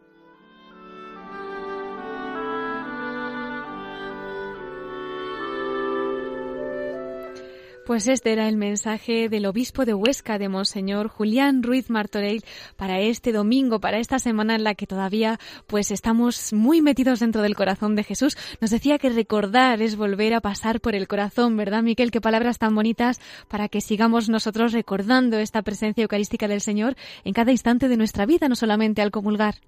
Pues 7.87 8.09
este 8.09 8.33
era 8.33 8.49
el 8.49 8.57
mensaje 8.57 9.29
del 9.29 9.47
obispo 9.47 9.85
de 9.85 9.95
Huesca, 9.95 10.39
de 10.39 10.49
Monseñor 10.49 11.07
Julián 11.07 11.63
Ruiz 11.63 11.89
Martorell, 11.89 12.43
para 12.75 12.99
este 12.99 13.31
domingo, 13.31 13.79
para 13.79 14.01
esta 14.01 14.19
semana 14.19 14.57
en 14.57 14.65
la 14.65 14.75
que 14.75 14.89
todavía 14.89 15.39
pues 15.69 15.93
estamos 15.93 16.53
muy 16.53 16.83
metidos 16.83 17.21
dentro 17.21 17.43
del 17.43 17.55
corazón 17.55 17.95
de 17.95 18.03
Jesús. 18.03 18.37
Nos 18.61 18.71
decía 18.71 18.99
que 18.99 19.11
recordar 19.11 19.83
es 19.83 19.95
volver 19.95 20.35
a 20.35 20.41
pasar 20.41 20.81
por 20.81 20.97
el 20.97 21.07
corazón, 21.07 21.57
¿verdad, 21.57 21.85
Miquel? 21.85 22.11
Qué 22.11 22.21
palabras 22.21 22.59
tan 22.59 22.75
bonitas 22.75 23.21
para 23.47 23.69
que 23.69 23.81
sigamos 23.81 24.29
nosotros 24.29 24.73
recordando 24.73 25.39
esta 25.39 25.63
presencia 25.63 26.03
eucarística 26.03 26.49
del 26.49 26.63
Señor 26.63 26.97
en 27.23 27.35
cada 27.35 27.53
instante 27.53 27.87
de 27.87 27.97
nuestra 27.97 28.27
vida, 28.27 28.49
no 28.49 28.57
solamente 28.57 29.01
al 29.01 29.13
comulgar. 29.13 29.61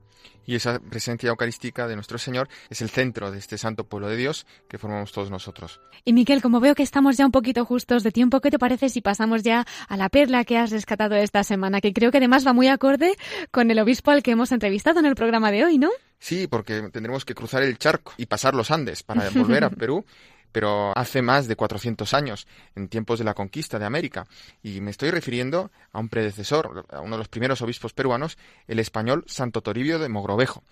Y 0.47 0.55
esa 0.55 0.79
presencia 0.79 1.29
eucarística 1.29 1.87
de 1.87 1.95
nuestro 1.95 2.17
Señor 2.17 2.49
es 2.71 2.81
el 2.81 2.89
centro 2.89 3.31
de 3.31 3.39
este 3.39 3.59
santo 3.59 3.85
pueblo 3.85 4.09
de 4.09 4.17
Dios 4.17 4.47
que 4.69 4.79
formamos 4.79 5.13
todos 5.13 5.31
nosotros. 5.31 5.81
Y 6.05 6.15
Miquel, 6.15 6.41
como 6.41 6.61
veo 6.61 6.75
que 6.75 6.83
estamos 6.83 7.17
ya 7.17 7.27
un 7.27 7.33
poquito 7.33 7.65
justos 7.65 8.03
de 8.03 8.13
tiempo, 8.13 8.41
¿qué 8.41 8.51
te 8.51 8.59
parece 8.59 8.89
si 8.89 9.01
pasamos 9.01 9.43
ya 9.43 9.67
a 9.89 9.97
la 9.97 10.09
perla 10.09 10.45
que 10.45 10.57
has 10.57 10.71
rescatado 10.71 11.17
esta 11.17 11.45
semana? 11.45 11.81
Que 11.81 11.93
creo 11.93 12.11
que 12.11 12.19
además 12.19 12.47
va 12.47 12.53
muy 12.53 12.69
acorde 12.69 13.17
con 13.51 13.71
el 13.71 13.79
obispo 13.79 14.11
al 14.11 14.23
que 14.23 14.31
hemos 14.31 14.53
entrevistado 14.53 15.01
en 15.01 15.07
el 15.07 15.15
programa 15.15 15.51
de 15.51 15.65
hoy, 15.65 15.79
¿no? 15.79 15.91
Sí, 16.19 16.47
porque 16.49 16.89
tendremos 16.91 17.25
que 17.25 17.35
cruzar 17.35 17.63
el 17.63 17.79
charco 17.79 18.13
y 18.17 18.27
pasar 18.27 18.55
los 18.55 18.71
Andes 18.71 19.03
para 19.03 19.29
volver 19.35 19.65
a 19.65 19.71
Perú 19.71 20.05
pero 20.53 20.97
hace 20.97 21.23
más 21.23 21.49
de 21.49 21.57
400 21.57 22.15
años, 22.15 22.47
en 22.75 22.89
tiempos 22.89 23.19
de 23.19 23.25
la 23.25 23.35
conquista 23.35 23.79
de 23.79 23.85
América. 23.85 24.27
Y 24.63 24.81
me 24.81 24.91
estoy 24.91 25.11
refiriendo 25.11 25.71
a 25.93 25.99
un 25.99 26.09
predecesor, 26.09 26.87
a 26.91 27.01
uno 27.01 27.17
de 27.17 27.19
los 27.19 27.29
primeros 27.29 27.63
obispos 27.63 27.93
peruanos, 27.93 28.39
el 28.67 28.79
español 28.79 29.25
Santo 29.27 29.61
Toribio 29.63 29.99
de 29.99 30.09
Mogrovejo, 30.09 30.65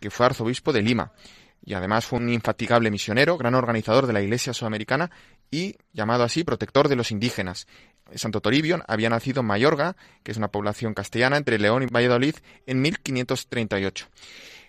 que 0.00 0.10
fue 0.10 0.26
arzobispo 0.26 0.72
de 0.72 0.82
Lima. 0.82 1.12
Y 1.62 1.74
además 1.74 2.06
fue 2.06 2.18
un 2.18 2.30
infatigable 2.30 2.90
misionero, 2.90 3.36
gran 3.36 3.54
organizador 3.54 4.06
de 4.06 4.14
la 4.14 4.22
Iglesia 4.22 4.54
Sudamericana 4.54 5.10
y, 5.50 5.76
llamado 5.92 6.24
así, 6.24 6.42
protector 6.42 6.88
de 6.88 6.96
los 6.96 7.10
indígenas. 7.10 7.66
Santo 8.14 8.40
Toribio 8.40 8.82
había 8.88 9.10
nacido 9.10 9.40
en 9.40 9.46
Mayorga, 9.46 9.94
que 10.22 10.32
es 10.32 10.38
una 10.38 10.48
población 10.48 10.94
castellana 10.94 11.36
entre 11.36 11.58
León 11.58 11.82
y 11.82 11.86
Valladolid, 11.86 12.34
en 12.66 12.80
1538. 12.80 14.08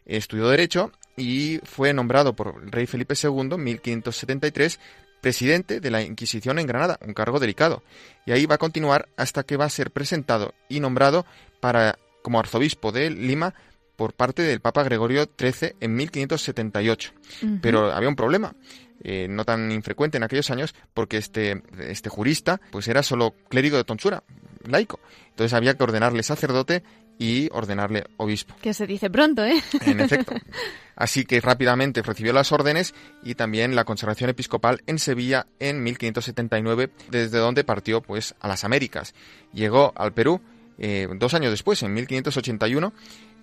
Estudió 0.06 0.50
Derecho 0.50 0.92
y 1.22 1.62
fue 1.64 1.94
nombrado 1.94 2.36
por 2.36 2.56
el 2.64 2.72
rey 2.72 2.88
Felipe 2.88 3.14
II 3.22 3.54
en 3.54 3.64
1573 3.64 4.80
presidente 5.22 5.80
de 5.80 5.92
la 5.92 6.02
Inquisición 6.02 6.58
en 6.60 6.66
Granada, 6.66 7.00
un 7.06 7.14
cargo 7.14 7.40
delicado. 7.40 7.84
Y 8.26 8.32
ahí 8.32 8.48
va 8.48 8.56
a 8.56 8.58
continuar 8.58 9.08
hasta 9.16 9.44
que 9.44 9.56
va 9.56 9.66
a 9.66 9.70
ser 9.70 9.92
presentado 9.92 10.54
y 10.68 10.80
nombrado 10.80 11.26
para 11.60 11.98
como 12.24 12.40
arzobispo 12.40 12.92
de 12.92 13.12
Lima 13.12 13.54
por 13.96 14.14
parte 14.14 14.42
del 14.42 14.62
Papa 14.62 14.84
Gregorio 14.84 15.30
XIII 15.40 15.76
en 15.80 15.96
1578. 15.96 17.14
Pero 17.62 17.92
había 17.92 18.10
un 18.10 18.16
problema. 18.16 18.56
Eh, 19.04 19.28
no 19.28 19.46
tan 19.46 19.72
infrecuente 19.72 20.18
en 20.18 20.24
aquellos 20.24 20.52
años, 20.52 20.76
porque 20.94 21.18
este, 21.18 21.64
este 21.80 22.10
jurista 22.10 22.62
pues 22.70 22.88
era 22.88 23.02
solo 23.02 23.34
clérigo 23.50 23.78
de 23.78 23.84
tonsura, 23.84 24.24
laico. 24.68 25.00
Entonces 25.30 25.54
había 25.54 25.76
que 25.76 25.84
ordenarle 25.84 26.22
sacerdote 26.22 26.84
y 27.22 27.50
ordenarle 27.52 28.06
obispo. 28.18 28.56
Que 28.64 28.74
se 28.74 28.88
dice 28.88 29.12
pronto, 29.12 29.46
¿eh? 29.46 29.62
En 29.86 30.00
efecto. 30.00 30.34
Así 30.96 31.24
que 31.24 31.40
rápidamente 31.40 32.02
recibió 32.02 32.34
las 32.34 32.52
órdenes 32.52 32.96
y 33.22 33.36
también 33.36 33.76
la 33.76 33.86
consagración 33.86 34.32
episcopal 34.32 34.82
en 34.88 34.98
Sevilla 34.98 35.46
en 35.60 35.84
1579, 35.84 36.90
desde 37.12 37.38
donde 37.38 37.64
partió 37.64 38.02
pues 38.02 38.34
a 38.40 38.48
las 38.48 38.64
Américas. 38.64 39.14
Llegó 39.54 39.94
al 39.96 40.14
Perú 40.14 40.42
eh, 40.80 41.08
dos 41.16 41.36
años 41.36 41.52
después, 41.52 41.84
en 41.84 41.94
1581, 41.94 42.92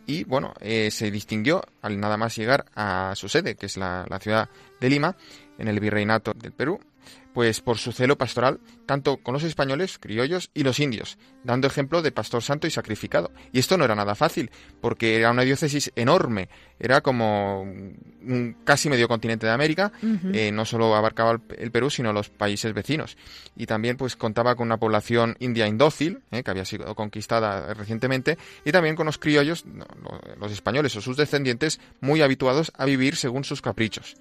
y 0.09 0.24
bueno, 0.24 0.55
eh, 0.59 0.91
se 0.91 1.12
distinguió 1.12 1.62
al 1.81 2.01
nada 2.01 2.16
más 2.16 2.35
llegar 2.35 2.64
a 2.74 3.12
su 3.14 3.29
sede, 3.29 3.55
que 3.55 3.66
es 3.66 3.76
la, 3.76 4.07
la 4.09 4.18
ciudad 4.18 4.49
de 4.81 4.91
Lima, 4.91 5.16
en 5.57 5.68
el 5.68 5.79
virreinato 5.79 6.35
del 6.35 6.51
Perú, 6.51 6.81
pues 7.39 7.61
por 7.61 7.78
su 7.78 7.93
celo 7.93 8.18
pastoral 8.18 8.59
tanto 8.84 9.18
con 9.18 9.32
los 9.32 9.45
españoles, 9.45 10.01
criollos 10.01 10.51
y 10.55 10.64
los 10.64 10.80
indios, 10.80 11.18
dando 11.45 11.68
ejemplo 11.68 12.03
de 12.03 12.11
pastor 12.11 12.43
santo 12.43 12.66
y 12.66 12.70
sacrificado. 12.72 13.30
Y 13.53 13.61
esto 13.61 13.78
no 13.78 13.84
era 13.84 13.95
nada 13.95 14.16
fácil, 14.16 14.51
porque 14.80 15.14
era 15.14 15.30
una 15.30 15.43
diócesis 15.43 15.93
enorme, 15.95 16.49
era 16.80 17.01
como 17.01 17.62
un 17.62 18.57
casi 18.64 18.91
medio 18.91 19.07
continente 19.07 19.47
de 19.47 19.53
América, 19.53 19.93
eh, 20.32 20.51
no 20.51 20.64
solo 20.64 20.97
abarcaba 20.97 21.41
el, 21.57 21.70
Perú, 21.70 21.91
sino 21.91 22.12
los 22.12 22.28
países 22.28 22.74
vecinos. 22.74 23.16
Y 23.57 23.66
también 23.66 23.97
pues 23.97 24.16
contaba 24.16 24.57
con 24.57 24.66
una 24.66 24.78
población 24.78 25.36
india 25.39 25.68
indócil, 25.68 26.22
eh, 26.32 26.43
que 26.43 26.51
había 26.51 26.64
sido 26.64 26.93
conquistada 26.97 27.72
recientemente, 27.72 28.36
y 28.64 28.72
también 28.72 28.97
con 28.97 29.07
los 29.07 29.18
criollos, 29.18 29.64
los 30.41 30.51
españoles 30.51 30.97
o 30.97 31.01
sus 31.01 31.16
descendientes, 31.16 31.78
muy 32.01 32.20
habituados 32.20 32.72
a 32.76 32.84
vivir 32.84 33.14
según 33.14 33.45
sus 33.45 33.62
caprichos. 33.62 34.16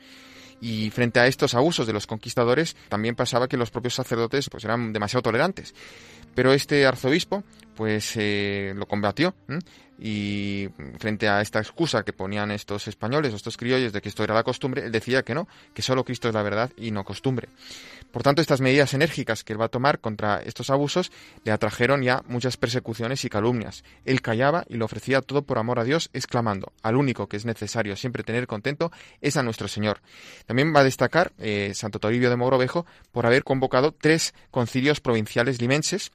Y 0.59 0.89
frente 0.89 1.19
a 1.19 1.27
estos 1.27 1.53
abusos 1.53 1.85
de 1.85 1.93
los 1.93 2.07
conquistadores, 2.07 2.75
también 2.89 3.15
pasaba 3.15 3.47
que 3.47 3.57
los 3.57 3.71
propios 3.71 3.93
sacerdotes 3.95 4.49
pues, 4.49 4.65
eran 4.65 4.91
demasiado 4.91 5.21
tolerantes. 5.21 5.75
Pero 6.33 6.53
este 6.53 6.85
arzobispo 6.85 7.43
pues 7.75 8.13
eh, 8.15 8.73
lo 8.75 8.87
combatió 8.87 9.35
y 9.99 10.67
frente 10.97 11.27
a 11.27 11.41
esta 11.41 11.59
excusa 11.59 12.03
que 12.03 12.13
ponían 12.13 12.51
estos 12.51 12.87
españoles 12.87 13.33
o 13.33 13.35
estos 13.35 13.57
criollos 13.57 13.93
de 13.93 14.01
que 14.01 14.09
esto 14.09 14.23
era 14.23 14.33
la 14.33 14.43
costumbre, 14.43 14.85
él 14.85 14.91
decía 14.91 15.23
que 15.23 15.33
no, 15.33 15.47
que 15.73 15.81
solo 15.81 16.03
Cristo 16.03 16.27
es 16.27 16.33
la 16.33 16.43
verdad 16.43 16.71
y 16.75 16.91
no 16.91 17.03
costumbre. 17.03 17.49
Por 18.17 18.23
tanto, 18.23 18.41
estas 18.41 18.61
medidas 18.61 18.95
enérgicas 18.95 19.43
que 19.43 19.53
él 19.53 19.61
va 19.61 19.65
a 19.65 19.69
tomar 19.69 19.99
contra 19.99 20.41
estos 20.41 20.71
abusos 20.71 21.11
le 21.43 21.51
atrajeron 21.51 22.01
ya 22.01 22.23
muchas 22.27 22.57
persecuciones 22.57 23.23
y 23.23 23.29
calumnias. 23.29 23.83
Él 24.05 24.23
callaba 24.23 24.65
y 24.67 24.77
lo 24.77 24.85
ofrecía 24.85 25.21
todo 25.21 25.43
por 25.43 25.59
amor 25.59 25.77
a 25.77 25.83
Dios, 25.83 26.09
exclamando, 26.13 26.73
al 26.81 26.95
único 26.95 27.27
que 27.27 27.37
es 27.37 27.45
necesario 27.45 27.95
siempre 27.95 28.23
tener 28.23 28.47
contento 28.47 28.91
es 29.21 29.37
a 29.37 29.43
nuestro 29.43 29.67
Señor. 29.67 30.01
También 30.47 30.73
va 30.75 30.79
a 30.79 30.83
destacar 30.83 31.31
eh, 31.37 31.73
Santo 31.75 31.99
Toribio 31.99 32.31
de 32.31 32.37
Mogrovejo 32.37 32.87
por 33.11 33.27
haber 33.27 33.43
convocado 33.43 33.91
tres 33.91 34.33
concilios 34.49 34.99
provinciales 34.99 35.61
limenses, 35.61 36.11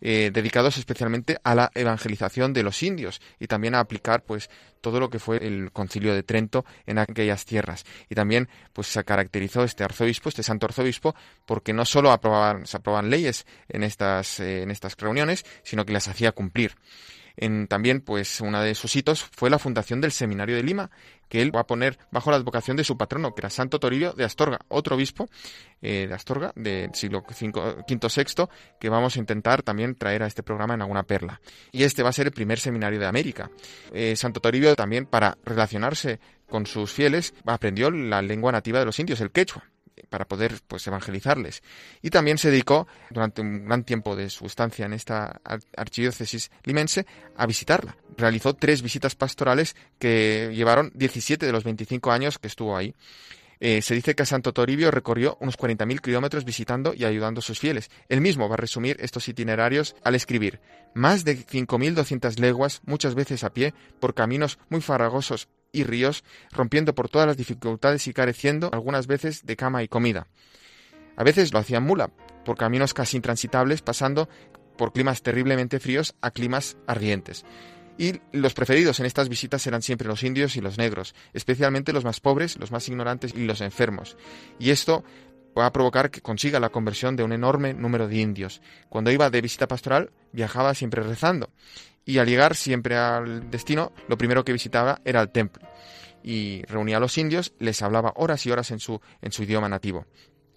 eh, 0.00 0.30
dedicados 0.32 0.76
especialmente 0.78 1.38
a 1.42 1.54
la 1.54 1.70
evangelización 1.74 2.52
de 2.52 2.62
los 2.62 2.82
indios 2.82 3.20
y 3.38 3.46
también 3.46 3.74
a 3.74 3.80
aplicar 3.80 4.22
pues 4.22 4.50
todo 4.80 5.00
lo 5.00 5.10
que 5.10 5.18
fue 5.18 5.38
el 5.46 5.72
concilio 5.72 6.14
de 6.14 6.22
Trento 6.22 6.64
en 6.86 6.98
aquellas 6.98 7.44
tierras. 7.44 7.84
Y 8.08 8.14
también 8.14 8.48
pues 8.72 8.88
se 8.88 9.02
caracterizó 9.04 9.64
este 9.64 9.84
arzobispo 9.84 10.28
este 10.28 10.42
santo 10.42 10.66
arzobispo 10.66 11.14
porque 11.44 11.72
no 11.72 11.84
solo 11.84 12.10
aprobaban, 12.12 12.66
se 12.66 12.76
aprobaban 12.76 13.10
leyes 13.10 13.46
en 13.68 13.82
estas 13.82 14.40
eh, 14.40 14.62
en 14.62 14.70
estas 14.70 14.96
reuniones 14.96 15.44
sino 15.62 15.84
que 15.84 15.92
las 15.92 16.08
hacía 16.08 16.32
cumplir 16.32 16.74
también, 17.68 18.00
pues, 18.00 18.40
uno 18.40 18.62
de 18.62 18.74
sus 18.74 18.96
hitos 18.96 19.22
fue 19.22 19.50
la 19.50 19.58
fundación 19.58 20.00
del 20.00 20.12
Seminario 20.12 20.56
de 20.56 20.62
Lima, 20.62 20.90
que 21.28 21.42
él 21.42 21.54
va 21.54 21.60
a 21.60 21.66
poner 21.66 21.98
bajo 22.10 22.30
la 22.30 22.36
advocación 22.36 22.76
de 22.76 22.84
su 22.84 22.96
patrono, 22.96 23.34
que 23.34 23.40
era 23.40 23.50
Santo 23.50 23.78
Toribio 23.78 24.12
de 24.12 24.24
Astorga, 24.24 24.60
otro 24.68 24.96
obispo 24.96 25.28
eh, 25.82 26.06
de 26.08 26.14
Astorga 26.14 26.52
del 26.54 26.94
siglo 26.94 27.24
V, 27.28 27.52
VI, 27.86 28.48
que 28.80 28.88
vamos 28.88 29.16
a 29.16 29.18
intentar 29.18 29.62
también 29.62 29.94
traer 29.94 30.22
a 30.22 30.26
este 30.26 30.42
programa 30.42 30.74
en 30.74 30.82
alguna 30.82 31.02
perla. 31.02 31.40
Y 31.72 31.82
este 31.82 32.02
va 32.02 32.10
a 32.10 32.12
ser 32.12 32.26
el 32.26 32.32
primer 32.32 32.58
seminario 32.58 32.98
de 32.98 33.06
América. 33.06 33.50
Eh, 33.92 34.16
Santo 34.16 34.40
Toribio 34.40 34.74
también, 34.76 35.06
para 35.06 35.36
relacionarse 35.44 36.20
con 36.48 36.66
sus 36.66 36.92
fieles, 36.92 37.34
aprendió 37.44 37.90
la 37.90 38.22
lengua 38.22 38.52
nativa 38.52 38.78
de 38.78 38.86
los 38.86 38.98
indios, 38.98 39.20
el 39.20 39.30
quechua 39.30 39.64
para 40.08 40.26
poder 40.26 40.54
pues 40.66 40.86
evangelizarles. 40.86 41.62
Y 42.02 42.10
también 42.10 42.38
se 42.38 42.50
dedicó 42.50 42.86
durante 43.10 43.40
un 43.40 43.66
gran 43.66 43.84
tiempo 43.84 44.16
de 44.16 44.30
su 44.30 44.46
estancia 44.46 44.86
en 44.86 44.92
esta 44.92 45.40
archidiócesis 45.76 46.50
limense 46.64 47.06
a 47.36 47.46
visitarla. 47.46 47.96
Realizó 48.16 48.54
tres 48.54 48.82
visitas 48.82 49.14
pastorales 49.14 49.76
que 49.98 50.50
llevaron 50.54 50.92
17 50.94 51.44
de 51.44 51.52
los 51.52 51.64
25 51.64 52.12
años 52.12 52.38
que 52.38 52.48
estuvo 52.48 52.76
ahí. 52.76 52.94
Eh, 53.58 53.80
se 53.80 53.94
dice 53.94 54.14
que 54.14 54.26
Santo 54.26 54.52
Toribio 54.52 54.90
recorrió 54.90 55.38
unos 55.40 55.58
40.000 55.58 56.00
kilómetros 56.00 56.44
visitando 56.44 56.92
y 56.94 57.04
ayudando 57.04 57.38
a 57.38 57.42
sus 57.42 57.58
fieles. 57.58 57.90
Él 58.08 58.20
mismo 58.20 58.48
va 58.48 58.54
a 58.54 58.58
resumir 58.58 58.96
estos 59.00 59.28
itinerarios 59.28 59.96
al 60.04 60.14
escribir 60.14 60.60
más 60.94 61.24
de 61.24 61.38
5.200 61.38 62.38
leguas, 62.38 62.80
muchas 62.84 63.14
veces 63.14 63.44
a 63.44 63.52
pie, 63.52 63.74
por 64.00 64.14
caminos 64.14 64.58
muy 64.68 64.80
farragosos 64.80 65.48
y 65.72 65.84
ríos, 65.84 66.24
rompiendo 66.52 66.94
por 66.94 67.08
todas 67.08 67.26
las 67.26 67.36
dificultades 67.36 68.06
y 68.06 68.12
careciendo 68.12 68.70
algunas 68.72 69.06
veces 69.06 69.44
de 69.44 69.56
cama 69.56 69.82
y 69.82 69.88
comida. 69.88 70.26
A 71.16 71.24
veces 71.24 71.52
lo 71.52 71.58
hacían 71.58 71.82
mula, 71.82 72.10
por 72.44 72.56
caminos 72.56 72.94
casi 72.94 73.16
intransitables, 73.16 73.82
pasando 73.82 74.28
por 74.76 74.92
climas 74.92 75.22
terriblemente 75.22 75.80
fríos 75.80 76.14
a 76.20 76.30
climas 76.30 76.76
ardientes. 76.86 77.44
Y 77.98 78.20
los 78.32 78.52
preferidos 78.52 79.00
en 79.00 79.06
estas 79.06 79.28
visitas 79.28 79.66
eran 79.66 79.80
siempre 79.80 80.06
los 80.06 80.22
indios 80.22 80.56
y 80.56 80.60
los 80.60 80.76
negros, 80.76 81.14
especialmente 81.32 81.94
los 81.94 82.04
más 82.04 82.20
pobres, 82.20 82.58
los 82.58 82.70
más 82.70 82.86
ignorantes 82.88 83.32
y 83.34 83.46
los 83.46 83.62
enfermos. 83.62 84.18
Y 84.58 84.70
esto 84.70 85.02
va 85.56 85.66
a 85.66 85.72
provocar 85.72 86.10
que 86.10 86.20
consiga 86.20 86.60
la 86.60 86.68
conversión 86.68 87.16
de 87.16 87.22
un 87.22 87.32
enorme 87.32 87.72
número 87.72 88.06
de 88.06 88.16
indios. 88.16 88.60
Cuando 88.90 89.10
iba 89.10 89.30
de 89.30 89.40
visita 89.40 89.66
pastoral, 89.66 90.10
viajaba 90.32 90.74
siempre 90.74 91.02
rezando. 91.02 91.50
Y 92.06 92.18
al 92.18 92.28
llegar 92.28 92.54
siempre 92.54 92.96
al 92.96 93.50
destino, 93.50 93.92
lo 94.08 94.16
primero 94.16 94.44
que 94.44 94.52
visitaba 94.52 95.00
era 95.04 95.20
el 95.20 95.28
templo. 95.28 95.68
Y 96.22 96.62
reunía 96.62 96.96
a 96.96 97.00
los 97.00 97.18
indios, 97.18 97.52
les 97.58 97.82
hablaba 97.82 98.12
horas 98.16 98.46
y 98.46 98.50
horas 98.50 98.70
en 98.70 98.78
su, 98.78 99.00
en 99.20 99.32
su 99.32 99.42
idioma 99.42 99.68
nativo. 99.68 100.06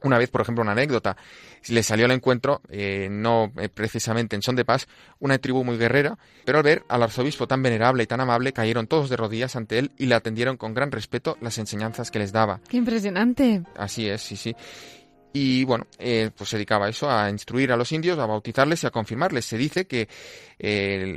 Una 0.03 0.17
vez, 0.17 0.29
por 0.29 0.41
ejemplo, 0.41 0.61
una 0.61 0.71
anécdota, 0.71 1.17
le 1.67 1.83
salió 1.83 2.05
al 2.05 2.11
encuentro, 2.11 2.61
eh, 2.69 3.09
no 3.11 3.51
eh, 3.57 3.67
precisamente 3.67 4.35
en 4.35 4.41
son 4.41 4.55
de 4.55 4.63
paz, 4.63 4.87
una 5.19 5.37
tribu 5.39 5.63
muy 5.65 5.77
guerrera, 5.77 6.17
pero 6.45 6.59
al 6.59 6.63
ver 6.63 6.83
al 6.87 7.03
arzobispo 7.03 7.47
tan 7.47 7.61
venerable 7.61 8.03
y 8.03 8.07
tan 8.07 8.21
amable, 8.21 8.53
cayeron 8.53 8.87
todos 8.87 9.09
de 9.09 9.17
rodillas 9.17 9.57
ante 9.57 9.77
él 9.77 9.91
y 9.97 10.05
le 10.05 10.15
atendieron 10.15 10.55
con 10.55 10.73
gran 10.73 10.91
respeto 10.91 11.37
las 11.41 11.57
enseñanzas 11.57 12.11
que 12.11 12.19
les 12.19 12.31
daba. 12.31 12.61
¡Qué 12.69 12.77
impresionante! 12.77 13.63
Así 13.75 14.07
es, 14.07 14.21
sí, 14.21 14.37
sí. 14.37 14.55
Y 15.31 15.63
bueno, 15.63 15.85
eh, 15.99 16.31
pues 16.35 16.49
se 16.49 16.57
dedicaba 16.57 16.87
a 16.87 16.89
eso, 16.89 17.09
a 17.09 17.29
instruir 17.29 17.71
a 17.71 17.77
los 17.77 17.91
indios, 17.91 18.17
a 18.17 18.25
bautizarles 18.25 18.83
y 18.83 18.87
a 18.87 18.91
confirmarles. 18.91 19.45
Se 19.45 19.57
dice 19.57 19.85
que 19.85 20.07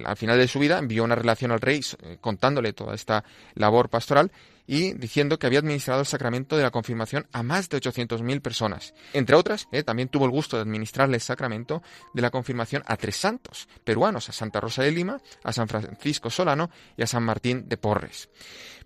al 0.04 0.16
final 0.16 0.38
de 0.38 0.46
su 0.46 0.58
vida 0.58 0.78
envió 0.78 1.02
una 1.02 1.14
relación 1.14 1.50
al 1.50 1.60
rey 1.60 1.80
contándole 2.20 2.72
toda 2.72 2.94
esta 2.94 3.24
labor 3.54 3.88
pastoral 3.88 4.30
y 4.66 4.92
diciendo 4.94 5.38
que 5.38 5.46
había 5.46 5.58
administrado 5.58 6.00
el 6.00 6.06
sacramento 6.06 6.56
de 6.56 6.62
la 6.62 6.70
confirmación 6.70 7.26
a 7.32 7.42
más 7.42 7.68
de 7.68 7.78
800.000 7.78 8.40
personas. 8.40 8.94
Entre 9.12 9.36
otras, 9.36 9.68
eh, 9.72 9.82
también 9.82 10.08
tuvo 10.08 10.24
el 10.24 10.30
gusto 10.30 10.56
de 10.56 10.62
administrarle 10.62 11.16
el 11.16 11.20
sacramento 11.20 11.82
de 12.14 12.22
la 12.22 12.30
confirmación 12.30 12.82
a 12.86 12.96
tres 12.96 13.16
santos 13.16 13.68
peruanos, 13.84 14.28
a 14.28 14.32
Santa 14.32 14.60
Rosa 14.60 14.82
de 14.82 14.92
Lima, 14.92 15.20
a 15.42 15.52
San 15.52 15.68
Francisco 15.68 16.30
Solano 16.30 16.70
y 16.96 17.02
a 17.02 17.06
San 17.06 17.22
Martín 17.22 17.68
de 17.68 17.76
Porres. 17.76 18.28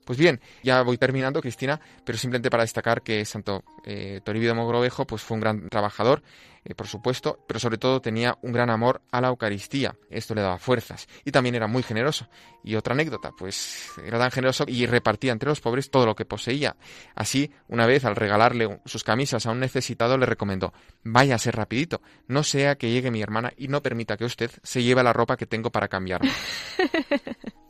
Pues 0.06 0.20
bien, 0.20 0.40
ya 0.62 0.82
voy 0.82 0.98
terminando, 0.98 1.40
Cristina, 1.40 1.80
pero 2.04 2.16
simplemente 2.16 2.48
para 2.48 2.62
destacar 2.62 3.02
que 3.02 3.24
Santo 3.24 3.64
eh, 3.84 4.20
Toribio 4.24 4.50
de 4.50 4.54
Mogrovejo 4.54 5.04
pues 5.04 5.22
fue 5.22 5.34
un 5.34 5.40
gran 5.40 5.68
trabajador, 5.68 6.22
eh, 6.66 6.74
por 6.74 6.88
supuesto, 6.88 7.38
pero 7.46 7.60
sobre 7.60 7.78
todo 7.78 8.00
tenía 8.00 8.36
un 8.42 8.52
gran 8.52 8.70
amor 8.70 9.00
a 9.12 9.20
la 9.20 9.28
Eucaristía. 9.28 9.94
Esto 10.10 10.34
le 10.34 10.42
daba 10.42 10.58
fuerzas. 10.58 11.06
Y 11.24 11.30
también 11.30 11.54
era 11.54 11.68
muy 11.68 11.84
generoso. 11.84 12.28
Y 12.64 12.74
otra 12.74 12.94
anécdota, 12.94 13.30
pues 13.38 13.92
era 14.04 14.18
tan 14.18 14.32
generoso 14.32 14.64
y 14.66 14.86
repartía 14.86 15.30
entre 15.30 15.48
los 15.48 15.60
pobres 15.60 15.90
todo 15.90 16.06
lo 16.06 16.16
que 16.16 16.24
poseía. 16.24 16.76
Así, 17.14 17.52
una 17.68 17.86
vez 17.86 18.04
al 18.04 18.16
regalarle 18.16 18.80
sus 18.84 19.04
camisas 19.04 19.46
a 19.46 19.52
un 19.52 19.60
necesitado, 19.60 20.18
le 20.18 20.26
recomendó, 20.26 20.72
váyase 21.04 21.52
rapidito, 21.52 22.02
no 22.26 22.42
sea 22.42 22.76
que 22.76 22.90
llegue 22.90 23.12
mi 23.12 23.22
hermana 23.22 23.52
y 23.56 23.68
no 23.68 23.80
permita 23.82 24.16
que 24.16 24.24
usted 24.24 24.50
se 24.64 24.82
lleve 24.82 25.04
la 25.04 25.12
ropa 25.12 25.36
que 25.36 25.46
tengo 25.46 25.70
para 25.70 25.86
cambiarla. 25.86 26.32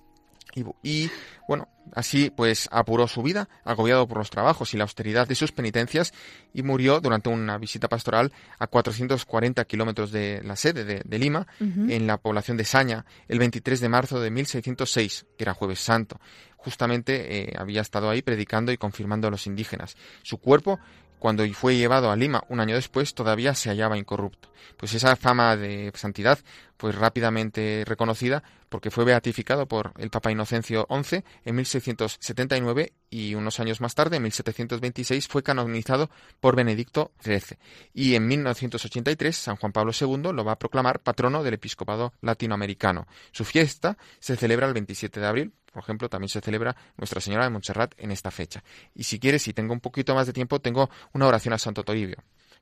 Y, 0.83 1.11
bueno, 1.47 1.69
así 1.93 2.31
pues 2.35 2.69
apuró 2.73 3.07
su 3.09 3.23
vida, 3.23 3.49
agobiado 3.65 4.09
por 4.09 4.19
los 4.19 4.31
trabajos 4.31 4.73
y 4.73 4.77
la 4.77 4.85
austeridad 4.85 5.29
de 5.29 5.35
sus 5.35 5.53
penitencias, 5.53 6.13
y 6.55 6.63
murió 6.63 7.01
durante 7.01 7.29
una 7.29 7.59
visita 7.59 7.89
pastoral 7.89 8.33
a 8.59 8.67
440 8.67 9.65
kilómetros 9.67 10.11
de 10.13 10.43
la 10.43 10.57
sede 10.57 11.03
de, 11.05 11.19
Lima, 11.19 11.47
en 11.61 12.07
la 12.07 12.17
población 12.17 12.57
de 12.57 12.65
Saña, 12.65 13.05
el 13.29 13.39
23 13.39 13.81
de 13.81 13.89
marzo 13.89 14.21
de 14.21 14.31
1606, 14.31 15.27
que 15.37 15.45
era 15.45 15.55
Jueves 15.55 15.81
Santo. 15.81 16.21
Justamente 16.57 17.51
eh, 17.51 17.55
había 17.57 17.81
estado 17.81 18.11
ahí 18.11 18.23
predicando 18.23 18.73
y 18.73 18.77
confirmando 18.77 19.29
a 19.29 19.31
los 19.31 19.47
indígenas. 19.47 19.97
Su 20.23 20.39
cuerpo 20.39 20.81
cuando 21.19 21.47
fue 21.55 21.77
llevado 21.77 22.11
a 22.11 22.17
Lima 22.17 22.45
un 22.49 22.61
año 22.61 22.75
después, 22.75 23.15
todavía 23.15 23.55
se 23.55 23.71
hallaba 23.71 23.97
incorrupto. 23.97 24.49
Pues 24.77 24.95
esa 24.95 25.17
fama 25.17 25.57
de 25.57 25.91
santidad 25.95 26.39
fue 26.77 26.93
rápidamente 26.93 27.85
reconocida 27.87 28.43
porque 28.69 28.91
fue 28.91 29.05
beatificado 29.05 29.67
por 29.67 29.93
el 29.99 30.11
Papa 30.11 30.31
Inocencio 30.31 30.87
XI 30.91 31.23
en 31.45 31.55
1679 31.55 32.93
y 33.11 33.35
unos 33.35 33.61
años 33.61 33.81
más 33.81 33.95
tarde, 33.95 34.17
en 34.17 34.23
1726, 34.25 35.29
fue 35.29 35.43
canonizado 35.43 36.11
por 36.41 36.57
Benedicto 36.57 37.13
XIII. 37.23 37.59
Y 37.95 38.15
en 38.15 38.27
1983, 38.27 39.37
San 39.37 39.57
Juan 39.57 39.73
Pablo 39.73 39.93
II 39.99 40.33
lo 40.33 40.45
va 40.45 40.53
a 40.53 40.59
proclamar 40.59 41.01
patrono 41.01 41.43
del 41.43 41.55
episcopado 41.55 42.13
latinoamericano. 42.21 43.07
Su 43.33 43.45
fiesta 43.45 43.97
se 44.19 44.37
celebra 44.37 44.67
el 44.67 44.75
27 44.75 45.21
de 45.21 45.27
abril, 45.27 45.53
por 45.73 45.83
ejemplo, 45.83 46.09
también 46.09 46.31
se 46.31 46.41
celebra 46.41 46.75
Nuestra 46.97 47.21
Señora 47.21 47.45
de 47.45 47.51
Montserrat 47.51 47.93
en 47.99 48.11
esta 48.11 48.31
fecha. 48.31 48.65
Y 48.95 49.05
si 49.05 49.19
quieres, 49.19 49.43
si 49.43 49.53
tengo 49.53 49.75
un 49.75 49.81
poquito 49.81 50.15
más 50.15 50.27
de 50.27 50.33
tiempo, 50.33 50.59
tengo 50.59 50.89
una 51.13 51.27
oración 51.27 51.53
a 51.53 51.59
Santo 51.59 51.85
Toribio. 51.85 52.17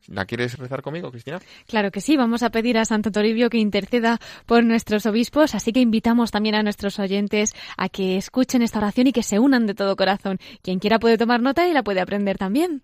¿La 0.08 0.26
quieres 0.26 0.58
rezar 0.58 0.82
conmigo, 0.82 1.10
Cristina? 1.10 1.40
Claro 1.66 1.90
que 1.90 2.00
sí, 2.00 2.16
vamos 2.16 2.42
a 2.42 2.50
pedir 2.50 2.78
a 2.78 2.84
Santo 2.84 3.10
Toribio 3.10 3.48
que 3.50 3.58
interceda 3.58 4.20
por 4.46 4.64
nuestros 4.64 5.06
obispos, 5.06 5.54
así 5.54 5.72
que 5.72 5.80
invitamos 5.80 6.30
también 6.30 6.54
a 6.54 6.62
nuestros 6.62 6.98
oyentes 6.98 7.54
a 7.76 7.88
que 7.88 8.16
escuchen 8.16 8.62
esta 8.62 8.78
oración 8.78 9.06
y 9.06 9.12
que 9.12 9.22
se 9.22 9.38
unan 9.38 9.66
de 9.66 9.74
todo 9.74 9.96
corazón. 9.96 10.38
Quien 10.62 10.78
quiera 10.78 10.98
puede 10.98 11.18
tomar 11.18 11.40
nota 11.40 11.66
y 11.68 11.72
la 11.72 11.82
puede 11.82 12.00
aprender 12.00 12.38
también. 12.38 12.82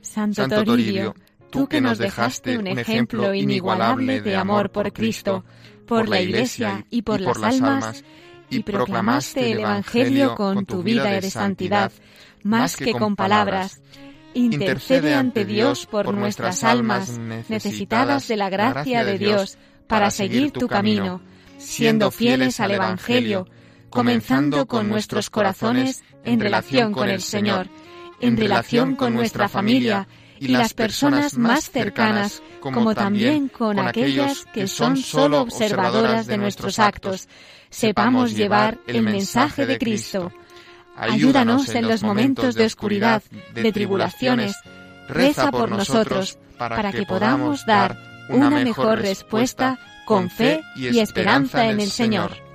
Santo, 0.00 0.48
Toribio 0.64 1.14
tú 1.50 1.68
que 1.68 1.80
nos 1.80 1.98
dejaste 1.98 2.56
un 2.56 2.66
ejemplo 2.66 3.34
inigualable 3.34 4.20
de 4.20 4.36
amor 4.36 4.70
por 4.70 4.92
Cristo, 4.92 5.44
por 5.86 6.08
la 6.08 6.20
Iglesia 6.20 6.86
y 6.90 7.02
por 7.02 7.20
las 7.20 7.42
almas, 7.42 8.04
y 8.48 8.60
proclamaste 8.60 9.52
el 9.52 9.60
Evangelio 9.60 10.34
con 10.34 10.64
tu 10.64 10.82
vida 10.82 11.10
de 11.10 11.30
santidad, 11.30 11.92
más 12.42 12.76
que 12.76 12.92
con 12.92 13.16
palabras. 13.16 13.80
Intercede 14.34 15.14
ante 15.14 15.44
Dios 15.44 15.86
por 15.86 16.14
nuestras 16.14 16.62
almas 16.62 17.18
necesitadas 17.18 18.28
de 18.28 18.36
la 18.36 18.48
gracia 18.48 19.04
de 19.04 19.18
Dios 19.18 19.58
para 19.86 20.10
seguir 20.10 20.52
tu 20.52 20.68
camino, 20.68 21.20
siendo 21.58 22.10
fieles 22.10 22.60
al 22.60 22.70
Evangelio, 22.70 23.48
comenzando 23.90 24.66
con 24.66 24.88
nuestros 24.88 25.30
corazones 25.30 26.04
en 26.24 26.38
relación 26.38 26.92
con 26.92 27.08
el 27.08 27.20
Señor, 27.20 27.68
en 28.20 28.36
relación 28.36 28.94
con 28.94 29.14
nuestra 29.14 29.48
familia 29.48 30.06
y 30.38 30.48
las 30.48 30.74
personas 30.74 31.36
más 31.36 31.70
cercanas, 31.70 32.42
como 32.60 32.94
también 32.94 33.48
con 33.48 33.78
aquellas 33.78 34.46
que 34.46 34.68
son 34.68 34.96
solo 34.96 35.40
observadoras 35.42 36.26
de 36.26 36.38
nuestros 36.38 36.78
actos, 36.78 37.28
sepamos 37.68 38.34
llevar 38.34 38.78
el 38.86 39.02
mensaje 39.02 39.66
de 39.66 39.78
Cristo. 39.78 40.32
Ayúdanos 41.00 41.68
en 41.74 41.88
los 41.88 42.02
momentos 42.02 42.54
de 42.54 42.66
oscuridad, 42.66 43.22
de 43.54 43.72
tribulaciones. 43.72 44.56
Reza 45.08 45.50
por 45.50 45.70
nosotros 45.70 46.38
para 46.56 46.92
que 46.92 47.04
podamos 47.04 47.66
dar 47.66 47.98
una 48.28 48.50
mejor 48.50 49.00
respuesta 49.00 49.78
con 50.06 50.30
fe 50.30 50.62
y 50.76 50.98
esperanza 50.98 51.66
en 51.66 51.80
el 51.80 51.90
Señor. 51.90 52.49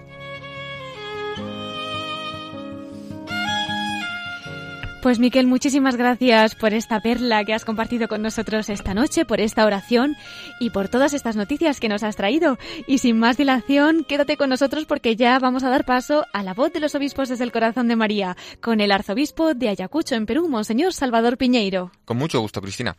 Pues 5.05 5.19
Miquel, 5.19 5.45
muchísimas 5.45 5.97
gracias 5.97 6.55
por 6.55 6.73
esta 6.73 6.99
perla 6.99 7.45
que 7.45 7.53
has 7.53 7.63
compartido 7.63 8.07
con 8.07 8.23
nosotros 8.23 8.69
esta 8.69 8.95
noche, 8.95 9.23
por 9.23 9.39
esta 9.39 9.63
oración 9.63 10.15
y 10.59 10.71
por 10.71 10.89
todas 10.89 11.13
estas 11.13 11.35
noticias 11.35 11.79
que 11.79 11.89
nos 11.89 12.01
has 12.01 12.15
traído. 12.15 12.57
Y 12.87 12.97
sin 12.97 13.19
más 13.19 13.37
dilación, 13.37 14.03
quédate 14.03 14.35
con 14.35 14.49
nosotros 14.49 14.85
porque 14.85 15.15
ya 15.15 15.37
vamos 15.37 15.63
a 15.63 15.69
dar 15.69 15.85
paso 15.85 16.25
a 16.33 16.41
la 16.41 16.55
voz 16.55 16.73
de 16.73 16.79
los 16.79 16.95
obispos 16.95 17.29
desde 17.29 17.43
el 17.43 17.51
corazón 17.51 17.87
de 17.87 17.95
María, 17.95 18.35
con 18.61 18.81
el 18.81 18.91
arzobispo 18.91 19.53
de 19.53 19.69
Ayacucho 19.69 20.15
en 20.15 20.25
Perú, 20.25 20.49
Monseñor 20.49 20.91
Salvador 20.91 21.37
Piñeiro. 21.37 21.91
Con 22.03 22.17
mucho 22.17 22.41
gusto, 22.41 22.59
Cristina. 22.59 22.97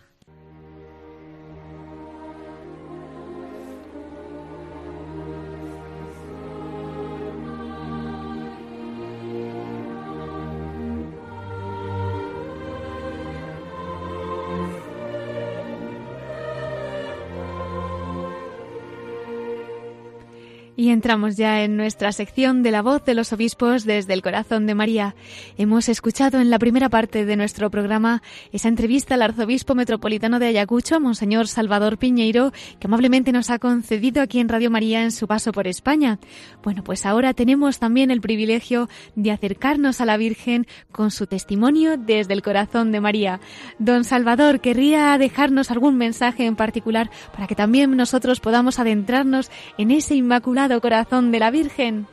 Y 20.87 20.91
entramos 20.91 21.37
ya 21.37 21.65
en 21.65 21.77
nuestra 21.77 22.13
sección 22.13 22.63
de 22.63 22.71
la 22.71 22.81
voz 22.81 23.05
de 23.05 23.15
los 23.15 23.33
obispos 23.33 23.83
desde 23.83 24.15
el 24.15 24.23
corazón 24.23 24.69
de 24.69 24.77
María. 24.77 25.17
Hemos 25.59 25.89
escuchado 25.89 26.41
en 26.41 26.49
la 26.49 26.61
primera 26.61 26.89
parte 26.89 27.25
de 27.25 27.35
nuestro 27.35 27.73
programa 27.73 28.23
esa 28.53 28.69
entrevista 28.69 29.15
al 29.15 29.23
arzobispo 29.23 29.75
metropolitano 29.75 30.39
de 30.39 30.47
Ayacucho, 30.47 31.01
Monseñor 31.01 31.49
Salvador 31.49 31.99
Piñeiro, 31.99 32.53
que 32.79 32.87
amablemente 32.87 33.33
nos 33.33 33.51
ha 33.51 33.59
concedido 33.59 34.23
aquí 34.23 34.39
en 34.39 34.49
Radio 34.49 34.71
María 34.71 35.03
en 35.03 35.11
su 35.11 35.27
paso 35.27 35.51
por 35.51 35.67
España. 35.67 36.21
Bueno, 36.63 36.85
pues 36.85 37.05
ahora 37.05 37.35
tenemos 37.35 37.81
también 37.81 38.13
el 38.13 38.21
privilegio 38.21 38.89
de 39.17 39.33
acercarnos 39.33 40.01
a 40.01 40.05
la 40.05 40.17
Virgen 40.17 40.69
con 40.93 41.11
su 41.11 41.27
testimonio 41.27 41.97
desde 41.97 42.33
el 42.33 42.43
corazón 42.43 42.93
de 42.93 43.01
María. 43.01 43.41
Don 43.81 44.05
Salvador, 44.05 44.61
¿querría 44.61 45.19
dejarnos 45.19 45.73
algún 45.73 45.97
mensaje 45.97 46.47
en 46.47 46.55
particular 46.55 47.11
para 47.33 47.49
que 47.49 47.57
también 47.57 47.97
nosotros 47.97 48.39
podamos 48.39 48.79
adentrarnos 48.79 49.51
en 49.79 49.91
ese 49.91 50.15
inmaculado 50.15 50.76
corazón 50.81 51.33
de 51.33 51.39
la 51.39 51.51
Virgen. 51.51 52.07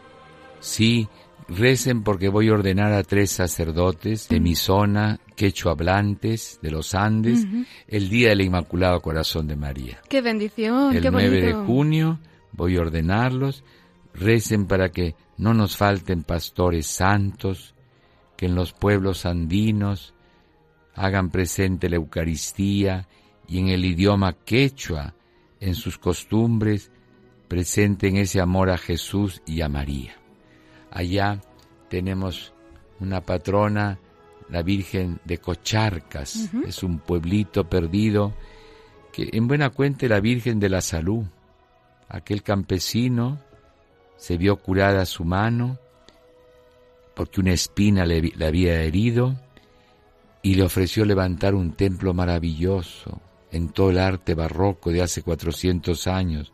Sí, 0.59 1.07
Recen 1.47 2.03
porque 2.03 2.30
voy 2.30 2.49
a 2.49 2.53
ordenar 2.53 2.93
a 2.93 3.03
tres 3.03 3.32
sacerdotes 3.32 4.28
de 4.30 4.39
mi 4.39 4.55
zona, 4.55 5.20
quechua 5.36 5.74
hablantes 5.74 6.59
de 6.61 6.72
los 6.72 6.95
Andes, 6.95 7.45
el 7.88 8.09
día 8.09 8.30
del 8.30 8.41
Inmaculado 8.41 9.01
Corazón 9.01 9.47
de 9.47 9.55
María. 9.55 9.99
¡Qué 10.09 10.22
bendición! 10.22 10.95
El 10.95 11.11
9 11.11 11.41
de 11.41 11.53
junio 11.53 12.20
voy 12.53 12.78
a 12.78 12.82
ordenarlos. 12.82 13.64
Recen 14.14 14.68
para 14.68 14.89
que 14.89 15.16
no 15.38 15.53
nos 15.53 15.76
falten 15.76 16.24
pastores 16.24 16.88
santos, 16.88 17.76
que 18.38 18.45
en 18.45 18.55
los 18.55 18.74
pueblos 18.74 19.26
andinos 19.26 20.14
hagan 20.95 21.30
presente 21.30 21.89
la 21.89 21.97
Eucaristía 21.97 23.07
y 23.47 23.59
en 23.59 23.68
el 23.70 23.84
idioma 23.84 24.34
quechua, 24.34 25.16
en 25.59 25.76
sus 25.76 25.97
costumbres, 25.97 26.91
presenten 27.54 28.18
ese 28.18 28.41
amor 28.41 28.72
a 28.72 28.80
Jesús 28.80 29.43
y 29.45 29.62
a 29.62 29.70
María. 29.70 30.16
Allá 30.89 31.39
tenemos 31.88 32.51
una 32.99 33.22
patrona, 33.22 33.99
la 34.49 34.64
Virgen 34.64 35.20
de 35.24 35.38
Cocharcas, 35.38 36.49
es 36.66 36.82
un 36.82 36.97
pueblito 36.97 37.70
perdido 37.70 38.34
que 39.12 39.30
en 39.34 39.47
buena 39.47 39.70
cuenta 39.70 40.08
la 40.08 40.20
Virgen 40.20 40.60
de 40.60 40.68
la 40.68 40.82
Salud. 40.82 41.26
Aquel 42.10 42.41
campesino 42.41 43.38
se 44.18 44.36
vio 44.36 44.56
curada 44.56 45.06
su 45.06 45.24
mano 45.24 45.78
porque 47.14 47.39
una 47.39 47.54
espina 47.54 48.04
le, 48.08 48.20
le 48.36 48.47
había 48.47 48.82
herido 48.82 49.36
y 50.41 50.56
le 50.56 50.64
ofreció 50.64 51.06
levantar 51.06 51.54
un 51.54 51.74
templo 51.74 52.16
maravilloso 52.16 53.22
en 53.51 53.70
todo 53.70 53.91
el 53.91 53.99
arte 53.99 54.34
barroco 54.34 54.89
de 54.89 55.04
hace 55.04 55.22
400 55.22 56.08
años. 56.08 56.51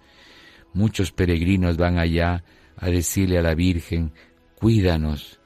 Muchos 0.74 1.12
peregrinos 1.12 1.78
van 1.78 1.98
allá 1.98 2.44
a 2.78 2.90
decirle 2.90 3.38
a 3.38 3.42
la 3.42 3.56
Virgen, 3.56 4.14
Cuídanos, 4.56 5.40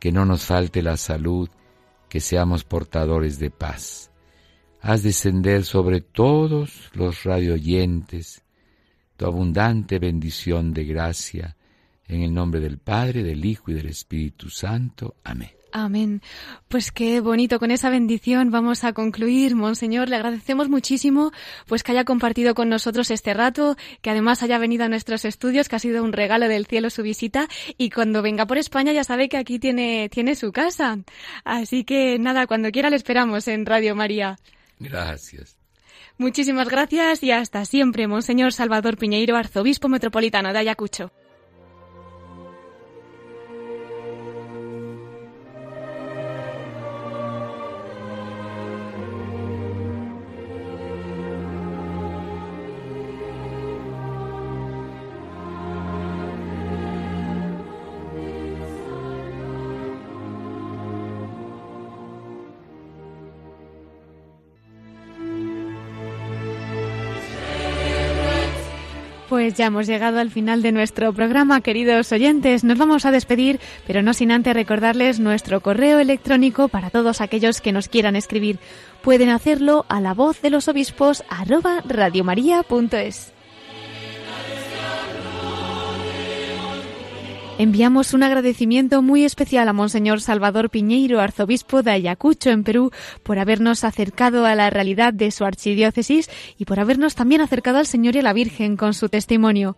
que 0.00 0.12
no 0.12 0.24
nos 0.24 0.44
falte 0.44 0.82
la 0.82 0.96
salud, 0.96 1.48
que 2.08 2.20
seamos 2.20 2.64
portadores 2.64 3.38
de 3.38 3.50
paz. 3.50 4.10
Haz 4.80 5.02
descender 5.02 5.64
sobre 5.64 6.00
todos 6.00 6.90
los 6.94 7.24
radioyentes 7.24 8.42
tu 9.16 9.26
abundante 9.26 9.98
bendición 9.98 10.74
de 10.74 10.84
gracia, 10.84 11.56
en 12.06 12.22
el 12.22 12.34
nombre 12.34 12.60
del 12.60 12.78
Padre, 12.78 13.22
del 13.22 13.44
Hijo 13.44 13.70
y 13.70 13.74
del 13.74 13.86
Espíritu 13.86 14.50
Santo. 14.50 15.16
Amén. 15.24 15.63
Amén. 15.76 16.22
Pues 16.68 16.92
qué 16.92 17.18
bonito, 17.18 17.58
con 17.58 17.72
esa 17.72 17.90
bendición 17.90 18.52
vamos 18.52 18.84
a 18.84 18.92
concluir, 18.92 19.56
Monseñor. 19.56 20.08
Le 20.08 20.14
agradecemos 20.14 20.68
muchísimo 20.68 21.32
pues 21.66 21.82
que 21.82 21.90
haya 21.90 22.04
compartido 22.04 22.54
con 22.54 22.68
nosotros 22.68 23.10
este 23.10 23.34
rato, 23.34 23.76
que 24.00 24.10
además 24.10 24.44
haya 24.44 24.58
venido 24.58 24.84
a 24.84 24.88
nuestros 24.88 25.24
estudios, 25.24 25.68
que 25.68 25.74
ha 25.74 25.80
sido 25.80 26.04
un 26.04 26.12
regalo 26.12 26.46
del 26.46 26.66
cielo 26.66 26.90
su 26.90 27.02
visita 27.02 27.48
y 27.76 27.90
cuando 27.90 28.22
venga 28.22 28.46
por 28.46 28.56
España 28.56 28.92
ya 28.92 29.02
sabe 29.02 29.28
que 29.28 29.36
aquí 29.36 29.58
tiene, 29.58 30.08
tiene 30.10 30.36
su 30.36 30.52
casa. 30.52 30.96
Así 31.42 31.82
que 31.82 32.20
nada, 32.20 32.46
cuando 32.46 32.70
quiera 32.70 32.88
le 32.88 32.94
esperamos 32.94 33.48
en 33.48 33.66
Radio 33.66 33.96
María. 33.96 34.38
Gracias. 34.78 35.56
Muchísimas 36.18 36.68
gracias 36.68 37.24
y 37.24 37.32
hasta 37.32 37.64
siempre, 37.64 38.06
Monseñor 38.06 38.52
Salvador 38.52 38.96
Piñeiro, 38.96 39.36
arzobispo 39.36 39.88
metropolitano 39.88 40.52
de 40.52 40.60
Ayacucho. 40.60 41.10
Ya 69.56 69.66
hemos 69.66 69.86
llegado 69.86 70.18
al 70.18 70.30
final 70.30 70.62
de 70.62 70.72
nuestro 70.72 71.12
programa, 71.12 71.60
queridos 71.60 72.10
oyentes. 72.10 72.64
Nos 72.64 72.76
vamos 72.76 73.06
a 73.06 73.12
despedir, 73.12 73.60
pero 73.86 74.02
no 74.02 74.12
sin 74.12 74.32
antes 74.32 74.52
recordarles 74.52 75.20
nuestro 75.20 75.60
correo 75.60 76.00
electrónico 76.00 76.66
para 76.68 76.90
todos 76.90 77.20
aquellos 77.20 77.60
que 77.60 77.72
nos 77.72 77.88
quieran 77.88 78.16
escribir. 78.16 78.58
Pueden 79.02 79.28
hacerlo 79.28 79.86
a 79.88 80.00
la 80.00 80.12
voz 80.12 80.42
de 80.42 80.50
los 80.50 80.66
obispos 80.66 81.22
arroba 81.28 81.82
radiomaria.es. 81.86 83.33
Enviamos 87.56 88.14
un 88.14 88.24
agradecimiento 88.24 89.00
muy 89.00 89.24
especial 89.24 89.68
a 89.68 89.72
Monseñor 89.72 90.20
Salvador 90.20 90.70
Piñeiro, 90.70 91.20
arzobispo 91.20 91.84
de 91.84 91.92
Ayacucho, 91.92 92.50
en 92.50 92.64
Perú, 92.64 92.90
por 93.22 93.38
habernos 93.38 93.84
acercado 93.84 94.44
a 94.44 94.56
la 94.56 94.70
realidad 94.70 95.12
de 95.12 95.30
su 95.30 95.44
archidiócesis 95.44 96.28
y 96.58 96.64
por 96.64 96.80
habernos 96.80 97.14
también 97.14 97.40
acercado 97.40 97.78
al 97.78 97.86
Señor 97.86 98.16
y 98.16 98.18
a 98.18 98.22
la 98.22 98.32
Virgen 98.32 98.76
con 98.76 98.92
su 98.92 99.08
testimonio. 99.08 99.76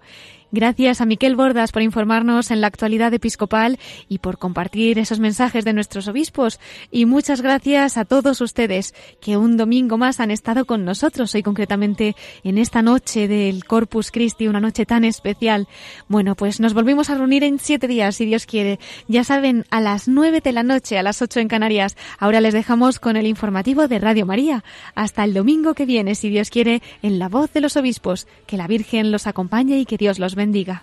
Gracias 0.53 1.01
a 1.01 1.07
Miquel 1.07 1.35
Bordas 1.35 1.73
por 1.73 1.83
informarnos 1.83 2.51
en 2.51 2.61
la 2.61 2.69
actualidad 2.69 3.13
episcopal 3.13 3.79
y 4.09 4.19
por 4.19 4.39
compartir 4.39 4.99
esos 4.99 5.19
mensajes 5.19 5.65
de 5.65 5.73
nuestros 5.73 6.09
obispos. 6.09 6.61
Y 6.91 7.05
muchas 7.05 7.43
gracias 7.43 7.99
a 7.99 8.05
todos 8.05 8.41
ustedes 8.41 8.95
que 9.21 9.37
un 9.37 9.57
domingo 9.57 9.99
más 9.99 10.19
han 10.19 10.31
estado 10.31 10.65
con 10.65 10.85
nosotros, 10.85 11.35
hoy 11.35 11.43
concretamente 11.43 12.15
en 12.43 12.59
esta 12.59 12.81
noche 12.81 13.29
del 13.29 13.65
Corpus 13.65 14.11
Christi, 14.11 14.47
una 14.47 14.61
noche 14.61 14.87
tan 14.87 15.05
especial. 15.05 15.69
Bueno, 16.09 16.37
pues 16.37 16.61
nos 16.61 16.75
volvemos 16.75 17.11
a 17.11 17.17
reunir 17.17 17.45
en 17.45 17.59
siete 17.59 17.89
días, 17.89 18.17
si 18.17 18.25
Dios 18.25 18.47
quiere. 18.47 18.79
Ya 19.09 19.25
saben, 19.25 19.67
a 19.71 19.81
las 19.81 20.09
nueve 20.09 20.41
de 20.41 20.53
la 20.53 20.63
noche, 20.63 20.97
a 20.97 21.03
las 21.03 21.21
ocho 21.23 21.41
en 21.41 21.49
Canarias. 21.49 21.97
Ahora 22.19 22.41
les 22.41 22.55
dejamos 22.55 22.99
con 22.99 23.17
el 23.17 23.27
informativo 23.27 23.89
de 23.89 23.99
Radio 23.99 24.27
María. 24.27 24.65
Hasta 24.95 25.25
el 25.25 25.35
domingo 25.35 25.75
que 25.75 25.87
viene, 25.87 26.15
si 26.15 26.31
Dios 26.31 26.51
quiere, 26.51 26.83
en 27.03 27.19
la 27.19 27.29
voz 27.29 27.53
de 27.53 27.61
los 27.61 27.77
obispos. 27.77 28.27
Que 28.47 28.57
la 28.57 28.69
Virgen 28.69 29.13
los 29.13 29.27
acompañe 29.27 29.79
y 29.81 29.85
que 29.85 29.99
Dios 29.99 30.19
los 30.19 30.35
bendiga 30.35 30.46
bendiga. 30.47 30.83